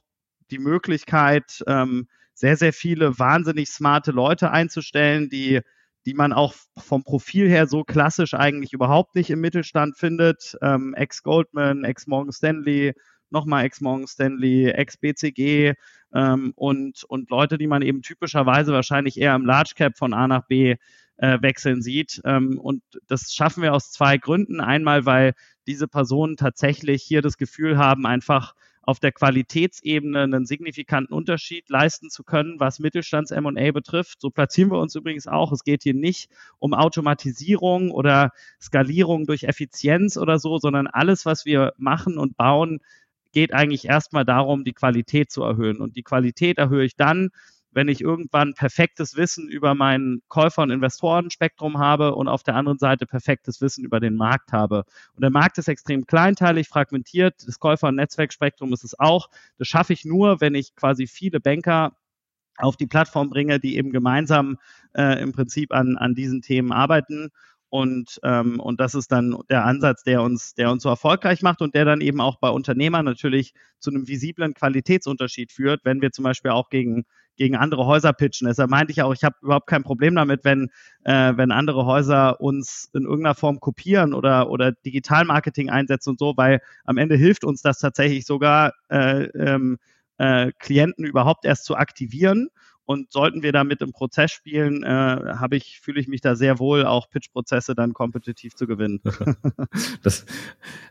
die 0.52 0.60
Möglichkeit, 0.60 1.64
ähm, 1.68 2.08
sehr, 2.34 2.58
sehr 2.58 2.74
viele 2.74 3.18
wahnsinnig 3.18 3.70
smarte 3.70 4.12
Leute 4.12 4.52
einzustellen, 4.52 5.30
die, 5.30 5.62
die 6.06 6.14
man 6.14 6.34
auch 6.34 6.54
vom 6.78 7.04
Profil 7.04 7.50
her 7.50 7.68
so 7.68 7.84
klassisch 7.84 8.34
eigentlich 8.34 8.74
überhaupt 8.74 9.16
nicht 9.16 9.30
im 9.30 9.42
Mittelstand 9.42 9.98
findet. 9.98 10.58
Ähm, 10.62 10.94
Ex-Goldman, 10.94 11.84
ex-Morgan 11.86 12.34
Stanley, 12.34 12.94
nochmal 13.30 13.66
ex-Morgan 13.66 14.08
Stanley, 14.08 14.70
ex-BCG 14.70 15.74
ähm, 16.14 16.54
und, 16.56 17.04
und 17.06 17.30
Leute, 17.30 17.58
die 17.58 17.68
man 17.68 17.82
eben 17.82 18.02
typischerweise 18.02 18.74
wahrscheinlich 18.74 19.20
eher 19.20 19.36
im 19.36 19.46
Large 19.46 19.74
Cap 19.76 19.98
von 19.98 20.14
A 20.14 20.28
nach 20.28 20.46
B 20.46 20.76
äh, 21.18 21.42
wechseln 21.42 21.82
sieht. 21.82 22.22
Ähm, 22.26 22.60
und 22.60 22.84
das 23.08 23.34
schaffen 23.34 23.64
wir 23.64 23.74
aus 23.74 23.92
zwei 23.92 24.18
Gründen. 24.18 24.60
Einmal, 24.62 25.06
weil 25.06 25.34
diese 25.68 25.88
Personen 25.88 26.38
tatsächlich 26.38 27.04
hier 27.04 27.22
das 27.22 27.38
Gefühl 27.38 27.78
haben, 27.78 28.06
einfach 28.06 28.54
auf 28.86 29.00
der 29.00 29.12
Qualitätsebene 29.12 30.22
einen 30.22 30.46
signifikanten 30.46 31.14
Unterschied 31.14 31.70
leisten 31.70 32.10
zu 32.10 32.24
können, 32.24 32.60
was 32.60 32.80
Mittelstands 32.80 33.32
M&A 33.32 33.72
betrifft. 33.72 34.22
So 34.22 34.30
platzieren 34.30 34.72
wir 34.72 34.80
uns 34.80 34.96
übrigens 34.96 35.28
auch. 35.28 35.52
Es 35.52 35.64
geht 35.64 35.84
hier 35.84 35.96
nicht 35.96 36.30
um 36.60 36.74
Automatisierung 36.74 37.92
oder 37.92 38.32
Skalierung 38.62 39.26
durch 39.26 39.44
Effizienz 39.44 40.18
oder 40.18 40.38
so, 40.40 40.58
sondern 40.58 40.88
alles, 40.88 41.26
was 41.26 41.46
wir 41.46 41.74
machen 41.78 42.18
und 42.18 42.38
bauen, 42.38 42.80
geht 43.32 43.54
eigentlich 43.54 43.86
erstmal 43.86 44.24
darum, 44.24 44.64
die 44.64 44.74
Qualität 44.74 45.32
zu 45.32 45.44
erhöhen. 45.44 45.82
Und 45.82 45.96
die 45.96 46.04
Qualität 46.04 46.58
erhöhe 46.58 46.86
ich 46.86 46.96
dann, 46.96 47.32
wenn 47.76 47.90
ich 47.90 48.02
irgendwann 48.02 48.54
perfektes 48.54 49.18
Wissen 49.18 49.50
über 49.50 49.76
mein 49.76 50.22
Käufer- 50.30 50.64
und 50.64 50.72
Investorenspektrum 50.72 51.78
habe 51.78 52.16
und 52.16 52.30
auf 52.30 52.42
der 52.42 52.56
anderen 52.56 52.80
Seite 52.80 53.06
perfektes 53.06 53.60
Wissen 53.60 53.84
über 53.84 54.00
den 54.00 54.16
Markt 54.16 54.54
habe. 54.54 54.86
Und 55.14 55.22
der 55.22 55.30
Markt 55.30 55.58
ist 55.58 55.68
extrem 55.68 56.06
kleinteilig, 56.08 56.70
fragmentiert. 56.70 57.36
Das 57.46 57.60
Käufer- 57.60 57.90
und 57.90 57.96
Netzwerkspektrum 57.96 58.72
ist 58.72 58.86
es 58.86 58.98
auch. 58.98 59.30
Das 59.58 59.68
schaffe 59.68 59.92
ich 59.92 60.06
nur, 60.06 60.40
wenn 60.40 60.56
ich 60.56 60.74
quasi 60.76 61.06
viele 61.06 61.42
Banker 61.42 61.98
auf 62.58 62.78
die 62.78 62.88
Plattform 62.88 63.30
bringe, 63.30 63.60
die 63.60 63.76
eben 63.76 63.92
gemeinsam 63.92 64.58
äh, 64.94 65.22
im 65.22 65.34
Prinzip 65.34 65.74
an, 65.74 65.98
an 65.98 66.16
diesen 66.16 66.42
Themen 66.42 66.72
arbeiten. 66.72 67.32
Und, 67.76 68.22
ähm, 68.24 68.62
und 68.62 68.80
das 68.80 68.96
ist 68.96 69.12
dann 69.12 69.38
der 69.50 69.66
Ansatz, 69.66 70.04
der 70.04 70.22
uns, 70.22 70.54
der 70.54 70.72
uns 70.72 70.82
so 70.82 70.88
erfolgreich 70.88 71.42
macht 71.42 71.62
und 71.62 71.76
der 71.76 71.84
dann 71.84 72.00
eben 72.00 72.22
auch 72.22 72.38
bei 72.38 72.48
Unternehmern 72.48 73.04
natürlich 73.04 73.54
zu 73.80 73.90
einem 73.90 74.08
visiblen 74.08 74.54
Qualitätsunterschied 74.54 75.52
führt, 75.52 75.84
wenn 75.84 76.02
wir 76.02 76.14
zum 76.14 76.24
Beispiel 76.24 76.52
auch 76.52 76.70
gegen, 76.70 77.04
gegen 77.36 77.58
andere 77.58 77.86
Häuser 77.86 78.14
pitchen. 78.14 78.48
Deshalb 78.48 78.70
meinte 78.70 78.94
ich 78.94 79.02
auch, 79.02 79.14
ich 79.14 79.26
habe 79.26 79.36
überhaupt 79.42 79.68
kein 79.68 79.84
Problem 79.84 80.16
damit, 80.16 80.46
wenn, 80.46 80.70
äh, 81.04 81.34
wenn 81.36 81.52
andere 81.52 81.86
Häuser 81.86 82.40
uns 82.40 82.90
in 82.94 83.04
irgendeiner 83.04 83.36
Form 83.36 83.60
kopieren 83.60 84.14
oder, 84.14 84.50
oder 84.50 84.72
Digitalmarketing 84.72 85.70
einsetzen 85.70 86.12
und 86.12 86.20
so, 86.20 86.32
weil 86.38 86.62
am 86.86 86.96
Ende 86.98 87.18
hilft 87.18 87.44
uns 87.44 87.62
das 87.62 87.80
tatsächlich 87.80 88.26
sogar, 88.26 88.72
äh, 88.88 89.26
ähm, 89.38 89.80
äh, 90.18 90.54
Klienten 90.60 91.04
überhaupt 91.04 91.44
erst 91.44 91.66
zu 91.66 91.76
aktivieren 91.76 92.48
und 92.86 93.12
sollten 93.12 93.44
wir 93.44 93.52
damit 93.52 93.82
im 93.82 93.92
Prozess 93.92 94.32
spielen, 94.32 94.84
äh, 94.84 94.88
habe 94.88 95.56
ich, 95.56 95.80
fühle 95.82 96.00
ich 96.00 96.08
mich 96.08 96.22
da 96.22 96.36
sehr 96.36 96.60
wohl, 96.60 96.86
auch 96.86 97.10
Pitch-Prozesse 97.10 97.76
dann 97.76 97.94
kompetitiv 97.94 98.56
zu 98.56 98.68
gewinnen. 98.68 99.02
das, 100.04 100.26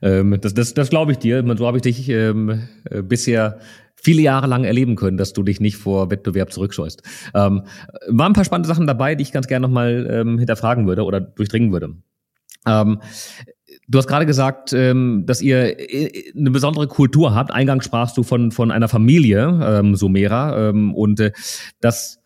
ähm, 0.03 0.39
das, 0.41 0.55
das, 0.55 0.75
das 0.75 0.91
glaube 0.91 1.13
ich 1.13 1.19
dir. 1.19 1.45
So 1.57 1.67
habe 1.67 1.79
ich 1.79 1.83
dich 1.83 2.09
ähm, 2.09 2.69
äh, 2.91 3.03
bisher 3.03 3.61
viele 3.95 4.23
Jahre 4.23 4.47
lang 4.47 4.65
erleben 4.65 4.97
können, 4.97 5.17
dass 5.17 5.33
du 5.33 5.43
dich 5.43 5.61
nicht 5.61 5.77
vor 5.77 6.11
Wettbewerb 6.11 6.53
zurückscheust. 6.53 7.03
Ähm, 7.35 7.63
waren 8.09 8.33
ein 8.33 8.35
paar 8.35 8.45
spannende 8.45 8.69
Sachen 8.69 8.87
dabei, 8.87 9.15
die 9.15 9.23
ich 9.23 9.33
ganz 9.33 9.47
gerne 9.47 9.67
nochmal 9.67 10.07
ähm, 10.11 10.39
hinterfragen 10.39 10.87
würde 10.87 11.05
oder 11.05 11.21
durchdringen 11.21 11.73
würde. 11.73 11.95
Ähm, 12.67 13.01
Du 13.88 13.99
hast 13.99 14.07
gerade 14.07 14.27
gesagt, 14.27 14.73
ähm, 14.73 15.25
dass 15.27 15.42
ihr 15.42 15.79
äh, 15.79 16.33
eine 16.37 16.51
besondere 16.51 16.88
Kultur 16.88 17.35
habt. 17.35 17.51
Eingangs 17.51 17.85
sprachst 17.85 18.16
du 18.16 18.23
von, 18.23 18.51
von 18.51 18.70
einer 18.70 18.88
Familie, 18.88 19.61
ähm, 19.62 19.97
Sumera, 19.97 20.70
ähm, 20.70 20.94
und 20.94 21.20
äh, 21.20 21.33
das 21.81 22.20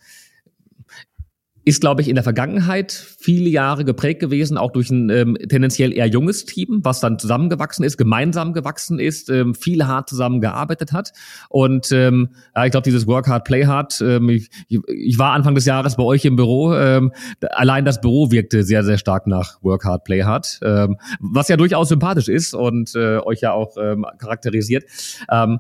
ist, 1.65 1.81
glaube 1.81 2.01
ich, 2.01 2.09
in 2.09 2.15
der 2.15 2.25
Vergangenheit 2.25 2.93
viele 3.21 3.51
Jahre 3.51 3.85
geprägt 3.85 4.21
gewesen, 4.21 4.57
auch 4.57 4.71
durch 4.71 4.91
ein 4.91 5.11
ähm, 5.11 5.37
tendenziell 5.49 5.93
eher 5.93 6.07
junges 6.07 6.45
Team, 6.45 6.81
was 6.85 7.01
dann 7.01 7.19
zusammengewachsen 7.19 7.85
ist, 7.85 7.99
gemeinsam 7.99 8.53
gewachsen 8.53 9.01
ist, 9.01 9.29
ähm, 9.29 9.57
viel 9.57 9.85
hart 9.89 10.09
zusammengearbeitet 10.09 10.93
hat. 10.93 11.13
Und 11.49 11.91
ähm, 11.91 12.29
ja, 12.55 12.65
ich 12.65 12.71
glaube, 12.71 12.85
dieses 12.85 13.09
Work 13.09 13.27
Hard, 13.27 13.45
Play 13.45 13.67
Hard, 13.67 14.01
ähm, 14.03 14.29
ich, 14.29 14.49
ich 14.69 15.19
war 15.19 15.33
Anfang 15.33 15.57
des 15.57 15.65
Jahres 15.65 15.97
bei 15.97 16.05
euch 16.05 16.25
im 16.25 16.37
Büro, 16.37 16.73
ähm, 16.75 17.13
allein 17.51 17.85
das 17.85 18.01
Büro 18.01 18.31
wirkte 18.31 18.63
sehr, 18.63 18.85
sehr 18.85 18.99
stark 18.99 19.27
nach 19.27 19.61
Work 19.63 19.85
Hard, 19.85 20.05
Play 20.05 20.23
Hard, 20.23 20.61
ähm, 20.63 20.97
was 21.19 21.49
ja 21.49 21.57
durchaus 21.57 21.89
sympathisch 21.89 22.29
ist 22.29 22.55
und 22.55 22.95
äh, 22.95 23.19
euch 23.19 23.41
ja 23.41 23.51
auch 23.53 23.77
ähm, 23.79 24.07
charakterisiert. 24.19 24.85
Ähm, 25.29 25.59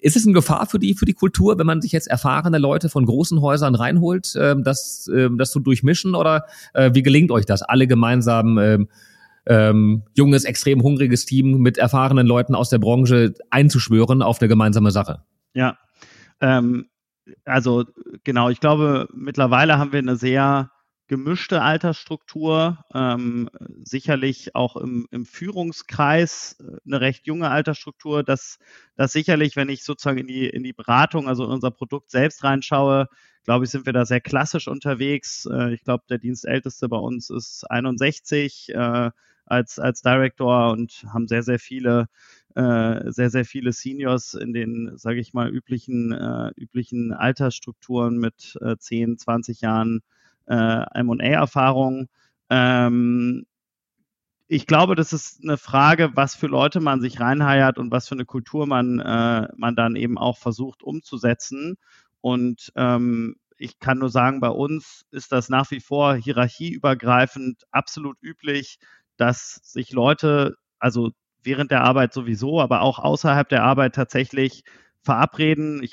ist 0.00 0.16
es 0.16 0.24
eine 0.24 0.32
Gefahr 0.32 0.66
für 0.66 0.78
die, 0.78 0.94
für 0.94 1.04
die 1.04 1.12
Kultur, 1.12 1.58
wenn 1.58 1.66
man 1.66 1.80
sich 1.80 1.92
jetzt 1.92 2.06
erfahrene 2.06 2.58
Leute 2.58 2.88
von 2.88 3.04
großen 3.04 3.40
Häusern 3.40 3.74
reinholt, 3.74 4.34
ähm, 4.38 4.62
das, 4.62 5.10
ähm, 5.12 5.38
das 5.38 5.50
zu 5.50 5.60
durchmischen? 5.60 6.14
Oder 6.14 6.44
äh, 6.74 6.91
wie 6.94 7.02
gelingt 7.02 7.30
euch 7.30 7.46
das, 7.46 7.62
alle 7.62 7.86
gemeinsam 7.86 8.58
ähm, 8.58 8.88
ähm, 9.46 10.04
junges, 10.14 10.44
extrem 10.44 10.82
hungriges 10.82 11.26
Team 11.26 11.58
mit 11.58 11.78
erfahrenen 11.78 12.26
Leuten 12.26 12.54
aus 12.54 12.70
der 12.70 12.78
Branche 12.78 13.34
einzuschwören 13.50 14.22
auf 14.22 14.40
eine 14.40 14.48
gemeinsame 14.48 14.90
Sache? 14.90 15.22
Ja, 15.54 15.78
ähm, 16.40 16.86
also 17.44 17.84
genau, 18.24 18.50
ich 18.50 18.60
glaube, 18.60 19.08
mittlerweile 19.14 19.78
haben 19.78 19.92
wir 19.92 19.98
eine 19.98 20.16
sehr 20.16 20.70
gemischte 21.08 21.60
Altersstruktur, 21.60 22.78
ähm, 22.94 23.50
sicherlich 23.84 24.54
auch 24.54 24.76
im, 24.76 25.06
im, 25.10 25.26
Führungskreis 25.26 26.56
äh, 26.60 26.78
eine 26.86 27.00
recht 27.02 27.26
junge 27.26 27.50
Altersstruktur, 27.50 28.22
dass 28.22 28.58
das 28.96 29.12
sicherlich, 29.12 29.56
wenn 29.56 29.68
ich 29.68 29.84
sozusagen 29.84 30.18
in 30.18 30.26
die, 30.26 30.46
in 30.46 30.62
die 30.62 30.72
Beratung, 30.72 31.28
also 31.28 31.44
in 31.44 31.50
unser 31.50 31.70
Produkt 31.70 32.10
selbst 32.10 32.44
reinschaue, 32.44 33.08
glaube 33.44 33.64
ich, 33.64 33.70
sind 33.70 33.86
wir 33.86 33.92
da 33.92 34.04
sehr 34.06 34.20
klassisch 34.20 34.68
unterwegs. 34.68 35.46
Äh, 35.50 35.74
ich 35.74 35.84
glaube, 35.84 36.04
der 36.08 36.18
Dienstälteste 36.18 36.88
bei 36.88 36.98
uns 36.98 37.30
ist 37.30 37.70
61 37.70 38.70
äh, 38.74 39.10
als, 39.46 39.78
als 39.78 40.02
Director 40.02 40.72
und 40.72 41.04
haben 41.12 41.28
sehr, 41.28 41.42
sehr 41.42 41.58
viele 41.58 42.08
äh, 42.54 43.10
sehr, 43.10 43.30
sehr 43.30 43.44
viele 43.44 43.72
Seniors 43.72 44.34
in 44.34 44.52
den, 44.52 44.92
sage 44.96 45.20
ich 45.20 45.32
mal, 45.32 45.48
üblichen, 45.48 46.12
äh, 46.12 46.50
üblichen 46.56 47.12
Altersstrukturen 47.12 48.18
mit 48.18 48.58
äh, 48.60 48.76
10, 48.76 49.18
20 49.18 49.62
Jahren 49.62 50.02
äh, 50.46 51.02
MA-Erfahrung. 51.02 52.08
Ähm, 52.50 53.46
ich 54.48 54.66
glaube, 54.66 54.96
das 54.96 55.14
ist 55.14 55.42
eine 55.42 55.56
Frage, 55.56 56.10
was 56.14 56.34
für 56.34 56.46
Leute 56.46 56.80
man 56.80 57.00
sich 57.00 57.20
reinheiert 57.20 57.78
und 57.78 57.90
was 57.90 58.06
für 58.06 58.16
eine 58.16 58.26
Kultur 58.26 58.66
man, 58.66 59.00
äh, 59.00 59.48
man 59.56 59.74
dann 59.74 59.96
eben 59.96 60.18
auch 60.18 60.36
versucht 60.36 60.82
umzusetzen. 60.82 61.78
Und 62.22 62.72
ähm, 62.76 63.36
ich 63.58 63.78
kann 63.78 63.98
nur 63.98 64.10
sagen, 64.10 64.40
bei 64.40 64.48
uns 64.48 65.04
ist 65.10 65.32
das 65.32 65.50
nach 65.50 65.70
wie 65.70 65.80
vor 65.80 66.14
hierarchieübergreifend 66.16 67.64
absolut 67.70 68.16
üblich, 68.22 68.78
dass 69.18 69.60
sich 69.62 69.92
Leute, 69.92 70.56
also 70.78 71.10
während 71.42 71.70
der 71.70 71.82
Arbeit 71.84 72.14
sowieso, 72.14 72.60
aber 72.60 72.82
auch 72.82 72.98
außerhalb 72.98 73.48
der 73.48 73.64
Arbeit 73.64 73.94
tatsächlich 73.94 74.64
verabreden. 75.02 75.82
Ich 75.82 75.92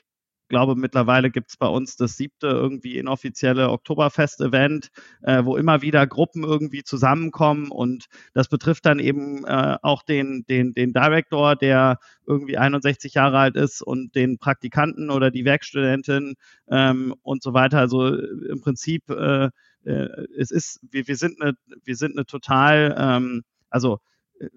glaube, 0.49 0.75
mittlerweile 0.75 1.31
gibt 1.31 1.51
es 1.51 1.57
bei 1.57 1.67
uns 1.67 1.95
das 1.95 2.17
siebte 2.17 2.47
irgendwie 2.47 2.97
inoffizielle 2.97 3.69
Oktoberfest-Event, 3.69 4.89
äh, 5.21 5.45
wo 5.45 5.55
immer 5.55 5.81
wieder 5.81 6.05
Gruppen 6.05 6.43
irgendwie 6.43 6.83
zusammenkommen 6.83 7.71
und 7.71 8.07
das 8.33 8.49
betrifft 8.49 8.85
dann 8.85 8.99
eben 8.99 9.45
äh, 9.45 9.77
auch 9.81 10.03
den, 10.03 10.45
den, 10.49 10.73
den 10.73 10.91
Director, 10.91 11.55
der 11.55 11.99
irgendwie 12.25 12.57
61 12.57 13.13
Jahre 13.13 13.39
alt 13.39 13.55
ist 13.55 13.81
und 13.81 14.15
den 14.15 14.37
Praktikanten 14.37 15.09
oder 15.09 15.31
die 15.31 15.45
Werkstudentin 15.45 16.35
ähm, 16.69 17.15
und 17.21 17.41
so 17.41 17.53
weiter. 17.53 17.79
Also 17.79 18.15
äh, 18.15 18.51
im 18.51 18.61
Prinzip, 18.61 19.09
äh, 19.09 19.49
äh, 19.85 20.25
es 20.37 20.51
ist, 20.51 20.79
wir, 20.89 21.07
wir 21.07 21.15
sind 21.15 21.41
eine, 21.41 21.53
wir 21.83 21.95
sind 21.95 22.17
eine 22.17 22.25
total, 22.25 22.95
ähm, 22.97 23.43
also 23.69 23.99
äh, 24.39 24.47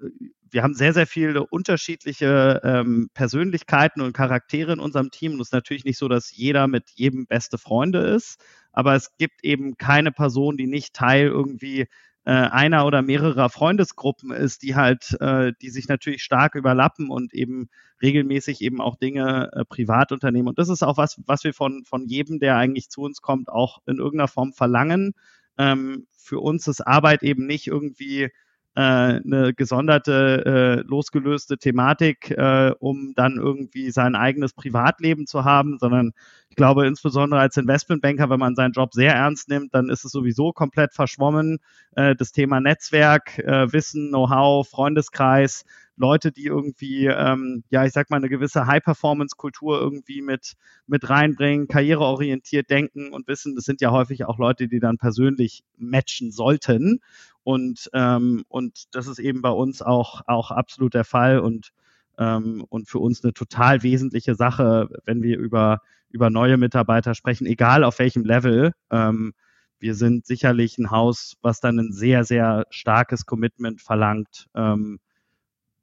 wir 0.52 0.62
haben 0.62 0.74
sehr, 0.74 0.92
sehr 0.92 1.06
viele 1.06 1.46
unterschiedliche 1.46 2.60
ähm, 2.62 3.08
Persönlichkeiten 3.14 4.02
und 4.02 4.12
Charaktere 4.12 4.74
in 4.74 4.80
unserem 4.80 5.10
Team. 5.10 5.32
Und 5.32 5.40
es 5.40 5.48
ist 5.48 5.52
natürlich 5.52 5.84
nicht 5.84 5.98
so, 5.98 6.08
dass 6.08 6.36
jeder 6.36 6.68
mit 6.68 6.90
jedem 6.90 7.26
beste 7.26 7.56
Freunde 7.56 8.00
ist, 8.00 8.38
aber 8.70 8.94
es 8.94 9.16
gibt 9.16 9.44
eben 9.44 9.76
keine 9.78 10.12
Person, 10.12 10.58
die 10.58 10.66
nicht 10.66 10.94
Teil 10.94 11.26
irgendwie 11.26 11.86
äh, 12.24 12.32
einer 12.32 12.86
oder 12.86 13.02
mehrerer 13.02 13.48
Freundesgruppen 13.48 14.30
ist, 14.30 14.62
die 14.62 14.76
halt, 14.76 15.16
äh, 15.20 15.52
die 15.60 15.70
sich 15.70 15.88
natürlich 15.88 16.22
stark 16.22 16.54
überlappen 16.54 17.08
und 17.08 17.32
eben 17.32 17.68
regelmäßig 18.02 18.60
eben 18.60 18.80
auch 18.80 18.96
Dinge 18.96 19.50
äh, 19.52 19.64
privat 19.64 20.12
unternehmen. 20.12 20.48
Und 20.48 20.58
das 20.58 20.68
ist 20.68 20.82
auch 20.82 20.98
was, 20.98 21.18
was 21.26 21.44
wir 21.44 21.54
von, 21.54 21.84
von 21.84 22.06
jedem, 22.06 22.38
der 22.38 22.56
eigentlich 22.56 22.90
zu 22.90 23.00
uns 23.00 23.22
kommt, 23.22 23.48
auch 23.48 23.78
in 23.86 23.96
irgendeiner 23.96 24.28
Form 24.28 24.52
verlangen. 24.52 25.14
Ähm, 25.58 26.06
für 26.16 26.40
uns 26.40 26.68
ist 26.68 26.86
Arbeit 26.86 27.22
eben 27.22 27.46
nicht 27.46 27.66
irgendwie 27.66 28.30
äh, 28.74 28.80
eine 28.80 29.52
gesonderte, 29.54 30.82
äh, 30.84 30.88
losgelöste 30.88 31.58
Thematik, 31.58 32.30
äh, 32.30 32.72
um 32.78 33.12
dann 33.14 33.36
irgendwie 33.36 33.90
sein 33.90 34.14
eigenes 34.14 34.52
Privatleben 34.54 35.26
zu 35.26 35.44
haben, 35.44 35.78
sondern 35.78 36.12
ich 36.48 36.56
glaube 36.56 36.86
insbesondere 36.86 37.40
als 37.40 37.56
Investmentbanker, 37.56 38.30
wenn 38.30 38.40
man 38.40 38.54
seinen 38.54 38.72
Job 38.72 38.94
sehr 38.94 39.14
ernst 39.14 39.48
nimmt, 39.48 39.74
dann 39.74 39.88
ist 39.88 40.04
es 40.04 40.12
sowieso 40.12 40.52
komplett 40.52 40.94
verschwommen. 40.94 41.58
Äh, 41.96 42.14
das 42.14 42.32
Thema 42.32 42.60
Netzwerk, 42.60 43.38
äh, 43.38 43.72
Wissen, 43.72 44.08
Know-how, 44.08 44.68
Freundeskreis, 44.68 45.64
Leute, 46.02 46.32
die 46.32 46.46
irgendwie, 46.46 47.06
ähm, 47.06 47.62
ja, 47.70 47.84
ich 47.86 47.92
sag 47.92 48.10
mal, 48.10 48.16
eine 48.16 48.28
gewisse 48.28 48.66
High-Performance-Kultur 48.66 49.80
irgendwie 49.80 50.20
mit, 50.20 50.54
mit 50.88 51.08
reinbringen, 51.08 51.68
karriereorientiert 51.68 52.68
denken 52.68 53.12
und 53.12 53.28
wissen, 53.28 53.54
das 53.54 53.64
sind 53.64 53.80
ja 53.80 53.92
häufig 53.92 54.24
auch 54.24 54.38
Leute, 54.38 54.66
die 54.66 54.80
dann 54.80 54.98
persönlich 54.98 55.62
matchen 55.76 56.32
sollten. 56.32 57.00
Und, 57.44 57.88
ähm, 57.94 58.44
und 58.48 58.94
das 58.94 59.06
ist 59.06 59.20
eben 59.20 59.42
bei 59.42 59.50
uns 59.50 59.80
auch, 59.80 60.22
auch 60.26 60.50
absolut 60.50 60.94
der 60.94 61.04
Fall 61.04 61.38
und, 61.38 61.70
ähm, 62.18 62.64
und 62.68 62.88
für 62.88 62.98
uns 62.98 63.22
eine 63.22 63.32
total 63.32 63.84
wesentliche 63.84 64.34
Sache, 64.34 64.88
wenn 65.04 65.22
wir 65.22 65.38
über, 65.38 65.78
über 66.10 66.30
neue 66.30 66.56
Mitarbeiter 66.56 67.14
sprechen, 67.14 67.46
egal 67.46 67.84
auf 67.84 68.00
welchem 68.00 68.24
Level. 68.24 68.72
Ähm, 68.90 69.34
wir 69.78 69.94
sind 69.94 70.26
sicherlich 70.26 70.78
ein 70.78 70.90
Haus, 70.90 71.34
was 71.42 71.60
dann 71.60 71.78
ein 71.78 71.92
sehr, 71.92 72.24
sehr 72.24 72.66
starkes 72.70 73.24
Commitment 73.24 73.80
verlangt, 73.80 74.48
ähm, 74.54 74.98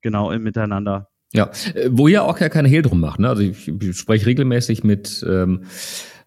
genau 0.01 0.31
im 0.31 0.43
Miteinander. 0.43 1.09
Ja, 1.33 1.51
äh, 1.73 1.89
wo 1.91 2.07
ihr 2.07 2.23
auch 2.23 2.39
ja 2.39 2.49
keine 2.49 2.67
Hehl 2.67 2.81
drum 2.81 2.99
macht. 2.99 3.19
Ne? 3.19 3.29
Also 3.29 3.43
ich, 3.43 3.67
ich 3.67 3.97
spreche 3.97 4.25
regelmäßig 4.25 4.83
mit 4.83 5.25
ähm, 5.27 5.65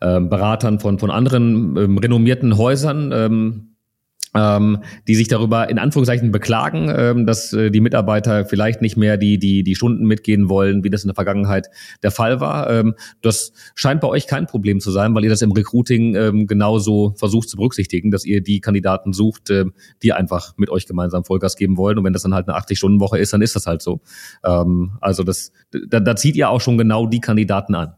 ähm, 0.01 0.29
Beratern 0.29 0.81
von, 0.81 0.99
von 0.99 1.11
anderen 1.11 1.77
ähm, 1.77 1.99
renommierten 1.99 2.57
Häusern. 2.57 3.13
Ähm, 3.13 3.72
ähm, 4.35 4.79
die 5.09 5.15
sich 5.15 5.29
darüber 5.29 5.69
in 5.69 5.79
Anführungszeichen 5.79 6.33
beklagen, 6.33 6.93
ähm, 6.95 7.27
dass 7.27 7.53
äh, 7.53 7.71
die 7.71 7.81
Mitarbeiter 7.81 8.45
vielleicht 8.45 8.81
nicht 8.81 8.97
mehr 8.97 9.17
die, 9.17 9.39
die, 9.39 9.63
die 9.63 9.75
Stunden 9.75 10.07
mitgehen 10.07 10.49
wollen, 10.49 10.85
wie 10.85 10.91
das 10.91 11.05
in 11.05 11.09
der 11.09 11.15
Vergangenheit 11.15 11.69
der 12.03 12.11
Fall 12.11 12.41
war. 12.41 12.71
Ähm, 12.71 12.95
das 13.21 13.53
scheint 13.75 14.01
bei 14.01 14.09
euch 14.09 14.27
kein 14.27 14.47
Problem 14.47 14.81
zu 14.81 14.91
sein, 14.91 15.15
weil 15.15 15.25
ihr 15.25 15.31
das 15.31 15.43
im 15.43 15.53
Recruiting 15.53 16.15
ähm, 16.15 16.47
genauso 16.47 17.15
versucht 17.17 17.49
zu 17.49 17.57
berücksichtigen, 17.57 18.11
dass 18.11 18.25
ihr 18.25 18.43
die 18.43 18.61
Kandidaten 18.61 19.13
sucht, 19.13 19.51
ähm, 19.51 19.75
die 20.03 20.13
einfach 20.13 20.55
mit 20.57 20.71
euch 20.71 20.87
gemeinsam 20.87 21.25
Vollgas 21.25 21.57
geben 21.57 21.77
wollen. 21.77 21.99
Und 21.99 22.05
wenn 22.05 22.13
das 22.13 22.23
dann 22.23 22.35
halt 22.35 22.49
eine 22.49 22.57
80-Stunden-Woche 22.59 23.19
ist, 23.19 23.33
dann 23.33 23.43
ist 23.43 23.57
das 23.57 23.67
halt 23.67 23.83
so. 23.83 24.01
Ähm, 24.45 24.93
also 25.01 25.23
das, 25.25 25.53
da, 25.89 26.01
da 26.01 26.17
zieht 26.17 26.37
ihr 26.37 26.49
auch 26.49 26.61
schon 26.61 26.79
genau 26.79 27.07
die 27.07 27.21
Kandidaten 27.21 27.75
an. 27.75 27.95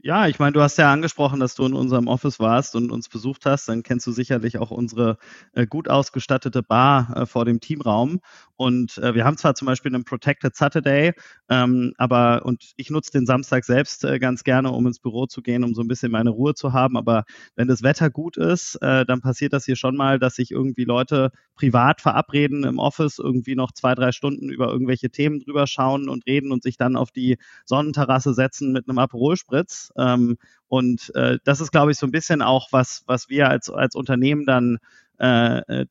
Ja, 0.00 0.28
ich 0.28 0.38
meine, 0.38 0.52
du 0.52 0.60
hast 0.62 0.78
ja 0.78 0.92
angesprochen, 0.92 1.40
dass 1.40 1.56
du 1.56 1.66
in 1.66 1.74
unserem 1.74 2.06
Office 2.06 2.38
warst 2.38 2.76
und 2.76 2.92
uns 2.92 3.08
besucht 3.08 3.44
hast. 3.46 3.68
Dann 3.68 3.82
kennst 3.82 4.06
du 4.06 4.12
sicherlich 4.12 4.58
auch 4.58 4.70
unsere 4.70 5.18
äh, 5.54 5.66
gut 5.66 5.88
ausgestattete 5.88 6.62
Bar 6.62 7.16
äh, 7.16 7.26
vor 7.26 7.44
dem 7.44 7.58
Teamraum. 7.58 8.20
Und 8.58 8.98
äh, 8.98 9.14
wir 9.14 9.24
haben 9.24 9.36
zwar 9.36 9.54
zum 9.54 9.66
Beispiel 9.66 9.94
einen 9.94 10.02
Protected 10.02 10.56
Saturday, 10.56 11.12
ähm, 11.48 11.94
aber 11.96 12.44
und 12.44 12.72
ich 12.76 12.90
nutze 12.90 13.12
den 13.12 13.24
Samstag 13.24 13.64
selbst 13.64 14.04
äh, 14.04 14.18
ganz 14.18 14.42
gerne, 14.42 14.72
um 14.72 14.84
ins 14.88 14.98
Büro 14.98 15.26
zu 15.26 15.42
gehen, 15.42 15.62
um 15.62 15.74
so 15.74 15.80
ein 15.80 15.86
bisschen 15.86 16.10
meine 16.10 16.30
Ruhe 16.30 16.54
zu 16.54 16.72
haben. 16.72 16.96
Aber 16.96 17.22
wenn 17.54 17.68
das 17.68 17.84
Wetter 17.84 18.10
gut 18.10 18.36
ist, 18.36 18.74
äh, 18.82 19.06
dann 19.06 19.20
passiert 19.20 19.52
das 19.52 19.64
hier 19.64 19.76
schon 19.76 19.96
mal, 19.96 20.18
dass 20.18 20.34
sich 20.34 20.50
irgendwie 20.50 20.82
Leute 20.82 21.30
privat 21.54 22.00
verabreden 22.00 22.64
im 22.64 22.80
Office, 22.80 23.20
irgendwie 23.20 23.54
noch 23.54 23.70
zwei, 23.70 23.94
drei 23.94 24.10
Stunden 24.10 24.48
über 24.48 24.66
irgendwelche 24.66 25.08
Themen 25.08 25.38
drüber 25.38 25.68
schauen 25.68 26.08
und 26.08 26.26
reden 26.26 26.50
und 26.50 26.64
sich 26.64 26.76
dann 26.76 26.96
auf 26.96 27.12
die 27.12 27.38
Sonnenterrasse 27.64 28.34
setzen 28.34 28.72
mit 28.72 28.88
einem 28.88 28.98
Aperol-Spritz. 28.98 29.92
Ähm, 29.96 30.36
und 30.66 31.14
äh, 31.14 31.38
das 31.44 31.60
ist, 31.60 31.70
glaube 31.70 31.92
ich, 31.92 31.98
so 31.98 32.08
ein 32.08 32.12
bisschen 32.12 32.42
auch 32.42 32.72
was, 32.72 33.04
was 33.06 33.28
wir 33.28 33.48
als, 33.48 33.70
als 33.70 33.94
Unternehmen 33.94 34.46
dann 34.46 34.78
äh, 35.18 35.58
äh, 35.58 35.86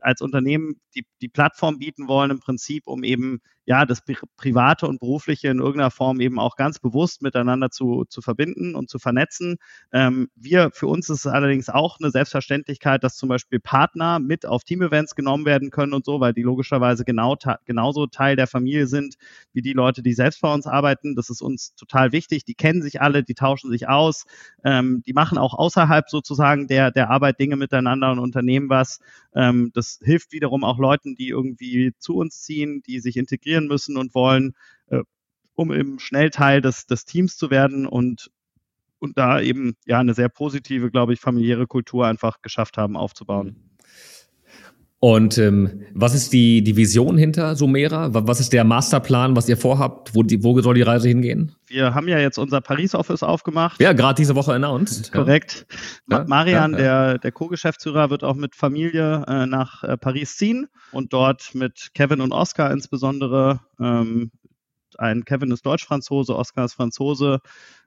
als 0.00 0.20
Unternehmen 0.20 0.80
die, 0.94 1.06
die 1.20 1.28
Plattform 1.28 1.78
bieten 1.78 2.08
wollen 2.08 2.30
im 2.30 2.40
Prinzip, 2.40 2.86
um 2.86 3.04
eben 3.04 3.40
ja 3.68 3.84
das 3.84 4.02
Private 4.38 4.88
und 4.88 4.98
Berufliche 4.98 5.48
in 5.48 5.58
irgendeiner 5.58 5.90
Form 5.90 6.20
eben 6.20 6.38
auch 6.38 6.56
ganz 6.56 6.78
bewusst 6.78 7.20
miteinander 7.20 7.70
zu, 7.70 8.06
zu 8.08 8.22
verbinden 8.22 8.74
und 8.74 8.88
zu 8.88 8.98
vernetzen. 8.98 9.56
Ähm, 9.92 10.30
wir, 10.34 10.70
für 10.72 10.86
uns 10.86 11.10
ist 11.10 11.26
es 11.26 11.26
allerdings 11.26 11.68
auch 11.68 11.98
eine 12.00 12.10
Selbstverständlichkeit, 12.10 13.04
dass 13.04 13.16
zum 13.16 13.28
Beispiel 13.28 13.60
Partner 13.60 14.20
mit 14.20 14.46
auf 14.46 14.64
Team-Events 14.64 15.14
genommen 15.14 15.44
werden 15.44 15.68
können 15.70 15.92
und 15.92 16.06
so, 16.06 16.18
weil 16.18 16.32
die 16.32 16.42
logischerweise 16.42 17.04
genau 17.04 17.36
genauso 17.66 18.06
Teil 18.06 18.36
der 18.36 18.46
Familie 18.46 18.86
sind 18.86 19.16
wie 19.52 19.60
die 19.60 19.74
Leute, 19.74 20.02
die 20.02 20.14
selbst 20.14 20.40
bei 20.40 20.52
uns 20.52 20.66
arbeiten. 20.66 21.14
Das 21.14 21.28
ist 21.28 21.42
uns 21.42 21.74
total 21.74 22.12
wichtig. 22.12 22.46
Die 22.46 22.54
kennen 22.54 22.80
sich 22.80 23.02
alle, 23.02 23.22
die 23.22 23.34
tauschen 23.34 23.70
sich 23.70 23.86
aus, 23.86 24.24
ähm, 24.64 25.02
die 25.06 25.12
machen 25.12 25.36
auch 25.36 25.52
außerhalb 25.52 26.08
sozusagen 26.08 26.68
der, 26.68 26.90
der 26.90 27.10
Arbeit 27.10 27.38
Dinge 27.38 27.56
miteinander 27.56 28.12
und 28.12 28.18
unternehmen 28.18 28.70
was. 28.70 29.00
Ähm, 29.34 29.47
das 29.74 30.00
hilft 30.02 30.32
wiederum 30.32 30.64
auch 30.64 30.78
Leuten, 30.78 31.14
die 31.14 31.28
irgendwie 31.28 31.92
zu 31.98 32.16
uns 32.16 32.42
ziehen, 32.42 32.82
die 32.86 33.00
sich 33.00 33.16
integrieren 33.16 33.66
müssen 33.66 33.96
und 33.96 34.14
wollen, 34.14 34.54
äh, 34.88 35.02
um 35.54 35.72
eben 35.72 35.98
schnell 35.98 36.30
Teil 36.30 36.60
des, 36.60 36.86
des 36.86 37.04
Teams 37.04 37.36
zu 37.36 37.50
werden 37.50 37.86
und, 37.86 38.30
und 38.98 39.18
da 39.18 39.40
eben 39.40 39.76
ja 39.86 39.98
eine 39.98 40.14
sehr 40.14 40.28
positive, 40.28 40.90
glaube 40.90 41.12
ich, 41.12 41.20
familiäre 41.20 41.66
Kultur 41.66 42.06
einfach 42.06 42.42
geschafft 42.42 42.78
haben 42.78 42.96
aufzubauen. 42.96 43.67
Und 45.00 45.38
ähm, 45.38 45.82
was 45.94 46.12
ist 46.12 46.32
die, 46.32 46.62
die 46.62 46.76
Vision 46.76 47.16
hinter 47.16 47.54
Sumera? 47.54 48.08
Was 48.12 48.40
ist 48.40 48.52
der 48.52 48.64
Masterplan, 48.64 49.36
was 49.36 49.48
ihr 49.48 49.56
vorhabt? 49.56 50.12
Wo, 50.14 50.24
die, 50.24 50.42
wo 50.42 50.60
soll 50.60 50.74
die 50.74 50.82
Reise 50.82 51.06
hingehen? 51.06 51.54
Wir 51.68 51.94
haben 51.94 52.08
ja 52.08 52.18
jetzt 52.18 52.36
unser 52.36 52.60
Paris-Office 52.60 53.22
aufgemacht. 53.22 53.80
Ja, 53.80 53.92
gerade 53.92 54.16
diese 54.16 54.34
Woche 54.34 54.54
announced. 54.54 55.12
Korrekt. 55.12 55.66
Ja. 56.10 56.24
Marian, 56.26 56.72
ja, 56.72 56.78
ja. 56.78 56.84
der, 56.84 57.18
der 57.18 57.32
Co-Geschäftsführer, 57.32 58.10
wird 58.10 58.24
auch 58.24 58.34
mit 58.34 58.56
Familie 58.56 59.24
äh, 59.28 59.46
nach 59.46 59.84
äh, 59.84 59.96
Paris 59.96 60.36
ziehen 60.36 60.66
und 60.90 61.12
dort 61.12 61.54
mit 61.54 61.90
Kevin 61.94 62.20
und 62.20 62.32
Oscar 62.32 62.72
insbesondere 62.72 63.60
ähm, 63.78 64.32
ein 64.98 65.24
Kevin 65.24 65.50
ist 65.50 65.64
Deutsch-Franzose, 65.64 66.36
Oscar 66.36 66.64
ist 66.64 66.74
Franzose, 66.74 67.40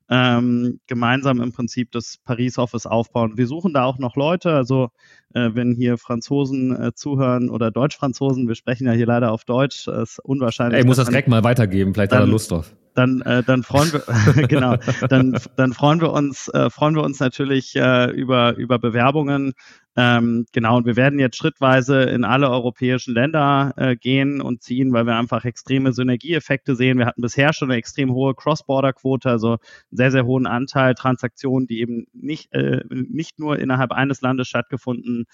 ähm, 0.10 0.80
gemeinsam 0.88 1.42
im 1.42 1.52
Prinzip 1.52 1.92
das 1.92 2.18
Paris-Office 2.26 2.86
aufbauen. 2.86 3.38
Wir 3.38 3.48
suchen 3.48 3.74
da 3.74 3.86
auch 3.86 3.98
noch 3.98 4.16
Leute, 4.16 4.54
also 4.54 4.90
äh, 5.34 5.52
wenn 5.54 5.74
hier 5.74 5.98
Franzosen 5.98 6.76
äh, 6.76 6.94
zuhören 6.94 7.50
oder 7.50 7.72
Deutsch-Franzosen, 7.72 8.48
wir 8.48 8.56
sprechen 8.56 8.88
ja 8.88 8.94
hier 8.94 9.06
leider 9.06 9.32
auf 9.32 9.46
Deutsch, 9.46 9.88
ist 9.88 10.20
unwahrscheinlich. 10.20 10.76
Ey, 10.76 10.82
ich 10.82 10.88
muss 10.88 10.98
das 10.98 11.08
direkt 11.08 11.28
mal 11.28 11.44
weitergeben, 11.44 11.94
vielleicht 11.94 12.12
dann, 12.12 12.20
hat 12.20 12.28
er 12.28 12.32
Lust 12.32 12.52
drauf 12.52 12.74
dann, 12.94 13.22
äh, 13.22 13.44
dann 13.44 13.64
freuen 13.64 13.92
wir 13.94 14.04
genau, 14.48 14.76
dann, 15.10 15.38
dann 15.56 15.74
freuen 15.74 16.02
wir 16.02 16.12
uns, 16.12 16.48
äh, 16.50 16.70
freuen 16.70 16.96
wir 16.96 17.04
uns 17.04 17.20
natürlich 17.20 17.76
äh, 17.76 18.12
über, 18.12 18.56
über 18.56 18.80
Bewerbungen. 18.80 19.54
Ähm, 19.98 20.46
genau, 20.54 20.78
und 20.78 20.86
wir 20.86 20.96
werden 20.96 21.20
jetzt 21.20 21.36
schrittweise 21.36 22.04
in 22.04 22.24
alle 22.24 22.50
europäischen 22.50 23.14
Länder 23.14 23.74
äh, 23.76 23.98
gehen 23.98 24.40
und 24.40 24.64
ziehen, 24.64 24.94
weil 24.94 25.06
wir 25.06 25.18
einfach 25.18 25.44
extreme 25.44 25.92
Synergieeffekte 25.92 26.76
sehen. 26.76 26.98
Wir 26.98 27.06
hatten 27.06 27.22
bisher 27.22 27.52
schon 27.52 27.70
eine 27.70 27.78
extrem 27.78 28.14
hohe 28.14 28.34
Cross-Border-Quote, 28.34 29.30
also 29.30 29.50
einen 29.50 29.60
sehr, 29.92 30.12
sehr 30.12 30.26
hohen 30.26 30.48
Anteil 30.48 30.96
Transaktionen, 30.96 31.68
die 31.68 31.82
eben 31.82 32.08
nicht, 32.14 32.54
äh, 32.54 32.84
nicht 32.90 33.38
nur 33.38 33.60
innerhalb 33.60 33.92
eines 33.92 34.22
Landes 34.22 34.48
stattgefunden 34.48 35.26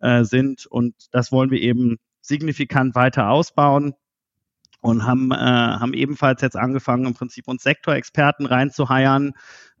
äh, 0.00 0.24
sind. 0.24 0.64
Und 0.64 0.94
das 1.10 1.30
wollen 1.30 1.50
wir 1.50 1.60
eben 1.60 1.98
signifikant 2.22 2.94
weiter 2.94 3.28
ausbauen 3.28 3.92
und 4.80 5.04
haben, 5.04 5.30
äh, 5.30 5.36
haben 5.36 5.92
ebenfalls 5.92 6.40
jetzt 6.40 6.56
angefangen, 6.56 7.06
im 7.06 7.14
Prinzip 7.14 7.48
uns 7.48 7.62
Sektorexperten 7.62 8.46
reinzuheiern, 8.46 9.32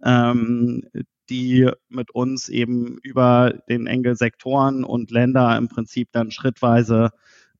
ähm, 0.04 0.82
die 1.30 1.70
mit 1.88 2.10
uns 2.10 2.48
eben 2.48 2.98
über 3.02 3.54
den 3.68 3.86
Engel 3.86 4.16
Sektoren 4.16 4.84
und 4.84 5.10
Länder 5.10 5.56
im 5.56 5.68
Prinzip 5.68 6.08
dann 6.12 6.30
schrittweise 6.30 7.10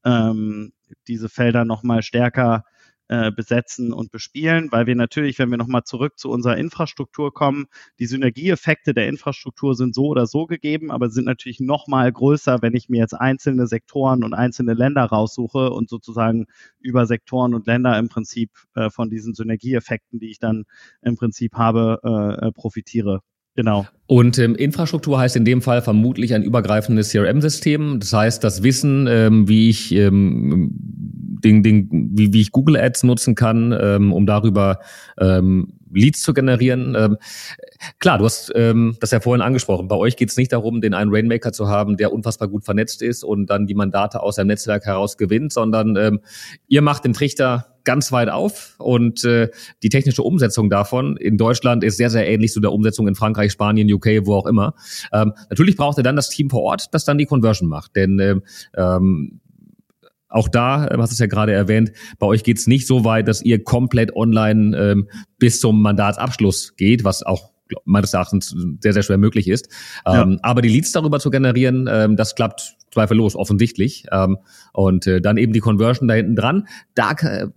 ähm, 0.04 0.72
diese 1.08 1.28
Felder 1.28 1.64
nochmal 1.64 2.02
stärker 2.02 2.64
äh, 3.08 3.30
besetzen 3.30 3.92
und 3.92 4.10
bespielen, 4.10 4.72
weil 4.72 4.86
wir 4.86 4.96
natürlich, 4.96 5.38
wenn 5.38 5.50
wir 5.50 5.58
nochmal 5.58 5.84
zurück 5.84 6.18
zu 6.18 6.28
unserer 6.28 6.56
Infrastruktur 6.56 7.32
kommen, 7.32 7.66
die 8.00 8.06
Synergieeffekte 8.06 8.94
der 8.94 9.06
Infrastruktur 9.08 9.76
sind 9.76 9.94
so 9.94 10.06
oder 10.06 10.26
so 10.26 10.46
gegeben, 10.46 10.90
aber 10.90 11.08
sind 11.08 11.26
natürlich 11.26 11.60
nochmal 11.60 12.10
größer, 12.10 12.62
wenn 12.62 12.74
ich 12.74 12.88
mir 12.88 12.98
jetzt 12.98 13.14
einzelne 13.14 13.68
Sektoren 13.68 14.24
und 14.24 14.34
einzelne 14.34 14.74
Länder 14.74 15.04
raussuche 15.04 15.70
und 15.70 15.88
sozusagen 15.88 16.46
über 16.80 17.06
Sektoren 17.06 17.54
und 17.54 17.68
Länder 17.68 17.96
im 17.96 18.08
Prinzip 18.08 18.50
äh, 18.74 18.90
von 18.90 19.08
diesen 19.08 19.34
Synergieeffekten, 19.34 20.18
die 20.18 20.30
ich 20.30 20.40
dann 20.40 20.64
im 21.00 21.16
Prinzip 21.16 21.54
habe, 21.54 22.00
äh, 22.02 22.48
äh 22.48 22.52
profitiere. 22.52 23.20
Genau. 23.56 23.86
Und 24.06 24.38
ähm, 24.38 24.54
Infrastruktur 24.54 25.18
heißt 25.18 25.36
in 25.36 25.44
dem 25.44 25.62
Fall 25.62 25.82
vermutlich 25.82 26.32
ein 26.34 26.42
übergreifendes 26.42 27.10
CRM-System. 27.10 27.98
Das 27.98 28.12
heißt, 28.12 28.44
das 28.44 28.62
Wissen, 28.62 29.06
ähm, 29.08 29.48
wie 29.48 29.68
ich 29.68 29.92
ähm, 29.92 30.70
den, 31.42 31.62
den, 31.62 31.88
wie, 32.14 32.32
wie 32.32 32.40
ich 32.40 32.52
Google 32.52 32.76
Ads 32.76 33.02
nutzen 33.02 33.34
kann, 33.34 33.76
ähm, 33.78 34.12
um 34.12 34.26
darüber 34.26 34.78
ähm, 35.18 35.72
Leads 35.92 36.22
zu 36.22 36.34
generieren. 36.34 36.94
Ähm, 36.96 37.16
klar, 37.98 38.18
du 38.18 38.24
hast 38.24 38.52
ähm, 38.54 38.96
das 39.00 39.10
ja 39.10 39.20
vorhin 39.20 39.42
angesprochen. 39.42 39.88
Bei 39.88 39.96
euch 39.96 40.16
geht 40.16 40.30
es 40.30 40.36
nicht 40.36 40.52
darum, 40.52 40.80
den 40.80 40.94
einen 40.94 41.12
Rainmaker 41.12 41.52
zu 41.52 41.68
haben, 41.68 41.96
der 41.96 42.12
unfassbar 42.12 42.48
gut 42.48 42.64
vernetzt 42.64 43.02
ist 43.02 43.24
und 43.24 43.46
dann 43.46 43.66
die 43.66 43.74
Mandate 43.74 44.22
aus 44.22 44.36
seinem 44.36 44.48
Netzwerk 44.48 44.84
heraus 44.84 45.16
gewinnt, 45.16 45.52
sondern 45.52 45.96
ähm, 45.96 46.20
ihr 46.68 46.82
macht 46.82 47.04
den 47.04 47.12
Trichter 47.12 47.76
ganz 47.84 48.10
weit 48.12 48.28
auf 48.28 48.74
und 48.78 49.24
äh, 49.24 49.48
die 49.82 49.88
technische 49.88 50.22
Umsetzung 50.22 50.68
davon 50.68 51.16
in 51.16 51.38
Deutschland 51.38 51.84
ist 51.84 51.96
sehr, 51.96 52.10
sehr 52.10 52.28
ähnlich 52.28 52.52
zu 52.52 52.60
der 52.60 52.72
Umsetzung 52.72 53.06
in 53.06 53.14
Frankreich, 53.14 53.52
Spanien, 53.52 53.88
UK, 53.96 54.26
wo 54.26 54.34
auch 54.34 54.46
immer. 54.46 54.74
Ähm, 55.12 55.32
natürlich 55.50 55.76
braucht 55.76 55.98
ihr 55.98 56.04
dann 56.04 56.16
das 56.16 56.28
Team 56.28 56.50
vor 56.50 56.62
Ort, 56.62 56.94
das 56.94 57.04
dann 57.04 57.18
die 57.18 57.26
Conversion 57.26 57.68
macht, 57.68 57.96
denn 57.96 58.18
äh, 58.18 58.36
ähm, 58.76 59.40
auch 60.28 60.48
da, 60.48 60.86
äh, 60.86 60.96
hast 60.98 61.10
du 61.10 61.14
es 61.14 61.18
ja 61.18 61.26
gerade 61.26 61.52
erwähnt, 61.52 61.92
bei 62.18 62.26
euch 62.26 62.42
geht 62.42 62.58
es 62.58 62.66
nicht 62.66 62.86
so 62.86 63.04
weit, 63.04 63.28
dass 63.28 63.42
ihr 63.42 63.62
komplett 63.62 64.14
online 64.14 64.76
ähm, 64.76 65.08
bis 65.38 65.60
zum 65.60 65.80
Mandatsabschluss 65.82 66.76
geht, 66.76 67.04
was 67.04 67.22
auch 67.22 67.50
meines 67.84 68.14
Erachtens 68.14 68.54
sehr, 68.80 68.92
sehr 68.92 69.02
schwer 69.02 69.18
möglich 69.18 69.48
ist. 69.48 69.68
Ja. 70.04 70.22
Ähm, 70.22 70.38
aber 70.42 70.62
die 70.62 70.68
Leads 70.68 70.92
darüber 70.92 71.18
zu 71.20 71.30
generieren, 71.30 71.88
ähm, 71.90 72.16
das 72.16 72.34
klappt 72.34 72.76
zweifellos, 72.92 73.36
offensichtlich. 73.36 74.06
Ähm, 74.12 74.38
und 74.72 75.06
äh, 75.06 75.20
dann 75.20 75.36
eben 75.36 75.52
die 75.52 75.60
Conversion 75.60 76.08
da 76.08 76.14
hinten 76.14 76.36
dran. 76.36 76.68
Da 76.94 77.12
äh, 77.12 77.48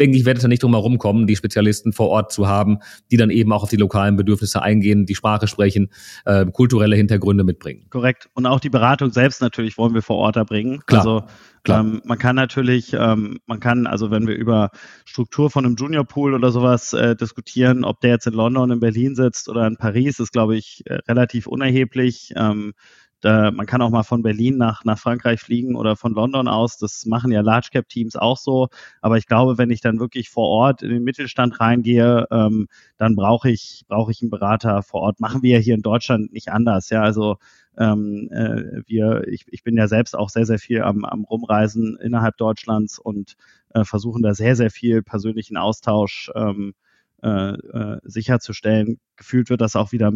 denke 0.00 0.16
ich, 0.16 0.24
werdet 0.24 0.42
ihr 0.42 0.48
nicht 0.48 0.62
drum 0.62 0.72
herum 0.72 0.98
kommen, 0.98 1.26
die 1.26 1.36
Spezialisten 1.36 1.92
vor 1.92 2.08
Ort 2.08 2.32
zu 2.32 2.48
haben, 2.48 2.78
die 3.10 3.16
dann 3.16 3.30
eben 3.30 3.52
auch 3.52 3.62
auf 3.62 3.70
die 3.70 3.76
lokalen 3.76 4.16
Bedürfnisse 4.16 4.62
eingehen, 4.62 5.06
die 5.06 5.14
Sprache 5.14 5.46
sprechen, 5.46 5.90
äh, 6.24 6.46
kulturelle 6.46 6.96
Hintergründe 6.96 7.44
mitbringen. 7.44 7.86
Korrekt. 7.90 8.28
Und 8.34 8.46
auch 8.46 8.60
die 8.60 8.70
Beratung 8.70 9.12
selbst 9.12 9.40
natürlich 9.42 9.78
wollen 9.78 9.94
wir 9.94 10.02
vor 10.02 10.16
Ort 10.16 10.36
erbringen. 10.36 10.82
Klar. 10.86 11.00
Also 11.00 11.24
Klar. 11.62 11.80
Ähm, 11.80 12.00
man 12.04 12.18
kann 12.18 12.36
natürlich, 12.36 12.94
ähm, 12.94 13.38
man 13.46 13.60
kann, 13.60 13.86
also 13.86 14.10
wenn 14.10 14.26
wir 14.26 14.34
über 14.34 14.70
Struktur 15.04 15.50
von 15.50 15.66
einem 15.66 15.76
Junior 15.76 16.04
Pool 16.04 16.34
oder 16.34 16.52
sowas 16.52 16.94
äh, 16.94 17.14
diskutieren, 17.14 17.84
ob 17.84 18.00
der 18.00 18.10
jetzt 18.10 18.26
in 18.26 18.32
London, 18.32 18.70
in 18.70 18.80
Berlin 18.80 19.14
sitzt 19.14 19.48
oder 19.48 19.66
in 19.66 19.76
Paris, 19.76 20.20
ist, 20.20 20.32
glaube 20.32 20.56
ich, 20.56 20.82
äh, 20.86 20.94
relativ 21.06 21.46
unerheblich. 21.46 22.32
Ähm, 22.34 22.72
Da, 23.20 23.50
man 23.50 23.66
kann 23.66 23.82
auch 23.82 23.90
mal 23.90 24.02
von 24.02 24.22
Berlin 24.22 24.56
nach, 24.56 24.84
nach 24.84 24.98
Frankreich 24.98 25.40
fliegen 25.40 25.76
oder 25.76 25.96
von 25.96 26.14
London 26.14 26.48
aus. 26.48 26.78
Das 26.78 27.04
machen 27.06 27.30
ja 27.32 27.40
Large 27.42 27.68
Cap 27.72 27.88
Teams 27.88 28.16
auch 28.16 28.38
so. 28.38 28.68
Aber 29.02 29.18
ich 29.18 29.26
glaube, 29.26 29.58
wenn 29.58 29.70
ich 29.70 29.80
dann 29.80 30.00
wirklich 30.00 30.30
vor 30.30 30.48
Ort 30.48 30.82
in 30.82 30.90
den 30.90 31.04
Mittelstand 31.04 31.60
reingehe, 31.60 32.26
ähm, 32.30 32.68
dann 32.96 33.16
brauche 33.16 33.50
ich, 33.50 33.84
brauche 33.88 34.10
ich 34.10 34.22
einen 34.22 34.30
Berater 34.30 34.82
vor 34.82 35.02
Ort. 35.02 35.20
Machen 35.20 35.42
wir 35.42 35.58
ja 35.58 35.58
hier 35.58 35.74
in 35.74 35.82
Deutschland 35.82 36.32
nicht 36.32 36.50
anders. 36.50 36.90
Ja, 36.90 37.02
also 37.02 37.36
ähm, 37.78 38.28
äh, 38.32 38.82
wir, 38.86 39.26
ich, 39.28 39.44
ich 39.48 39.62
bin 39.62 39.76
ja 39.76 39.88
selbst 39.88 40.16
auch 40.16 40.28
sehr, 40.28 40.46
sehr 40.46 40.58
viel 40.58 40.82
am, 40.82 41.04
am 41.04 41.24
Rumreisen 41.24 41.98
innerhalb 42.00 42.36
Deutschlands 42.36 42.98
und 42.98 43.36
äh, 43.74 43.84
versuchen 43.84 44.22
da 44.22 44.34
sehr, 44.34 44.56
sehr 44.56 44.70
viel 44.70 45.02
persönlichen 45.02 45.56
Austausch 45.56 46.30
ähm, 46.34 46.74
äh, 47.22 47.52
äh, 47.52 47.98
sicherzustellen. 48.04 48.98
Gefühlt 49.16 49.50
wird 49.50 49.60
das 49.60 49.76
auch 49.76 49.92
wieder 49.92 50.10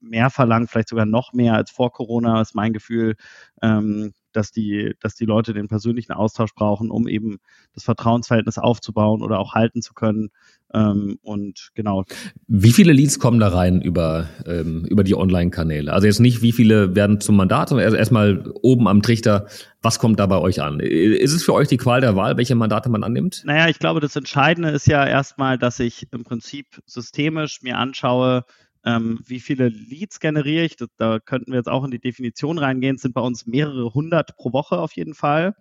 mehr 0.00 0.30
verlangt, 0.30 0.70
vielleicht 0.70 0.88
sogar 0.88 1.06
noch 1.06 1.32
mehr 1.32 1.54
als 1.54 1.70
vor 1.70 1.92
Corona, 1.92 2.40
ist 2.40 2.54
mein 2.54 2.72
Gefühl, 2.72 3.16
ähm, 3.62 4.12
dass 4.32 4.50
die, 4.50 4.94
dass 5.00 5.14
die 5.14 5.24
Leute 5.24 5.52
den 5.52 5.68
persönlichen 5.68 6.12
Austausch 6.12 6.54
brauchen, 6.54 6.90
um 6.90 7.08
eben 7.08 7.38
das 7.74 7.84
Vertrauensverhältnis 7.84 8.58
aufzubauen 8.58 9.22
oder 9.22 9.38
auch 9.38 9.54
halten 9.54 9.82
zu 9.82 9.94
können. 9.94 10.30
Ähm, 10.72 11.18
und 11.22 11.70
genau. 11.74 12.04
Wie 12.46 12.72
viele 12.72 12.92
Leads 12.92 13.18
kommen 13.18 13.40
da 13.40 13.48
rein 13.48 13.82
über, 13.82 14.28
ähm, 14.46 14.84
über 14.84 15.02
die 15.02 15.16
Online-Kanäle? 15.16 15.92
Also 15.92 16.06
jetzt 16.06 16.20
nicht, 16.20 16.42
wie 16.42 16.52
viele 16.52 16.94
werden 16.94 17.20
zum 17.20 17.36
Mandat, 17.36 17.70
sondern 17.70 17.94
erstmal 17.94 18.44
oben 18.62 18.86
am 18.86 19.02
Trichter, 19.02 19.46
was 19.82 19.98
kommt 19.98 20.20
da 20.20 20.26
bei 20.26 20.38
euch 20.38 20.62
an? 20.62 20.80
Ist 20.80 21.34
es 21.34 21.42
für 21.42 21.54
euch 21.54 21.68
die 21.68 21.76
Qual 21.76 22.00
der 22.00 22.14
Wahl, 22.16 22.36
welche 22.36 22.54
Mandate 22.54 22.88
man 22.88 23.02
annimmt? 23.02 23.42
Naja, 23.44 23.68
ich 23.68 23.78
glaube, 23.78 24.00
das 24.00 24.14
Entscheidende 24.14 24.70
ist 24.70 24.86
ja 24.86 25.04
erstmal, 25.04 25.58
dass 25.58 25.80
ich 25.80 26.06
im 26.12 26.22
Prinzip 26.22 26.66
systemisch 26.86 27.62
mir 27.62 27.78
anschaue, 27.78 28.44
ähm, 28.84 29.20
wie 29.26 29.40
viele 29.40 29.68
Leads 29.68 30.20
generiere 30.20 30.64
ich? 30.64 30.76
Das, 30.76 30.88
da 30.96 31.18
könnten 31.18 31.52
wir 31.52 31.58
jetzt 31.58 31.68
auch 31.68 31.84
in 31.84 31.90
die 31.90 31.98
Definition 31.98 32.58
reingehen. 32.58 32.96
Es 32.96 33.02
sind 33.02 33.14
bei 33.14 33.20
uns 33.20 33.46
mehrere 33.46 33.92
hundert 33.92 34.36
pro 34.36 34.52
Woche 34.52 34.78
auf 34.78 34.92
jeden 34.92 35.14
Fall. 35.14 35.54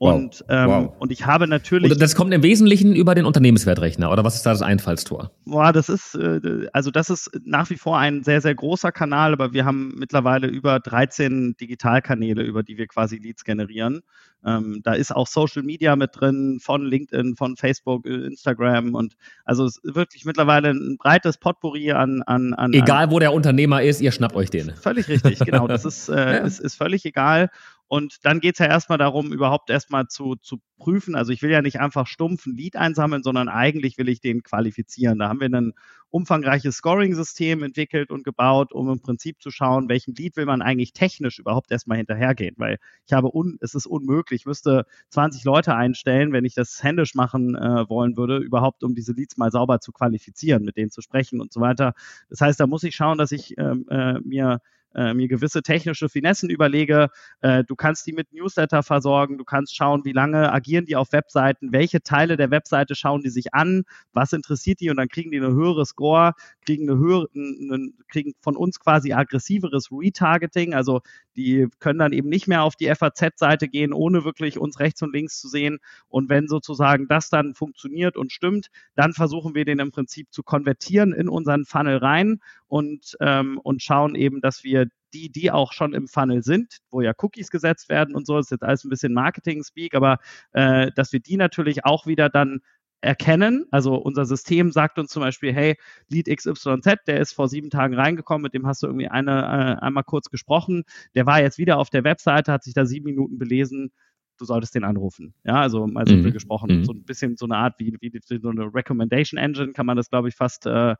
Und, 0.00 0.44
wow. 0.46 0.48
Ähm, 0.48 0.68
wow. 0.68 0.92
und 1.00 1.10
ich 1.10 1.26
habe 1.26 1.48
natürlich. 1.48 1.90
Und 1.90 2.00
das 2.00 2.14
kommt 2.14 2.32
im 2.32 2.44
Wesentlichen 2.44 2.94
über 2.94 3.16
den 3.16 3.24
Unternehmenswertrechner, 3.24 4.12
oder 4.12 4.22
was 4.22 4.36
ist 4.36 4.46
da 4.46 4.50
das 4.50 4.62
Einfallstor? 4.62 5.32
Boah, 5.44 5.72
das 5.72 5.88
ist, 5.88 6.14
äh, 6.14 6.68
also 6.72 6.92
das 6.92 7.10
ist 7.10 7.28
nach 7.44 7.68
wie 7.68 7.76
vor 7.76 7.98
ein 7.98 8.22
sehr, 8.22 8.40
sehr 8.40 8.54
großer 8.54 8.92
Kanal, 8.92 9.32
aber 9.32 9.52
wir 9.52 9.64
haben 9.64 9.96
mittlerweile 9.98 10.46
über 10.46 10.78
13 10.78 11.56
Digitalkanäle, 11.60 12.42
über 12.42 12.62
die 12.62 12.78
wir 12.78 12.86
quasi 12.86 13.16
Leads 13.16 13.42
generieren. 13.42 14.02
Ähm, 14.46 14.82
da 14.84 14.92
ist 14.92 15.12
auch 15.12 15.26
Social 15.26 15.64
Media 15.64 15.96
mit 15.96 16.10
drin, 16.12 16.60
von 16.62 16.86
LinkedIn, 16.86 17.34
von 17.34 17.56
Facebook, 17.56 18.06
äh, 18.06 18.24
Instagram 18.24 18.94
und 18.94 19.14
also 19.44 19.64
es 19.64 19.78
ist 19.78 19.96
wirklich 19.96 20.24
mittlerweile 20.24 20.70
ein 20.70 20.96
breites 20.96 21.38
Potpourri 21.38 21.90
an. 21.90 22.22
an, 22.22 22.54
an 22.54 22.72
egal, 22.72 23.06
an, 23.06 23.10
wo 23.10 23.18
der 23.18 23.32
Unternehmer 23.32 23.82
ist, 23.82 24.00
ihr 24.00 24.12
schnappt 24.12 24.36
euch 24.36 24.50
den. 24.50 24.76
Völlig 24.76 25.08
richtig, 25.08 25.40
genau. 25.40 25.66
Das 25.66 25.84
ist, 25.84 26.08
äh, 26.08 26.14
ja. 26.14 26.36
ist, 26.38 26.60
ist 26.60 26.76
völlig 26.76 27.04
egal. 27.04 27.50
Und 27.88 28.18
dann 28.22 28.40
geht 28.40 28.54
es 28.54 28.58
ja 28.58 28.66
erstmal 28.66 28.98
darum, 28.98 29.32
überhaupt 29.32 29.70
erstmal 29.70 30.06
zu, 30.08 30.36
zu 30.36 30.58
prüfen. 30.78 31.14
Also 31.14 31.32
ich 31.32 31.42
will 31.42 31.50
ja 31.50 31.62
nicht 31.62 31.80
einfach 31.80 32.06
stumpf 32.06 32.46
ein 32.46 32.54
Lead 32.54 32.76
einsammeln, 32.76 33.22
sondern 33.22 33.48
eigentlich 33.48 33.96
will 33.96 34.10
ich 34.10 34.20
den 34.20 34.42
qualifizieren. 34.42 35.18
Da 35.18 35.28
haben 35.28 35.40
wir 35.40 35.48
ein 35.48 35.72
umfangreiches 36.10 36.76
Scoring-System 36.76 37.62
entwickelt 37.62 38.10
und 38.10 38.24
gebaut, 38.24 38.72
um 38.72 38.90
im 38.90 39.00
Prinzip 39.00 39.40
zu 39.40 39.50
schauen, 39.50 39.88
welchen 39.88 40.14
Lead 40.14 40.36
will 40.36 40.44
man 40.44 40.60
eigentlich 40.60 40.92
technisch 40.92 41.38
überhaupt 41.38 41.70
erstmal 41.70 41.96
hinterhergehen. 41.96 42.54
Weil 42.58 42.78
ich 43.06 43.12
habe, 43.14 43.34
un, 43.34 43.56
es 43.60 43.74
ist 43.74 43.86
unmöglich, 43.86 44.42
ich 44.42 44.46
müsste 44.46 44.84
20 45.10 45.44
Leute 45.44 45.74
einstellen, 45.74 46.32
wenn 46.32 46.44
ich 46.44 46.54
das 46.54 46.82
händisch 46.82 47.14
machen 47.14 47.54
äh, 47.56 47.88
wollen 47.88 48.16
würde, 48.18 48.38
überhaupt 48.38 48.84
um 48.84 48.94
diese 48.94 49.12
Leads 49.12 49.38
mal 49.38 49.50
sauber 49.50 49.80
zu 49.80 49.92
qualifizieren, 49.92 50.62
mit 50.62 50.76
denen 50.76 50.90
zu 50.90 51.00
sprechen 51.00 51.40
und 51.40 51.52
so 51.52 51.60
weiter. 51.60 51.94
Das 52.28 52.42
heißt, 52.42 52.60
da 52.60 52.66
muss 52.66 52.82
ich 52.84 52.94
schauen, 52.94 53.16
dass 53.16 53.32
ich 53.32 53.56
ähm, 53.56 53.86
äh, 53.88 54.20
mir 54.20 54.60
äh, 54.94 55.14
mir 55.14 55.28
gewisse 55.28 55.62
technische 55.62 56.08
Finessen 56.08 56.50
überlege. 56.50 57.08
Äh, 57.40 57.64
du 57.64 57.76
kannst 57.76 58.06
die 58.06 58.12
mit 58.12 58.32
Newsletter 58.32 58.82
versorgen, 58.82 59.38
du 59.38 59.44
kannst 59.44 59.76
schauen, 59.76 60.04
wie 60.04 60.12
lange 60.12 60.52
agieren 60.52 60.86
die 60.86 60.96
auf 60.96 61.12
Webseiten, 61.12 61.72
welche 61.72 62.02
Teile 62.02 62.36
der 62.36 62.50
Webseite 62.50 62.94
schauen 62.94 63.22
die 63.22 63.30
sich 63.30 63.54
an, 63.54 63.84
was 64.12 64.32
interessiert 64.32 64.80
die 64.80 64.90
und 64.90 64.96
dann 64.96 65.08
kriegen 65.08 65.30
die 65.30 65.38
eine 65.38 65.52
höhere 65.52 65.86
Score, 65.86 66.32
kriegen, 66.64 66.88
eine 66.88 66.98
höhere, 66.98 67.28
eine, 67.34 67.90
kriegen 68.10 68.34
von 68.40 68.56
uns 68.56 68.80
quasi 68.80 69.12
aggressiveres 69.12 69.90
Retargeting, 69.92 70.74
also 70.74 71.00
die 71.38 71.68
können 71.78 72.00
dann 72.00 72.12
eben 72.12 72.28
nicht 72.28 72.48
mehr 72.48 72.64
auf 72.64 72.74
die 72.74 72.92
FAZ-Seite 72.92 73.68
gehen, 73.68 73.92
ohne 73.92 74.24
wirklich 74.24 74.58
uns 74.58 74.80
rechts 74.80 75.02
und 75.02 75.14
links 75.14 75.40
zu 75.40 75.48
sehen. 75.48 75.78
Und 76.08 76.28
wenn 76.28 76.48
sozusagen 76.48 77.06
das 77.06 77.30
dann 77.30 77.54
funktioniert 77.54 78.16
und 78.16 78.32
stimmt, 78.32 78.70
dann 78.96 79.12
versuchen 79.12 79.54
wir 79.54 79.64
den 79.64 79.78
im 79.78 79.92
Prinzip 79.92 80.32
zu 80.32 80.42
konvertieren 80.42 81.12
in 81.12 81.28
unseren 81.28 81.64
Funnel 81.64 81.98
rein 81.98 82.40
und, 82.66 83.16
ähm, 83.20 83.58
und 83.62 83.82
schauen 83.82 84.16
eben, 84.16 84.40
dass 84.40 84.64
wir 84.64 84.77
die, 85.14 85.30
die 85.30 85.50
auch 85.50 85.72
schon 85.72 85.94
im 85.94 86.08
Funnel 86.08 86.42
sind, 86.42 86.78
wo 86.90 87.00
ja 87.00 87.12
Cookies 87.18 87.50
gesetzt 87.50 87.88
werden 87.88 88.14
und 88.14 88.26
so, 88.26 88.36
das 88.36 88.46
ist 88.46 88.50
jetzt 88.50 88.62
alles 88.62 88.84
ein 88.84 88.90
bisschen 88.90 89.14
Marketing-Speak, 89.14 89.94
aber 89.94 90.18
äh, 90.52 90.90
dass 90.94 91.12
wir 91.12 91.20
die 91.20 91.36
natürlich 91.36 91.84
auch 91.84 92.06
wieder 92.06 92.28
dann 92.28 92.60
erkennen. 93.00 93.64
Also 93.70 93.94
unser 93.94 94.24
System 94.24 94.72
sagt 94.72 94.98
uns 94.98 95.10
zum 95.10 95.22
Beispiel, 95.22 95.52
hey, 95.52 95.76
Lead 96.08 96.26
XYZ, 96.26 97.04
der 97.06 97.20
ist 97.20 97.32
vor 97.32 97.48
sieben 97.48 97.70
Tagen 97.70 97.94
reingekommen, 97.94 98.42
mit 98.42 98.54
dem 98.54 98.66
hast 98.66 98.82
du 98.82 98.86
irgendwie 98.88 99.08
eine, 99.08 99.78
äh, 99.80 99.84
einmal 99.84 100.04
kurz 100.04 100.30
gesprochen, 100.30 100.82
der 101.14 101.26
war 101.26 101.40
jetzt 101.40 101.58
wieder 101.58 101.78
auf 101.78 101.90
der 101.90 102.04
Webseite, 102.04 102.52
hat 102.52 102.64
sich 102.64 102.74
da 102.74 102.86
sieben 102.86 103.06
Minuten 103.06 103.38
belesen, 103.38 103.92
du 104.38 104.44
solltest 104.44 104.74
den 104.74 104.84
anrufen. 104.84 105.34
Ja, 105.44 105.60
also 105.60 105.86
mal 105.86 106.06
simpel 106.06 106.30
mhm. 106.30 106.34
gesprochen. 106.34 106.78
Mhm. 106.78 106.84
So 106.84 106.92
ein 106.92 107.04
bisschen 107.04 107.36
so 107.36 107.46
eine 107.46 107.56
Art 107.56 107.74
wie, 107.78 107.96
wie, 108.00 108.12
wie 108.12 108.38
so 108.40 108.48
eine 108.48 108.72
Recommendation 108.72 109.38
Engine 109.38 109.72
kann 109.72 109.86
man 109.86 109.96
das, 109.96 110.10
glaube 110.10 110.28
ich, 110.28 110.34
fast, 110.34 110.66
äh, 110.66 110.94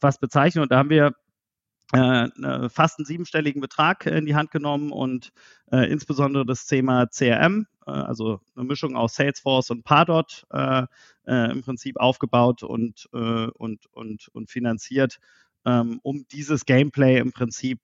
fast 0.00 0.20
bezeichnen. 0.20 0.62
Und 0.62 0.72
da 0.72 0.78
haben 0.78 0.90
wir 0.90 1.14
äh, 1.94 2.24
äh, 2.24 2.68
fast 2.68 2.98
einen 2.98 3.06
siebenstelligen 3.06 3.60
Betrag 3.60 4.06
in 4.06 4.26
die 4.26 4.34
Hand 4.34 4.50
genommen 4.50 4.90
und 4.90 5.32
äh, 5.70 5.90
insbesondere 5.90 6.44
das 6.44 6.66
Thema 6.66 7.06
CRM, 7.06 7.66
äh, 7.86 7.90
also 7.92 8.40
eine 8.56 8.64
Mischung 8.64 8.96
aus 8.96 9.14
Salesforce 9.14 9.70
und 9.70 9.84
Pardot 9.84 10.44
äh, 10.50 10.86
äh, 11.26 11.52
im 11.52 11.62
Prinzip 11.62 11.96
aufgebaut 11.98 12.62
und, 12.64 13.06
und, 13.12 13.86
und, 13.92 14.28
und 14.32 14.50
finanziert, 14.50 15.20
ähm, 15.64 16.00
um 16.02 16.26
dieses 16.32 16.66
Gameplay 16.66 17.18
im 17.18 17.32
Prinzip 17.32 17.80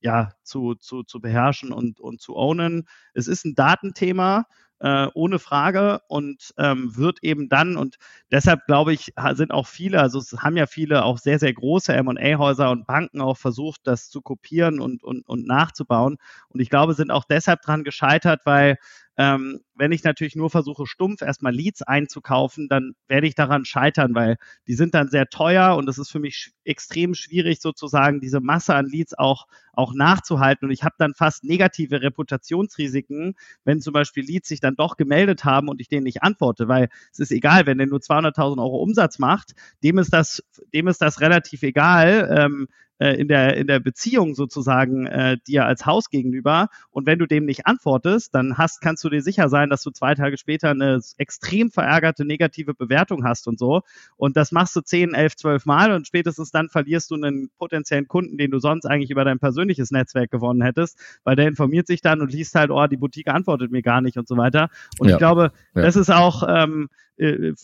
ja, 0.00 0.30
zu, 0.42 0.74
zu, 0.76 1.02
zu 1.02 1.20
beherrschen 1.20 1.72
und, 1.72 2.00
und 2.00 2.20
zu 2.20 2.36
ownen. 2.36 2.86
Es 3.12 3.26
ist 3.26 3.44
ein 3.44 3.54
Datenthema 3.54 4.46
äh, 4.80 5.08
ohne 5.14 5.38
Frage 5.38 6.00
und 6.08 6.54
ähm, 6.56 6.96
wird 6.96 7.22
eben 7.22 7.48
dann, 7.48 7.76
und 7.76 7.96
deshalb 8.30 8.66
glaube 8.66 8.92
ich, 8.92 9.12
sind 9.34 9.50
auch 9.52 9.66
viele, 9.66 10.00
also 10.00 10.18
es 10.18 10.32
haben 10.38 10.56
ja 10.56 10.66
viele 10.66 11.04
auch 11.04 11.18
sehr, 11.18 11.38
sehr 11.38 11.52
große 11.52 12.02
MA-Häuser 12.02 12.70
und 12.70 12.86
Banken 12.86 13.20
auch 13.20 13.36
versucht, 13.36 13.80
das 13.84 14.08
zu 14.08 14.20
kopieren 14.22 14.80
und, 14.80 15.02
und, 15.02 15.26
und 15.28 15.46
nachzubauen. 15.46 16.18
Und 16.48 16.60
ich 16.60 16.70
glaube, 16.70 16.94
sind 16.94 17.10
auch 17.10 17.24
deshalb 17.24 17.62
dran 17.62 17.84
gescheitert, 17.84 18.42
weil 18.44 18.78
ähm, 19.16 19.60
wenn 19.78 19.92
ich 19.92 20.04
natürlich 20.04 20.36
nur 20.36 20.50
versuche, 20.50 20.86
stumpf 20.86 21.22
erstmal 21.22 21.54
Leads 21.54 21.82
einzukaufen, 21.82 22.68
dann 22.68 22.94
werde 23.06 23.26
ich 23.26 23.34
daran 23.34 23.64
scheitern, 23.64 24.14
weil 24.14 24.36
die 24.66 24.74
sind 24.74 24.94
dann 24.94 25.08
sehr 25.08 25.28
teuer 25.28 25.76
und 25.76 25.88
es 25.88 25.98
ist 25.98 26.10
für 26.10 26.18
mich 26.18 26.52
extrem 26.64 27.14
schwierig, 27.14 27.60
sozusagen 27.60 28.20
diese 28.20 28.40
Masse 28.40 28.74
an 28.74 28.86
Leads 28.86 29.16
auch, 29.16 29.46
auch 29.72 29.94
nachzuhalten. 29.94 30.66
Und 30.66 30.72
ich 30.72 30.82
habe 30.82 30.96
dann 30.98 31.14
fast 31.14 31.44
negative 31.44 32.02
Reputationsrisiken, 32.02 33.34
wenn 33.64 33.80
zum 33.80 33.92
Beispiel 33.92 34.24
Leads 34.24 34.48
sich 34.48 34.60
dann 34.60 34.74
doch 34.74 34.96
gemeldet 34.96 35.44
haben 35.44 35.68
und 35.68 35.80
ich 35.80 35.88
denen 35.88 36.04
nicht 36.04 36.22
antworte, 36.22 36.68
weil 36.68 36.88
es 37.12 37.20
ist 37.20 37.30
egal, 37.30 37.66
wenn 37.66 37.78
der 37.78 37.86
nur 37.86 38.00
200.000 38.00 38.58
Euro 38.58 38.82
Umsatz 38.82 39.18
macht, 39.18 39.52
dem 39.82 39.98
ist 39.98 40.12
das, 40.12 40.42
dem 40.74 40.88
ist 40.88 41.00
das 41.00 41.20
relativ 41.20 41.62
egal. 41.62 42.28
Ähm, 42.36 42.68
äh, 42.98 43.14
in, 43.14 43.28
der, 43.28 43.56
in 43.56 43.68
der 43.68 43.78
Beziehung 43.78 44.34
sozusagen 44.34 45.06
äh, 45.06 45.36
dir 45.46 45.66
als 45.66 45.86
Haus 45.86 46.10
gegenüber. 46.10 46.68
Und 46.90 47.06
wenn 47.06 47.18
du 47.18 47.26
dem 47.26 47.44
nicht 47.44 47.66
antwortest, 47.66 48.34
dann 48.34 48.58
hast, 48.58 48.80
kannst 48.80 49.04
du 49.04 49.08
dir 49.08 49.22
sicher 49.22 49.48
sein, 49.48 49.67
dass 49.70 49.82
du 49.82 49.90
zwei 49.90 50.14
Tage 50.14 50.38
später 50.38 50.70
eine 50.70 51.00
extrem 51.16 51.70
verärgerte 51.70 52.24
negative 52.24 52.74
Bewertung 52.74 53.24
hast 53.24 53.48
und 53.48 53.58
so. 53.58 53.82
Und 54.16 54.36
das 54.36 54.52
machst 54.52 54.74
du 54.76 54.80
10, 54.80 55.14
11, 55.14 55.36
12 55.36 55.66
Mal 55.66 55.92
und 55.92 56.06
spätestens 56.06 56.50
dann 56.50 56.68
verlierst 56.68 57.10
du 57.10 57.14
einen 57.14 57.50
potenziellen 57.58 58.08
Kunden, 58.08 58.38
den 58.38 58.50
du 58.50 58.58
sonst 58.58 58.86
eigentlich 58.86 59.10
über 59.10 59.24
dein 59.24 59.38
persönliches 59.38 59.90
Netzwerk 59.90 60.30
gewonnen 60.30 60.62
hättest, 60.62 60.98
weil 61.24 61.36
der 61.36 61.48
informiert 61.48 61.86
sich 61.86 62.00
dann 62.00 62.20
und 62.20 62.32
liest 62.32 62.54
halt, 62.54 62.70
oh, 62.70 62.86
die 62.86 62.96
Boutique 62.96 63.28
antwortet 63.28 63.70
mir 63.70 63.82
gar 63.82 64.00
nicht 64.00 64.16
und 64.16 64.28
so 64.28 64.36
weiter. 64.36 64.70
Und 64.98 65.08
ja. 65.08 65.14
ich 65.14 65.18
glaube, 65.18 65.52
ja. 65.74 65.82
das 65.82 65.96
ist 65.96 66.10
auch, 66.10 66.42
ähm, 66.48 66.88
äh, 67.16 67.26
äh, 67.28 67.54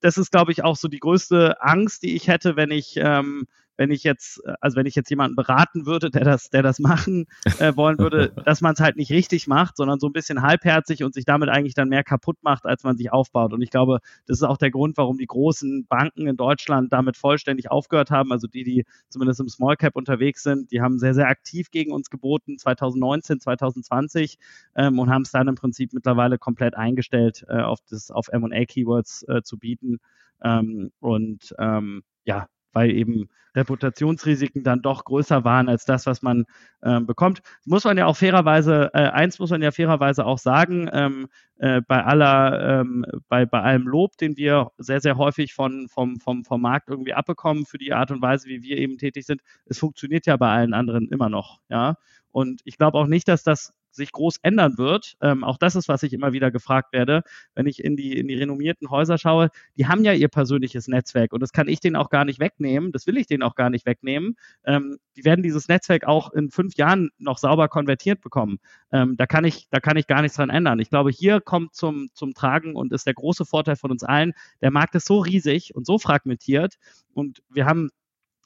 das 0.00 0.18
ist, 0.18 0.30
glaube 0.30 0.52
ich, 0.52 0.62
auch 0.64 0.76
so 0.76 0.88
die 0.88 1.00
größte 1.00 1.60
Angst, 1.60 2.02
die 2.02 2.14
ich 2.14 2.28
hätte, 2.28 2.56
wenn 2.56 2.70
ich 2.70 2.94
ähm, 2.96 3.46
wenn 3.76 3.90
ich 3.90 4.04
jetzt, 4.04 4.42
äh, 4.44 4.54
also 4.60 4.76
wenn 4.76 4.86
ich 4.86 4.94
jetzt 4.94 5.10
jemanden 5.10 5.36
beraten 5.36 5.86
würde, 5.86 6.10
der 6.10 6.24
das, 6.24 6.50
der 6.50 6.62
das 6.62 6.78
machen 6.78 7.26
äh, 7.58 7.76
wollen 7.76 7.98
würde, 7.98 8.32
dass 8.44 8.60
man 8.60 8.74
es 8.74 8.80
halt 8.80 8.96
nicht 8.96 9.10
richtig 9.10 9.46
macht, 9.46 9.76
sondern 9.76 9.98
so 9.98 10.08
ein 10.08 10.12
bisschen 10.12 10.42
halbherzig 10.42 11.04
und 11.04 11.14
sich 11.14 11.24
damit 11.24 11.48
eigentlich 11.48 11.74
dann 11.74 11.88
mehr 11.88 12.04
kaputt 12.04 12.38
macht, 12.42 12.66
als 12.66 12.84
man 12.84 12.96
sich 12.96 13.12
aufbaut. 13.12 13.52
Und 13.52 13.62
ich 13.62 13.70
glaube, 13.70 13.98
das 14.26 14.38
ist 14.38 14.42
auch 14.44 14.56
der 14.56 14.70
Grund, 14.70 14.96
warum 14.96 15.18
die 15.18 15.26
großen 15.26 15.86
Banken 15.88 16.26
in 16.26 16.36
Deutschland 16.36 16.92
damit 16.92 17.16
vollständig 17.16 17.70
aufgehört 17.70 18.10
haben. 18.10 18.32
Also 18.32 18.46
die, 18.46 18.64
die 18.64 18.84
zumindest 19.08 19.40
im 19.40 19.48
Small 19.48 19.76
Cap 19.76 19.96
unterwegs 19.96 20.42
sind, 20.42 20.70
die 20.70 20.80
haben 20.80 20.98
sehr, 20.98 21.14
sehr 21.14 21.28
aktiv 21.28 21.70
gegen 21.70 21.92
uns 21.92 22.10
geboten, 22.10 22.58
2019, 22.58 23.40
2020 23.40 24.38
ähm, 24.76 24.98
und 24.98 25.10
haben 25.10 25.22
es 25.22 25.30
dann 25.30 25.48
im 25.48 25.54
Prinzip 25.54 25.92
mittlerweile 25.92 26.38
komplett 26.38 26.76
eingestellt, 26.76 27.44
äh, 27.48 27.60
auf 27.60 27.80
das, 27.88 28.10
auf 28.10 28.28
M&A 28.28 28.64
Keywords 28.64 29.24
äh, 29.28 29.42
zu 29.42 29.58
bieten. 29.58 29.98
Ähm, 30.42 30.90
und 31.00 31.54
ähm, 31.58 32.02
ja, 32.24 32.46
weil 32.74 32.90
eben 32.90 33.28
Reputationsrisiken 33.54 34.64
dann 34.64 34.82
doch 34.82 35.04
größer 35.04 35.44
waren 35.44 35.68
als 35.68 35.84
das, 35.84 36.06
was 36.06 36.22
man 36.22 36.44
äh, 36.82 37.00
bekommt. 37.00 37.40
Muss 37.64 37.84
man 37.84 37.96
ja 37.96 38.06
auch 38.06 38.16
fairerweise, 38.16 38.90
äh, 38.94 39.08
eins 39.08 39.38
muss 39.38 39.50
man 39.50 39.62
ja 39.62 39.70
fairerweise 39.70 40.26
auch 40.26 40.38
sagen, 40.38 40.90
ähm, 40.92 41.28
äh, 41.58 41.80
bei 41.86 42.04
aller, 42.04 42.80
ähm, 42.80 43.06
bei, 43.28 43.46
bei 43.46 43.62
allem 43.62 43.86
Lob, 43.86 44.16
den 44.18 44.36
wir 44.36 44.72
sehr, 44.78 45.00
sehr 45.00 45.16
häufig 45.16 45.54
von, 45.54 45.88
vom, 45.88 46.18
vom, 46.20 46.44
vom 46.44 46.60
Markt 46.60 46.88
irgendwie 46.88 47.14
abbekommen 47.14 47.64
für 47.64 47.78
die 47.78 47.92
Art 47.92 48.10
und 48.10 48.20
Weise, 48.20 48.48
wie 48.48 48.62
wir 48.62 48.76
eben 48.76 48.98
tätig 48.98 49.24
sind, 49.24 49.40
es 49.66 49.78
funktioniert 49.78 50.26
ja 50.26 50.36
bei 50.36 50.50
allen 50.50 50.74
anderen 50.74 51.08
immer 51.08 51.28
noch, 51.28 51.60
ja. 51.68 51.96
Und 52.32 52.62
ich 52.64 52.76
glaube 52.76 52.98
auch 52.98 53.06
nicht, 53.06 53.28
dass 53.28 53.44
das 53.44 53.72
sich 53.94 54.12
groß 54.12 54.38
ändern 54.42 54.78
wird. 54.78 55.16
Ähm, 55.20 55.44
auch 55.44 55.58
das 55.58 55.76
ist, 55.76 55.88
was 55.88 56.02
ich 56.02 56.12
immer 56.12 56.32
wieder 56.32 56.50
gefragt 56.50 56.92
werde, 56.92 57.22
wenn 57.54 57.66
ich 57.66 57.82
in 57.82 57.96
die, 57.96 58.18
in 58.18 58.28
die 58.28 58.34
renommierten 58.34 58.90
Häuser 58.90 59.18
schaue. 59.18 59.50
Die 59.76 59.86
haben 59.86 60.04
ja 60.04 60.12
ihr 60.12 60.28
persönliches 60.28 60.88
Netzwerk 60.88 61.32
und 61.32 61.40
das 61.40 61.52
kann 61.52 61.68
ich 61.68 61.80
denen 61.80 61.96
auch 61.96 62.10
gar 62.10 62.24
nicht 62.24 62.40
wegnehmen. 62.40 62.92
Das 62.92 63.06
will 63.06 63.16
ich 63.16 63.26
denen 63.26 63.42
auch 63.42 63.54
gar 63.54 63.70
nicht 63.70 63.86
wegnehmen. 63.86 64.36
Ähm, 64.64 64.98
die 65.16 65.24
werden 65.24 65.42
dieses 65.42 65.68
Netzwerk 65.68 66.04
auch 66.04 66.32
in 66.32 66.50
fünf 66.50 66.76
Jahren 66.76 67.10
noch 67.18 67.38
sauber 67.38 67.68
konvertiert 67.68 68.20
bekommen. 68.20 68.58
Ähm, 68.92 69.16
da 69.16 69.26
kann 69.26 69.44
ich, 69.44 69.68
da 69.70 69.80
kann 69.80 69.96
ich 69.96 70.06
gar 70.06 70.22
nichts 70.22 70.36
dran 70.36 70.50
ändern. 70.50 70.78
Ich 70.80 70.90
glaube, 70.90 71.10
hier 71.10 71.40
kommt 71.40 71.74
zum, 71.74 72.08
zum 72.14 72.34
Tragen 72.34 72.74
und 72.74 72.92
ist 72.92 73.06
der 73.06 73.14
große 73.14 73.44
Vorteil 73.44 73.76
von 73.76 73.90
uns 73.90 74.02
allen. 74.02 74.32
Der 74.60 74.70
Markt 74.70 74.94
ist 74.94 75.06
so 75.06 75.20
riesig 75.20 75.74
und 75.74 75.86
so 75.86 75.98
fragmentiert 75.98 76.76
und 77.12 77.42
wir 77.50 77.66
haben 77.66 77.90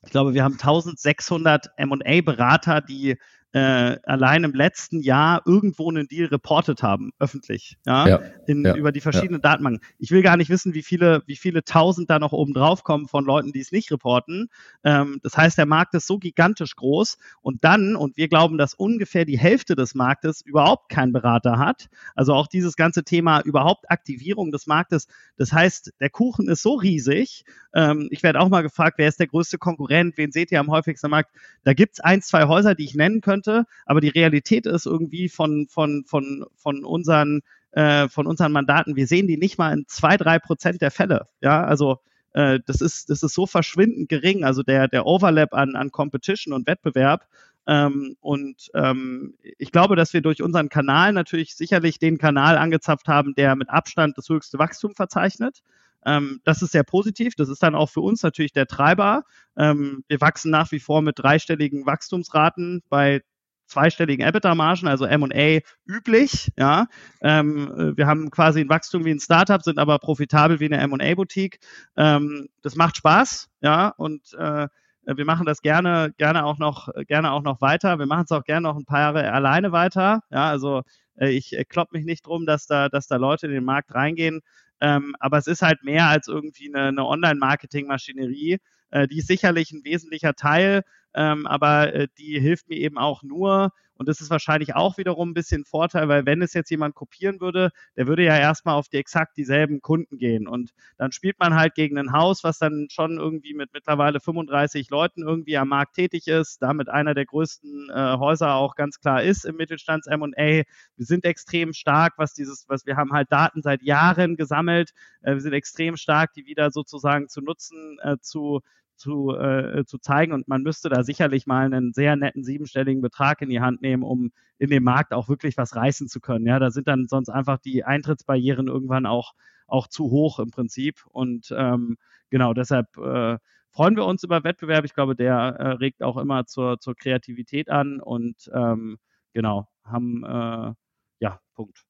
ich 0.05 0.11
glaube, 0.12 0.32
wir 0.32 0.44
haben 0.44 0.55
1600 0.55 1.70
M&A-Berater, 1.76 2.80
die 2.80 3.16
äh, 3.53 3.96
allein 4.03 4.44
im 4.44 4.53
letzten 4.53 5.01
Jahr 5.01 5.42
irgendwo 5.46 5.88
einen 5.90 6.07
Deal 6.07 6.26
reportet 6.26 6.82
haben, 6.82 7.12
öffentlich, 7.18 7.78
ja, 7.86 8.07
ja, 8.07 8.20
in, 8.46 8.62
ja 8.62 8.76
über 8.76 8.92
die 8.92 9.01
verschiedenen 9.01 9.40
ja. 9.42 9.51
Datenbanken. 9.51 9.82
Ich 9.99 10.11
will 10.11 10.22
gar 10.22 10.36
nicht 10.36 10.51
wissen, 10.51 10.74
wie 10.74 10.82
viele, 10.82 11.22
wie 11.26 11.36
viele 11.36 11.64
tausend 11.64 12.11
da 12.11 12.18
noch 12.18 12.32
oben 12.32 12.53
drauf 12.53 12.84
kommen 12.84 13.09
von 13.09 13.24
Leuten, 13.24 13.53
die 13.53 13.61
es 13.61 13.72
nicht 13.72 13.90
reporten. 13.90 14.49
Ähm, 14.84 15.18
das 15.22 15.36
heißt, 15.36 15.57
der 15.57 15.64
Markt 15.64 15.94
ist 15.94 16.07
so 16.07 16.18
gigantisch 16.18 16.76
groß 16.76 17.16
und 17.40 17.64
dann, 17.64 17.96
und 17.96 18.18
wir 18.18 18.28
glauben, 18.28 18.59
dass 18.59 18.74
ungefähr 18.74 19.24
die 19.24 19.38
Hälfte 19.38 19.76
des 19.76 19.94
Marktes 19.94 20.42
überhaupt 20.42 20.90
keinen 20.90 21.14
Berater 21.14 21.59
hat. 21.59 21.88
Also 22.14 22.34
auch 22.34 22.49
dieses 22.49 22.76
ganze 22.76 23.03
Thema 23.03 23.40
überhaupt 23.40 23.90
Aktivierung 23.90 24.51
des 24.51 24.66
Marktes. 24.66 25.07
Das 25.38 25.55
heißt, 25.55 25.94
der 26.01 26.11
Kuchen 26.11 26.49
ist 26.49 26.62
so 26.62 26.74
riesig. 26.74 27.44
Ähm, 27.72 28.09
ich 28.11 28.22
werde 28.22 28.40
auch 28.40 28.51
mal 28.51 28.62
gefragt, 28.62 28.99
wer 28.99 29.09
ist 29.09 29.20
der 29.20 29.26
größte 29.26 29.57
Konkurrent? 29.57 30.18
Wen 30.18 30.32
seht 30.32 30.53
ihr 30.53 30.61
am 30.61 30.70
häufigsten 30.70 31.07
am 31.07 31.12
Markt? 31.12 31.30
Da 31.64 31.72
gibt 31.72 31.94
es 31.94 32.01
ein, 32.01 32.20
zwei 32.20 32.46
Häuser, 32.46 32.74
die 32.74 32.84
ich 32.84 32.94
nennen 32.94 33.22
könnte 33.22 33.38
könnte, 33.39 33.66
aber 33.86 34.01
die 34.01 34.09
Realität 34.09 34.66
ist 34.66 34.86
irgendwie 34.86 35.28
von, 35.28 35.66
von, 35.68 36.05
von, 36.07 36.45
von 36.57 36.84
unseren 36.84 37.41
äh, 37.72 38.09
von 38.09 38.26
unseren 38.26 38.53
Mandaten, 38.53 38.97
wir 38.97 39.07
sehen 39.07 39.26
die 39.26 39.36
nicht 39.36 39.59
mal 39.59 39.72
in 39.72 39.84
zwei, 39.86 40.16
drei 40.16 40.39
Prozent 40.39 40.80
der 40.80 40.91
Fälle. 40.91 41.26
Ja, 41.43 41.64
also 41.64 41.99
äh, 42.32 42.61
das 42.66 42.80
ist, 42.80 43.11
das 43.11 43.22
ist 43.22 43.34
so 43.34 43.47
verschwindend 43.47 44.09
gering, 44.09 44.43
also 44.43 44.62
der, 44.62 44.89
der 44.89 45.07
Overlap 45.07 45.53
an, 45.53 45.76
an 45.76 45.93
Competition 45.93 46.55
und 46.55 46.66
Wettbewerb. 46.66 47.26
Ähm, 47.66 48.16
und 48.20 48.70
ähm, 48.74 49.34
ich 49.59 49.70
glaube, 49.70 49.97
dass 49.97 50.14
wir 50.14 50.22
durch 50.22 50.43
unseren 50.43 50.70
Kanal 50.70 51.12
natürlich 51.12 51.55
sicherlich 51.55 51.99
den 51.99 52.16
Kanal 52.16 52.57
angezapft 52.57 53.07
haben, 53.07 53.34
der 53.34 53.55
mit 53.55 53.68
Abstand 53.68 54.16
das 54.16 54.30
höchste 54.30 54.59
Wachstum 54.59 54.95
verzeichnet. 54.95 55.62
Ähm, 56.05 56.40
das 56.44 56.62
ist 56.62 56.72
sehr 56.72 56.84
positiv. 56.84 57.34
Das 57.34 57.49
ist 57.49 57.62
dann 57.62 57.74
auch 57.74 57.90
für 57.90 58.01
uns 58.01 58.22
natürlich 58.22 58.53
der 58.53 58.66
Treiber. 58.66 59.24
Ähm, 59.57 60.05
wir 60.09 60.20
wachsen 60.20 60.51
nach 60.51 60.70
wie 60.72 60.80
vor 60.80 61.03
mit 61.03 61.18
dreistelligen 61.18 61.86
Wachstumsraten 61.86 62.82
bei 62.88 63.22
zweistelligen 63.68 64.26
EBITDA-Margen, 64.26 64.88
also 64.88 65.05
M&A 65.05 65.61
üblich. 65.86 66.51
Ja, 66.57 66.86
ähm, 67.20 67.92
wir 67.96 68.07
haben 68.07 68.30
quasi 68.30 68.61
ein 68.61 68.68
Wachstum 68.68 69.05
wie 69.05 69.11
ein 69.11 69.20
Startup, 69.20 69.62
sind 69.62 69.78
aber 69.78 69.99
profitabel 69.99 70.59
wie 70.61 70.72
eine 70.72 70.78
M&A-Boutique. 70.78 71.59
Ähm, 71.96 72.49
das 72.62 72.76
macht 72.76 72.96
Spaß, 72.96 73.51
ja, 73.61 73.88
und 73.88 74.34
äh, 74.38 74.68
wir 75.05 75.24
machen 75.24 75.46
das 75.46 75.62
gerne, 75.62 76.12
gerne 76.18 76.44
auch 76.44 76.59
noch, 76.59 76.88
gerne 77.07 77.32
auch 77.32 77.42
noch 77.42 77.61
weiter. 77.61 77.99
Wir 77.99 78.07
machen 78.07 78.24
es 78.24 78.32
auch 78.32 78.44
gerne 78.44 78.62
noch 78.62 78.76
ein 78.76 78.84
paar 78.84 79.01
Jahre 79.01 79.32
alleine 79.32 79.72
weiter. 79.72 80.20
Ja, 80.30 80.51
also 80.51 80.82
äh, 81.16 81.30
ich 81.30 81.57
äh, 81.57 81.64
klopp 81.64 81.92
mich 81.92 82.05
nicht 82.05 82.26
drum, 82.26 82.44
dass 82.44 82.66
da, 82.66 82.88
dass 82.88 83.07
da 83.07 83.16
Leute 83.16 83.46
in 83.46 83.53
den 83.53 83.64
Markt 83.64 83.94
reingehen. 83.94 84.40
Ähm, 84.81 85.14
aber 85.18 85.39
es 85.39 85.47
ist 85.47 85.62
halt 85.62 85.83
mehr 85.83 86.07
als 86.07 86.29
irgendwie 86.29 86.68
eine, 86.68 86.89
eine 86.89 87.07
Online-Marketing-Maschinerie. 87.07 88.59
Äh, 88.91 89.09
die 89.09 89.18
ist 89.18 89.29
sicherlich 89.29 89.72
ein 89.72 89.85
wesentlicher 89.85 90.35
Teil, 90.35 90.83
ähm, 91.14 91.46
aber 91.46 91.94
äh, 91.94 92.09
die 92.18 92.38
hilft 92.40 92.68
mir 92.68 92.76
eben 92.76 92.98
auch 92.98 93.22
nur, 93.22 93.72
und 93.98 94.09
das 94.09 94.20
ist 94.20 94.30
wahrscheinlich 94.30 94.76
auch 94.76 94.96
wiederum 94.96 95.30
ein 95.30 95.34
bisschen 95.34 95.64
Vorteil, 95.64 96.09
weil 96.09 96.24
wenn 96.24 96.40
es 96.40 96.54
jetzt 96.54 96.70
jemand 96.70 96.94
kopieren 96.94 97.40
würde, 97.40 97.70
der 97.96 98.06
würde 98.06 98.22
ja 98.22 98.38
erstmal 98.38 98.76
auf 98.76 98.88
die 98.88 98.96
exakt 98.96 99.36
dieselben 99.36 99.80
Kunden 99.80 100.18
gehen. 100.18 100.46
Und 100.46 100.70
dann 100.98 101.11
spielt 101.11 101.38
man 101.40 101.56
halt 101.56 101.74
gegen 101.74 101.98
ein 101.98 102.12
Haus, 102.12 102.44
was 102.44 102.59
dann 102.59 102.86
schon 102.90 103.18
irgendwie 103.18 103.54
mit 103.54 103.72
mittlerweile 103.72 104.20
35 104.20 104.88
Leuten 104.90 105.22
irgendwie 105.22 105.56
am 105.56 105.68
Markt 105.68 105.94
tätig 105.94 106.28
ist, 106.28 106.62
damit 106.62 106.88
einer 106.88 107.14
der 107.14 107.26
größten 107.26 107.90
äh, 107.90 108.16
Häuser 108.18 108.54
auch 108.54 108.76
ganz 108.76 109.00
klar 109.00 109.22
ist 109.24 109.44
im 109.44 109.56
Mittelstands 109.56 110.06
M&A. 110.06 110.36
Wir 110.36 110.64
sind 110.98 111.24
extrem 111.24 111.72
stark, 111.72 112.14
was 112.18 112.34
dieses, 112.34 112.66
was 112.68 112.86
wir 112.86 112.96
haben 112.96 113.12
halt 113.12 113.32
Daten 113.32 113.62
seit 113.62 113.82
Jahren 113.82 114.36
gesammelt. 114.36 114.92
Äh, 115.22 115.34
wir 115.34 115.40
sind 115.40 115.54
extrem 115.54 115.96
stark, 115.96 116.32
die 116.34 116.46
wieder 116.46 116.70
sozusagen 116.70 117.28
zu 117.28 117.40
nutzen, 117.40 117.98
äh, 118.02 118.16
zu 118.20 118.61
zu, 118.99 119.34
äh, 119.34 119.84
zu 119.86 119.99
zeigen. 119.99 120.32
Und 120.32 120.49
man 120.49 120.62
müsste 120.62 120.88
da 120.88 121.03
sicherlich 121.03 121.46
mal 121.46 121.64
einen 121.64 121.92
sehr 121.92 122.16
netten 122.16 122.44
siebenstelligen 122.44 123.01
Betrag 123.01 123.40
in 123.40 123.49
die 123.49 123.61
Hand 123.61 123.80
nehmen, 123.80 124.03
um 124.03 124.32
in 124.59 124.70
dem 124.70 124.84
Markt 124.84 125.14
auch 125.14 125.28
wirklich 125.28 125.57
was 125.57 125.74
reißen 125.74 126.09
zu 126.09 126.20
können. 126.20 126.46
Ja, 126.46 126.59
da 126.59 126.70
sind 126.70 126.88
dann 126.88 127.07
sonst 127.09 127.28
einfach 127.28 127.59
die 127.59 127.84
Eintrittsbarrieren 127.84 128.68
irgendwann 128.68 129.07
auch, 129.07 129.34
auch 129.66 129.86
zu 129.86 130.11
hoch 130.11 130.38
im 130.38 130.51
Prinzip. 130.51 131.07
Und 131.07 131.55
ähm, 131.57 131.96
genau, 132.30 132.53
deshalb 132.55 132.96
äh, 132.99 133.38
freuen 133.70 133.96
wir 133.96 134.05
uns 134.05 134.24
über 134.24 134.44
Wettbewerb. 134.44 134.84
Ich 134.84 134.94
glaube, 134.94 135.14
der 135.14 135.34
äh, 135.34 135.68
regt 135.72 136.03
auch 136.03 136.16
immer 136.16 136.46
zur, 136.46 136.80
zur 136.80 136.94
Kreativität 136.94 137.70
an 137.70 138.01
und 138.01 138.51
ähm, 138.53 138.99
genau, 139.32 139.68
haben 139.84 140.24
äh, 140.24 140.74
ja, 141.20 141.40
Punkt. 141.55 141.84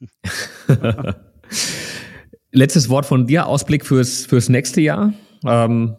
Letztes 2.50 2.88
Wort 2.88 3.06
von 3.06 3.26
dir, 3.26 3.46
Ausblick 3.46 3.86
fürs, 3.86 4.26
fürs 4.26 4.48
nächste 4.48 4.80
Jahr. 4.80 5.12
Ähm, 5.46 5.96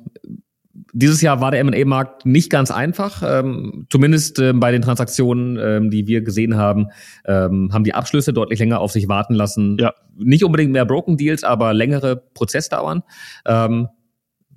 dieses 0.91 1.21
Jahr 1.21 1.41
war 1.41 1.51
der 1.51 1.59
M&A-Markt 1.61 2.25
nicht 2.25 2.49
ganz 2.49 2.71
einfach. 2.71 3.23
Ähm, 3.25 3.85
zumindest 3.89 4.39
äh, 4.39 4.53
bei 4.53 4.71
den 4.71 4.81
Transaktionen, 4.81 5.57
ähm, 5.59 5.89
die 5.89 6.07
wir 6.07 6.21
gesehen 6.21 6.57
haben, 6.57 6.89
ähm, 7.25 7.69
haben 7.73 7.83
die 7.83 7.93
Abschlüsse 7.93 8.33
deutlich 8.33 8.59
länger 8.59 8.79
auf 8.79 8.91
sich 8.91 9.07
warten 9.07 9.33
lassen. 9.33 9.77
Ja. 9.79 9.93
Nicht 10.15 10.43
unbedingt 10.43 10.71
mehr 10.71 10.85
Broken 10.85 11.17
Deals, 11.17 11.43
aber 11.43 11.73
längere 11.73 12.15
Prozessdauern. 12.15 13.03
Ähm, 13.45 13.87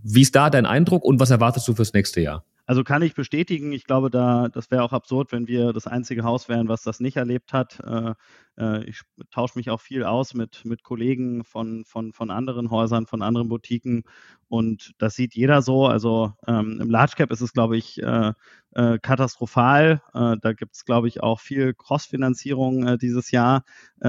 wie 0.02 0.22
ist 0.22 0.36
da 0.36 0.50
dein 0.50 0.66
Eindruck 0.66 1.04
und 1.04 1.20
was 1.20 1.30
erwartest 1.30 1.66
du 1.68 1.74
fürs 1.74 1.92
nächste 1.92 2.20
Jahr? 2.20 2.44
Also 2.66 2.82
kann 2.82 3.02
ich 3.02 3.14
bestätigen. 3.14 3.72
Ich 3.72 3.84
glaube, 3.84 4.10
da 4.10 4.48
das 4.48 4.70
wäre 4.72 4.82
auch 4.82 4.92
absurd, 4.92 5.30
wenn 5.30 5.46
wir 5.46 5.72
das 5.72 5.86
einzige 5.86 6.24
Haus 6.24 6.48
wären, 6.48 6.68
was 6.68 6.82
das 6.82 6.98
nicht 6.98 7.16
erlebt 7.16 7.52
hat. 7.52 7.80
Äh, 7.80 8.14
äh, 8.58 8.84
ich 8.84 9.02
tausche 9.30 9.56
mich 9.56 9.70
auch 9.70 9.80
viel 9.80 10.02
aus 10.02 10.34
mit, 10.34 10.64
mit 10.64 10.82
Kollegen 10.82 11.44
von, 11.44 11.84
von, 11.84 12.12
von 12.12 12.30
anderen 12.30 12.70
Häusern, 12.70 13.06
von 13.06 13.22
anderen 13.22 13.48
Boutiquen 13.48 14.02
und 14.48 14.94
das 14.98 15.14
sieht 15.14 15.34
jeder 15.34 15.62
so. 15.62 15.86
Also 15.86 16.32
ähm, 16.46 16.80
im 16.80 16.90
Large 16.90 17.14
Cap 17.16 17.30
ist 17.30 17.40
es, 17.40 17.52
glaube 17.52 17.76
ich, 17.76 18.02
äh, 18.02 18.32
äh, 18.72 18.98
katastrophal. 18.98 20.02
Äh, 20.12 20.36
da 20.40 20.52
gibt 20.52 20.74
es, 20.74 20.84
glaube 20.84 21.06
ich, 21.08 21.22
auch 21.22 21.40
viel 21.40 21.72
Cross-Finanzierung 21.72 22.86
äh, 22.86 22.98
dieses 22.98 23.30
Jahr 23.30 23.64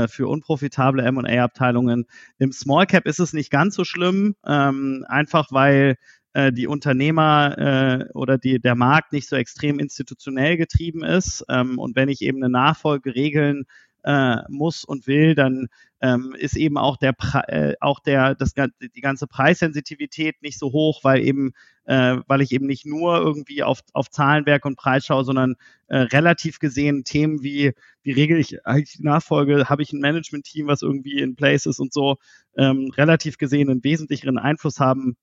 für 0.10 0.28
unprofitable 0.28 1.02
M&A-Abteilungen. 1.02 2.08
Im 2.40 2.52
Small 2.52 2.86
Cap 2.88 3.06
ist 3.06 3.22
es 3.22 3.32
nicht 3.32 3.50
ganz 3.50 3.74
so 3.74 3.86
schlimm, 3.86 4.36
ähm, 4.46 5.06
einfach 5.08 5.48
weil 5.52 5.96
äh, 6.38 6.54
die 6.54 6.68
Unternehmer 6.68 7.58
äh, 7.58 8.14
oder 8.14 8.38
die, 8.38 8.60
der 8.60 8.76
Markt 8.76 9.12
nicht 9.12 9.28
so 9.28 9.36
extrem 9.36 9.80
institutionell 9.80 10.56
getrieben 10.56 11.04
ist. 11.04 11.44
Ähm, 11.50 11.80
und 11.80 11.96
wenn 11.96 12.10
ich 12.10 12.22
eben 12.22 12.44
eine 12.44 12.52
Nachfolge 12.52 13.16
regeln 13.16 13.66
äh, 14.04 14.38
muss 14.48 14.84
und 14.84 15.08
will, 15.08 15.34
dann 15.34 15.68
ähm, 16.00 16.36
ist 16.38 16.56
eben 16.56 16.78
auch 16.78 16.98
der 16.98 17.16
äh, 17.48 17.74
auch 17.82 18.00
der 18.00 18.36
das 18.36 18.54
die 18.54 19.02
ganze 19.02 19.26
Preissensitivität 19.26 20.44
nicht 20.44 20.60
so 20.60 20.72
hoch, 20.72 21.04
weil 21.04 21.26
eben 21.26 21.54
äh, 21.86 22.18
weil 22.28 22.42
ich 22.42 22.52
eben 22.52 22.68
nicht 22.68 22.86
nur 22.86 23.18
irgendwie 23.18 23.64
auf 23.64 23.80
auf 23.94 24.12
Zahlenwerk 24.12 24.64
und 24.66 24.78
Preis 24.78 25.08
schaue, 25.08 25.24
sondern 25.24 25.56
äh, 25.88 25.98
relativ 25.98 26.60
gesehen 26.60 27.04
Themen 27.04 27.42
wie 27.42 27.74
wie 28.04 28.12
regel 28.12 28.38
ich 28.38 28.64
eigentlich 28.64 29.00
Nachfolge, 29.00 29.70
habe 29.70 29.82
ich 29.82 29.92
ein 29.92 30.02
Management-Team, 30.02 30.68
was 30.68 30.84
irgendwie 30.84 31.20
in 31.20 31.36
place 31.36 31.66
ist 31.66 31.80
und 31.80 31.92
so 31.92 32.18
ähm, 32.58 32.92
relativ 32.96 33.40
gesehen 33.40 33.72
einen 33.72 33.84
wesentlicheren 33.84 34.38
Einfluss 34.38 34.80
haben 34.80 35.18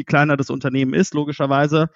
je 0.00 0.04
kleiner 0.04 0.36
das 0.36 0.50
Unternehmen 0.50 0.94
ist, 0.94 1.14
logischerweise. 1.14 1.90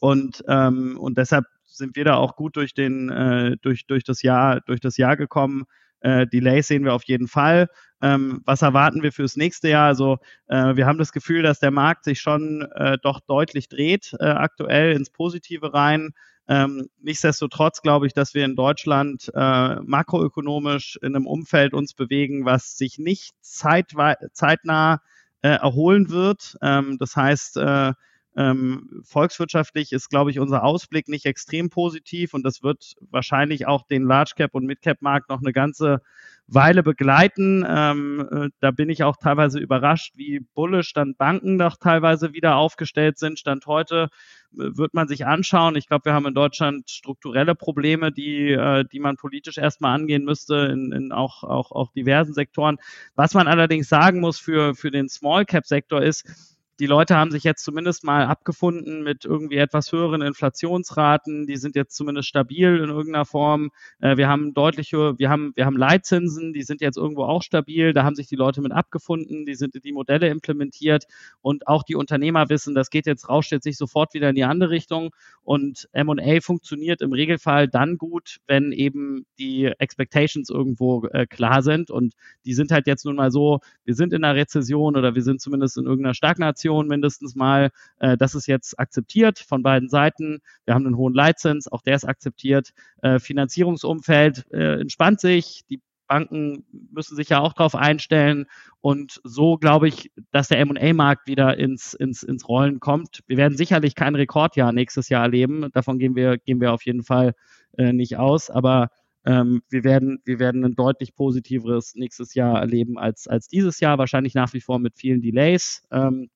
Und, 0.00 0.44
ähm, 0.46 0.98
und 0.98 1.16
deshalb 1.16 1.46
sind 1.64 1.96
wir 1.96 2.04
da 2.04 2.16
auch 2.16 2.36
gut 2.36 2.56
durch, 2.56 2.74
den, 2.74 3.10
äh, 3.10 3.56
durch, 3.62 3.86
durch, 3.86 4.04
das, 4.04 4.22
Jahr, 4.22 4.60
durch 4.60 4.80
das 4.80 4.98
Jahr 4.98 5.16
gekommen. 5.16 5.64
Äh, 6.00 6.26
Delays 6.26 6.68
sehen 6.68 6.84
wir 6.84 6.92
auf 6.92 7.04
jeden 7.04 7.28
Fall. 7.28 7.68
Ähm, 8.02 8.42
was 8.44 8.60
erwarten 8.60 9.02
wir 9.02 9.10
fürs 9.10 9.36
nächste 9.36 9.70
Jahr? 9.70 9.86
Also 9.86 10.18
äh, 10.48 10.76
wir 10.76 10.86
haben 10.86 10.98
das 10.98 11.12
Gefühl, 11.12 11.42
dass 11.42 11.60
der 11.60 11.70
Markt 11.70 12.04
sich 12.04 12.20
schon 12.20 12.62
äh, 12.74 12.98
doch 13.02 13.20
deutlich 13.20 13.68
dreht, 13.68 14.14
äh, 14.20 14.26
aktuell 14.26 14.92
ins 14.92 15.08
Positive 15.08 15.72
rein. 15.72 16.12
Ähm, 16.48 16.88
nichtsdestotrotz 17.00 17.80
glaube 17.80 18.06
ich, 18.06 18.12
dass 18.12 18.34
wir 18.34 18.44
in 18.44 18.54
Deutschland 18.54 19.32
äh, 19.34 19.76
makroökonomisch 19.80 20.98
in 21.02 21.16
einem 21.16 21.26
Umfeld 21.26 21.72
uns 21.72 21.94
bewegen, 21.94 22.44
was 22.44 22.76
sich 22.76 22.98
nicht 22.98 23.34
zeitnah 23.40 25.00
äh, 25.46 25.56
erholen 25.56 26.10
wird. 26.10 26.56
Ähm, 26.62 26.96
das 26.98 27.16
heißt, 27.16 27.56
äh, 27.58 27.92
Ähm, 28.38 29.00
volkswirtschaftlich 29.02 29.92
ist, 29.92 30.10
glaube 30.10 30.30
ich, 30.30 30.38
unser 30.38 30.62
Ausblick 30.62 31.08
nicht 31.08 31.24
extrem 31.24 31.70
positiv 31.70 32.34
und 32.34 32.42
das 32.44 32.62
wird 32.62 32.94
wahrscheinlich 33.10 33.66
auch 33.66 33.86
den 33.86 34.04
Large 34.04 34.32
Cap 34.36 34.54
und 34.54 34.66
Mid 34.66 34.82
Cap 34.82 35.00
Markt 35.00 35.30
noch 35.30 35.40
eine 35.40 35.52
ganze 35.54 36.02
Weile 36.48 36.82
begleiten. 36.82 37.64
Ähm, 37.68 38.28
äh, 38.30 38.48
da 38.60 38.70
bin 38.70 38.88
ich 38.88 39.02
auch 39.02 39.16
teilweise 39.16 39.58
überrascht, 39.58 40.14
wie 40.16 40.40
bullisch 40.54 40.92
dann 40.92 41.16
Banken 41.16 41.58
doch 41.58 41.76
teilweise 41.76 42.32
wieder 42.32 42.56
aufgestellt 42.56 43.18
sind. 43.18 43.38
Stand 43.38 43.66
heute 43.66 44.08
äh, 44.52 44.76
wird 44.76 44.94
man 44.94 45.08
sich 45.08 45.26
anschauen. 45.26 45.76
Ich 45.76 45.88
glaube, 45.88 46.06
wir 46.06 46.14
haben 46.14 46.26
in 46.26 46.34
Deutschland 46.34 46.88
strukturelle 46.88 47.54
Probleme, 47.54 48.12
die, 48.12 48.52
äh, 48.52 48.84
die 48.84 49.00
man 49.00 49.16
politisch 49.16 49.58
erstmal 49.58 49.94
angehen 49.94 50.24
müsste, 50.24 50.70
in, 50.72 50.92
in 50.92 51.12
auch, 51.12 51.42
auch, 51.42 51.72
auch 51.72 51.92
diversen 51.92 52.34
Sektoren. 52.34 52.76
Was 53.16 53.34
man 53.34 53.48
allerdings 53.48 53.88
sagen 53.88 54.20
muss 54.20 54.38
für, 54.38 54.74
für 54.74 54.90
den 54.90 55.08
Small 55.08 55.44
Cap 55.44 55.66
Sektor 55.66 56.02
ist, 56.02 56.55
die 56.78 56.86
Leute 56.86 57.16
haben 57.16 57.30
sich 57.30 57.42
jetzt 57.42 57.64
zumindest 57.64 58.04
mal 58.04 58.26
abgefunden 58.26 59.02
mit 59.02 59.24
irgendwie 59.24 59.56
etwas 59.56 59.92
höheren 59.92 60.20
Inflationsraten. 60.20 61.46
Die 61.46 61.56
sind 61.56 61.74
jetzt 61.74 61.96
zumindest 61.96 62.28
stabil 62.28 62.76
in 62.76 62.90
irgendeiner 62.90 63.24
Form. 63.24 63.70
Äh, 63.98 64.18
wir 64.18 64.28
haben 64.28 64.52
deutliche, 64.52 65.18
wir 65.18 65.30
haben, 65.30 65.52
wir 65.54 65.64
haben 65.64 65.76
Leitzinsen, 65.76 66.52
die 66.52 66.62
sind 66.62 66.82
jetzt 66.82 66.98
irgendwo 66.98 67.24
auch 67.24 67.42
stabil. 67.42 67.94
Da 67.94 68.04
haben 68.04 68.14
sich 68.14 68.26
die 68.26 68.36
Leute 68.36 68.60
mit 68.60 68.72
abgefunden. 68.72 69.46
Die 69.46 69.54
sind 69.54 69.74
die 69.82 69.92
Modelle 69.92 70.28
implementiert 70.28 71.04
und 71.40 71.66
auch 71.66 71.82
die 71.82 71.94
Unternehmer 71.94 72.50
wissen, 72.50 72.74
das 72.74 72.90
geht 72.90 73.06
jetzt, 73.06 73.28
rauscht 73.28 73.52
jetzt 73.52 73.64
nicht 73.64 73.78
sofort 73.78 74.12
wieder 74.12 74.28
in 74.28 74.34
die 74.34 74.44
andere 74.44 74.70
Richtung. 74.70 75.10
Und 75.42 75.88
M&A 75.92 76.40
funktioniert 76.40 77.00
im 77.00 77.12
Regelfall 77.12 77.68
dann 77.68 77.96
gut, 77.96 78.38
wenn 78.46 78.72
eben 78.72 79.24
die 79.38 79.66
Expectations 79.78 80.50
irgendwo 80.50 81.06
äh, 81.06 81.26
klar 81.26 81.62
sind. 81.62 81.90
Und 81.90 82.14
die 82.44 82.52
sind 82.52 82.70
halt 82.70 82.86
jetzt 82.86 83.06
nun 83.06 83.16
mal 83.16 83.30
so, 83.30 83.60
wir 83.84 83.94
sind 83.94 84.12
in 84.12 84.24
einer 84.24 84.34
Rezession 84.34 84.96
oder 84.96 85.14
wir 85.14 85.22
sind 85.22 85.40
zumindest 85.40 85.78
in 85.78 85.86
irgendeiner 85.86 86.14
Stagnation 86.14 86.65
Inflation 86.66 86.88
mindestens 86.88 87.34
mal. 87.34 87.70
Äh, 87.98 88.16
das 88.16 88.34
ist 88.34 88.46
jetzt 88.46 88.78
akzeptiert 88.78 89.38
von 89.38 89.62
beiden 89.62 89.88
Seiten. 89.88 90.40
Wir 90.64 90.74
haben 90.74 90.86
einen 90.86 90.96
hohen 90.96 91.14
Leitzins, 91.14 91.70
auch 91.70 91.82
der 91.82 91.96
ist 91.96 92.04
akzeptiert. 92.04 92.70
Äh, 93.02 93.18
Finanzierungsumfeld 93.18 94.46
äh, 94.52 94.80
entspannt 94.80 95.20
sich. 95.20 95.64
Die 95.70 95.80
Banken 96.08 96.64
müssen 96.92 97.16
sich 97.16 97.30
ja 97.30 97.40
auch 97.40 97.52
darauf 97.52 97.74
einstellen. 97.74 98.46
Und 98.80 99.20
so 99.24 99.56
glaube 99.56 99.88
ich, 99.88 100.12
dass 100.30 100.48
der 100.48 100.64
MA-Markt 100.64 101.26
wieder 101.26 101.56
ins, 101.58 101.94
ins, 101.94 102.22
ins 102.22 102.48
Rollen 102.48 102.78
kommt. 102.78 103.22
Wir 103.26 103.36
werden 103.36 103.56
sicherlich 103.56 103.94
kein 103.94 104.14
Rekordjahr 104.14 104.72
nächstes 104.72 105.08
Jahr 105.08 105.24
erleben. 105.24 105.68
Davon 105.72 105.98
gehen 105.98 106.14
wir, 106.14 106.38
gehen 106.38 106.60
wir 106.60 106.72
auf 106.72 106.82
jeden 106.82 107.02
Fall 107.02 107.34
äh, 107.76 107.92
nicht 107.92 108.16
aus. 108.18 108.50
Aber 108.50 108.90
ähm, 109.24 109.62
wir, 109.68 109.82
werden, 109.82 110.20
wir 110.24 110.38
werden 110.38 110.64
ein 110.64 110.76
deutlich 110.76 111.16
positiveres 111.16 111.96
nächstes 111.96 112.34
Jahr 112.34 112.60
erleben 112.60 112.98
als, 112.98 113.26
als 113.26 113.48
dieses 113.48 113.80
Jahr. 113.80 113.98
Wahrscheinlich 113.98 114.34
nach 114.34 114.52
wie 114.52 114.60
vor 114.60 114.78
mit 114.78 114.94
vielen 114.96 115.20
Delays. 115.20 115.82
Ähm, 115.90 116.30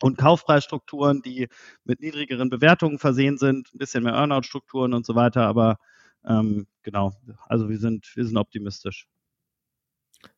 und 0.00 0.18
Kaufpreisstrukturen, 0.18 1.22
die 1.22 1.48
mit 1.84 2.00
niedrigeren 2.00 2.50
Bewertungen 2.50 2.98
versehen 2.98 3.38
sind, 3.38 3.72
ein 3.74 3.78
bisschen 3.78 4.04
mehr 4.04 4.14
Earnout-Strukturen 4.14 4.94
und 4.94 5.06
so 5.06 5.14
weiter. 5.14 5.46
Aber 5.46 5.76
ähm, 6.26 6.66
genau, 6.82 7.12
also 7.46 7.68
wir 7.68 7.78
sind, 7.78 8.10
wir 8.14 8.24
sind 8.24 8.36
optimistisch. 8.36 9.06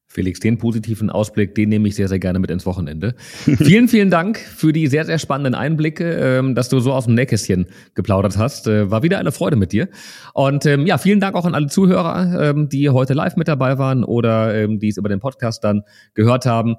Felix, 0.08 0.38
den 0.38 0.56
positiven 0.56 1.10
Ausblick, 1.10 1.54
den 1.56 1.68
nehme 1.68 1.88
ich 1.88 1.96
sehr, 1.96 2.08
sehr 2.08 2.20
gerne 2.20 2.38
mit 2.38 2.50
ins 2.50 2.64
Wochenende. 2.64 3.16
vielen, 3.18 3.88
vielen 3.88 4.08
Dank 4.08 4.38
für 4.38 4.72
die 4.72 4.86
sehr, 4.86 5.04
sehr 5.04 5.18
spannenden 5.18 5.54
Einblicke, 5.54 6.38
ähm, 6.38 6.54
dass 6.54 6.68
du 6.68 6.78
so 6.78 6.92
aus 6.92 7.06
dem 7.06 7.14
Nähkästchen 7.14 7.66
geplaudert 7.94 8.38
hast. 8.38 8.68
Äh, 8.68 8.90
war 8.90 9.02
wieder 9.02 9.18
eine 9.18 9.32
Freude 9.32 9.56
mit 9.56 9.72
dir. 9.72 9.88
Und 10.32 10.64
ähm, 10.64 10.86
ja, 10.86 10.96
vielen 10.98 11.18
Dank 11.18 11.34
auch 11.34 11.44
an 11.44 11.54
alle 11.54 11.66
Zuhörer, 11.66 12.50
ähm, 12.50 12.68
die 12.68 12.88
heute 12.88 13.14
live 13.14 13.36
mit 13.36 13.48
dabei 13.48 13.78
waren 13.78 14.04
oder 14.04 14.68
die 14.68 14.88
es 14.88 14.96
über 14.96 15.08
den 15.08 15.20
Podcast 15.20 15.64
dann 15.64 15.82
gehört 16.14 16.46
haben. 16.46 16.76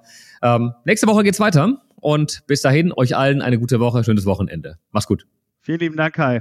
Nächste 0.86 1.08
Woche 1.08 1.24
geht's 1.24 1.40
weiter. 1.40 1.82
Und 2.00 2.44
bis 2.48 2.62
dahin, 2.62 2.94
euch 2.94 3.16
allen 3.16 3.42
eine 3.42 3.60
gute 3.60 3.80
Woche, 3.80 4.04
schönes 4.04 4.26
Wochenende. 4.26 4.78
Mach's 4.92 5.08
gut. 5.08 5.26
Vielen 5.62 5.80
lieben 5.80 5.98
Dank, 5.98 6.16
Kai. 6.16 6.40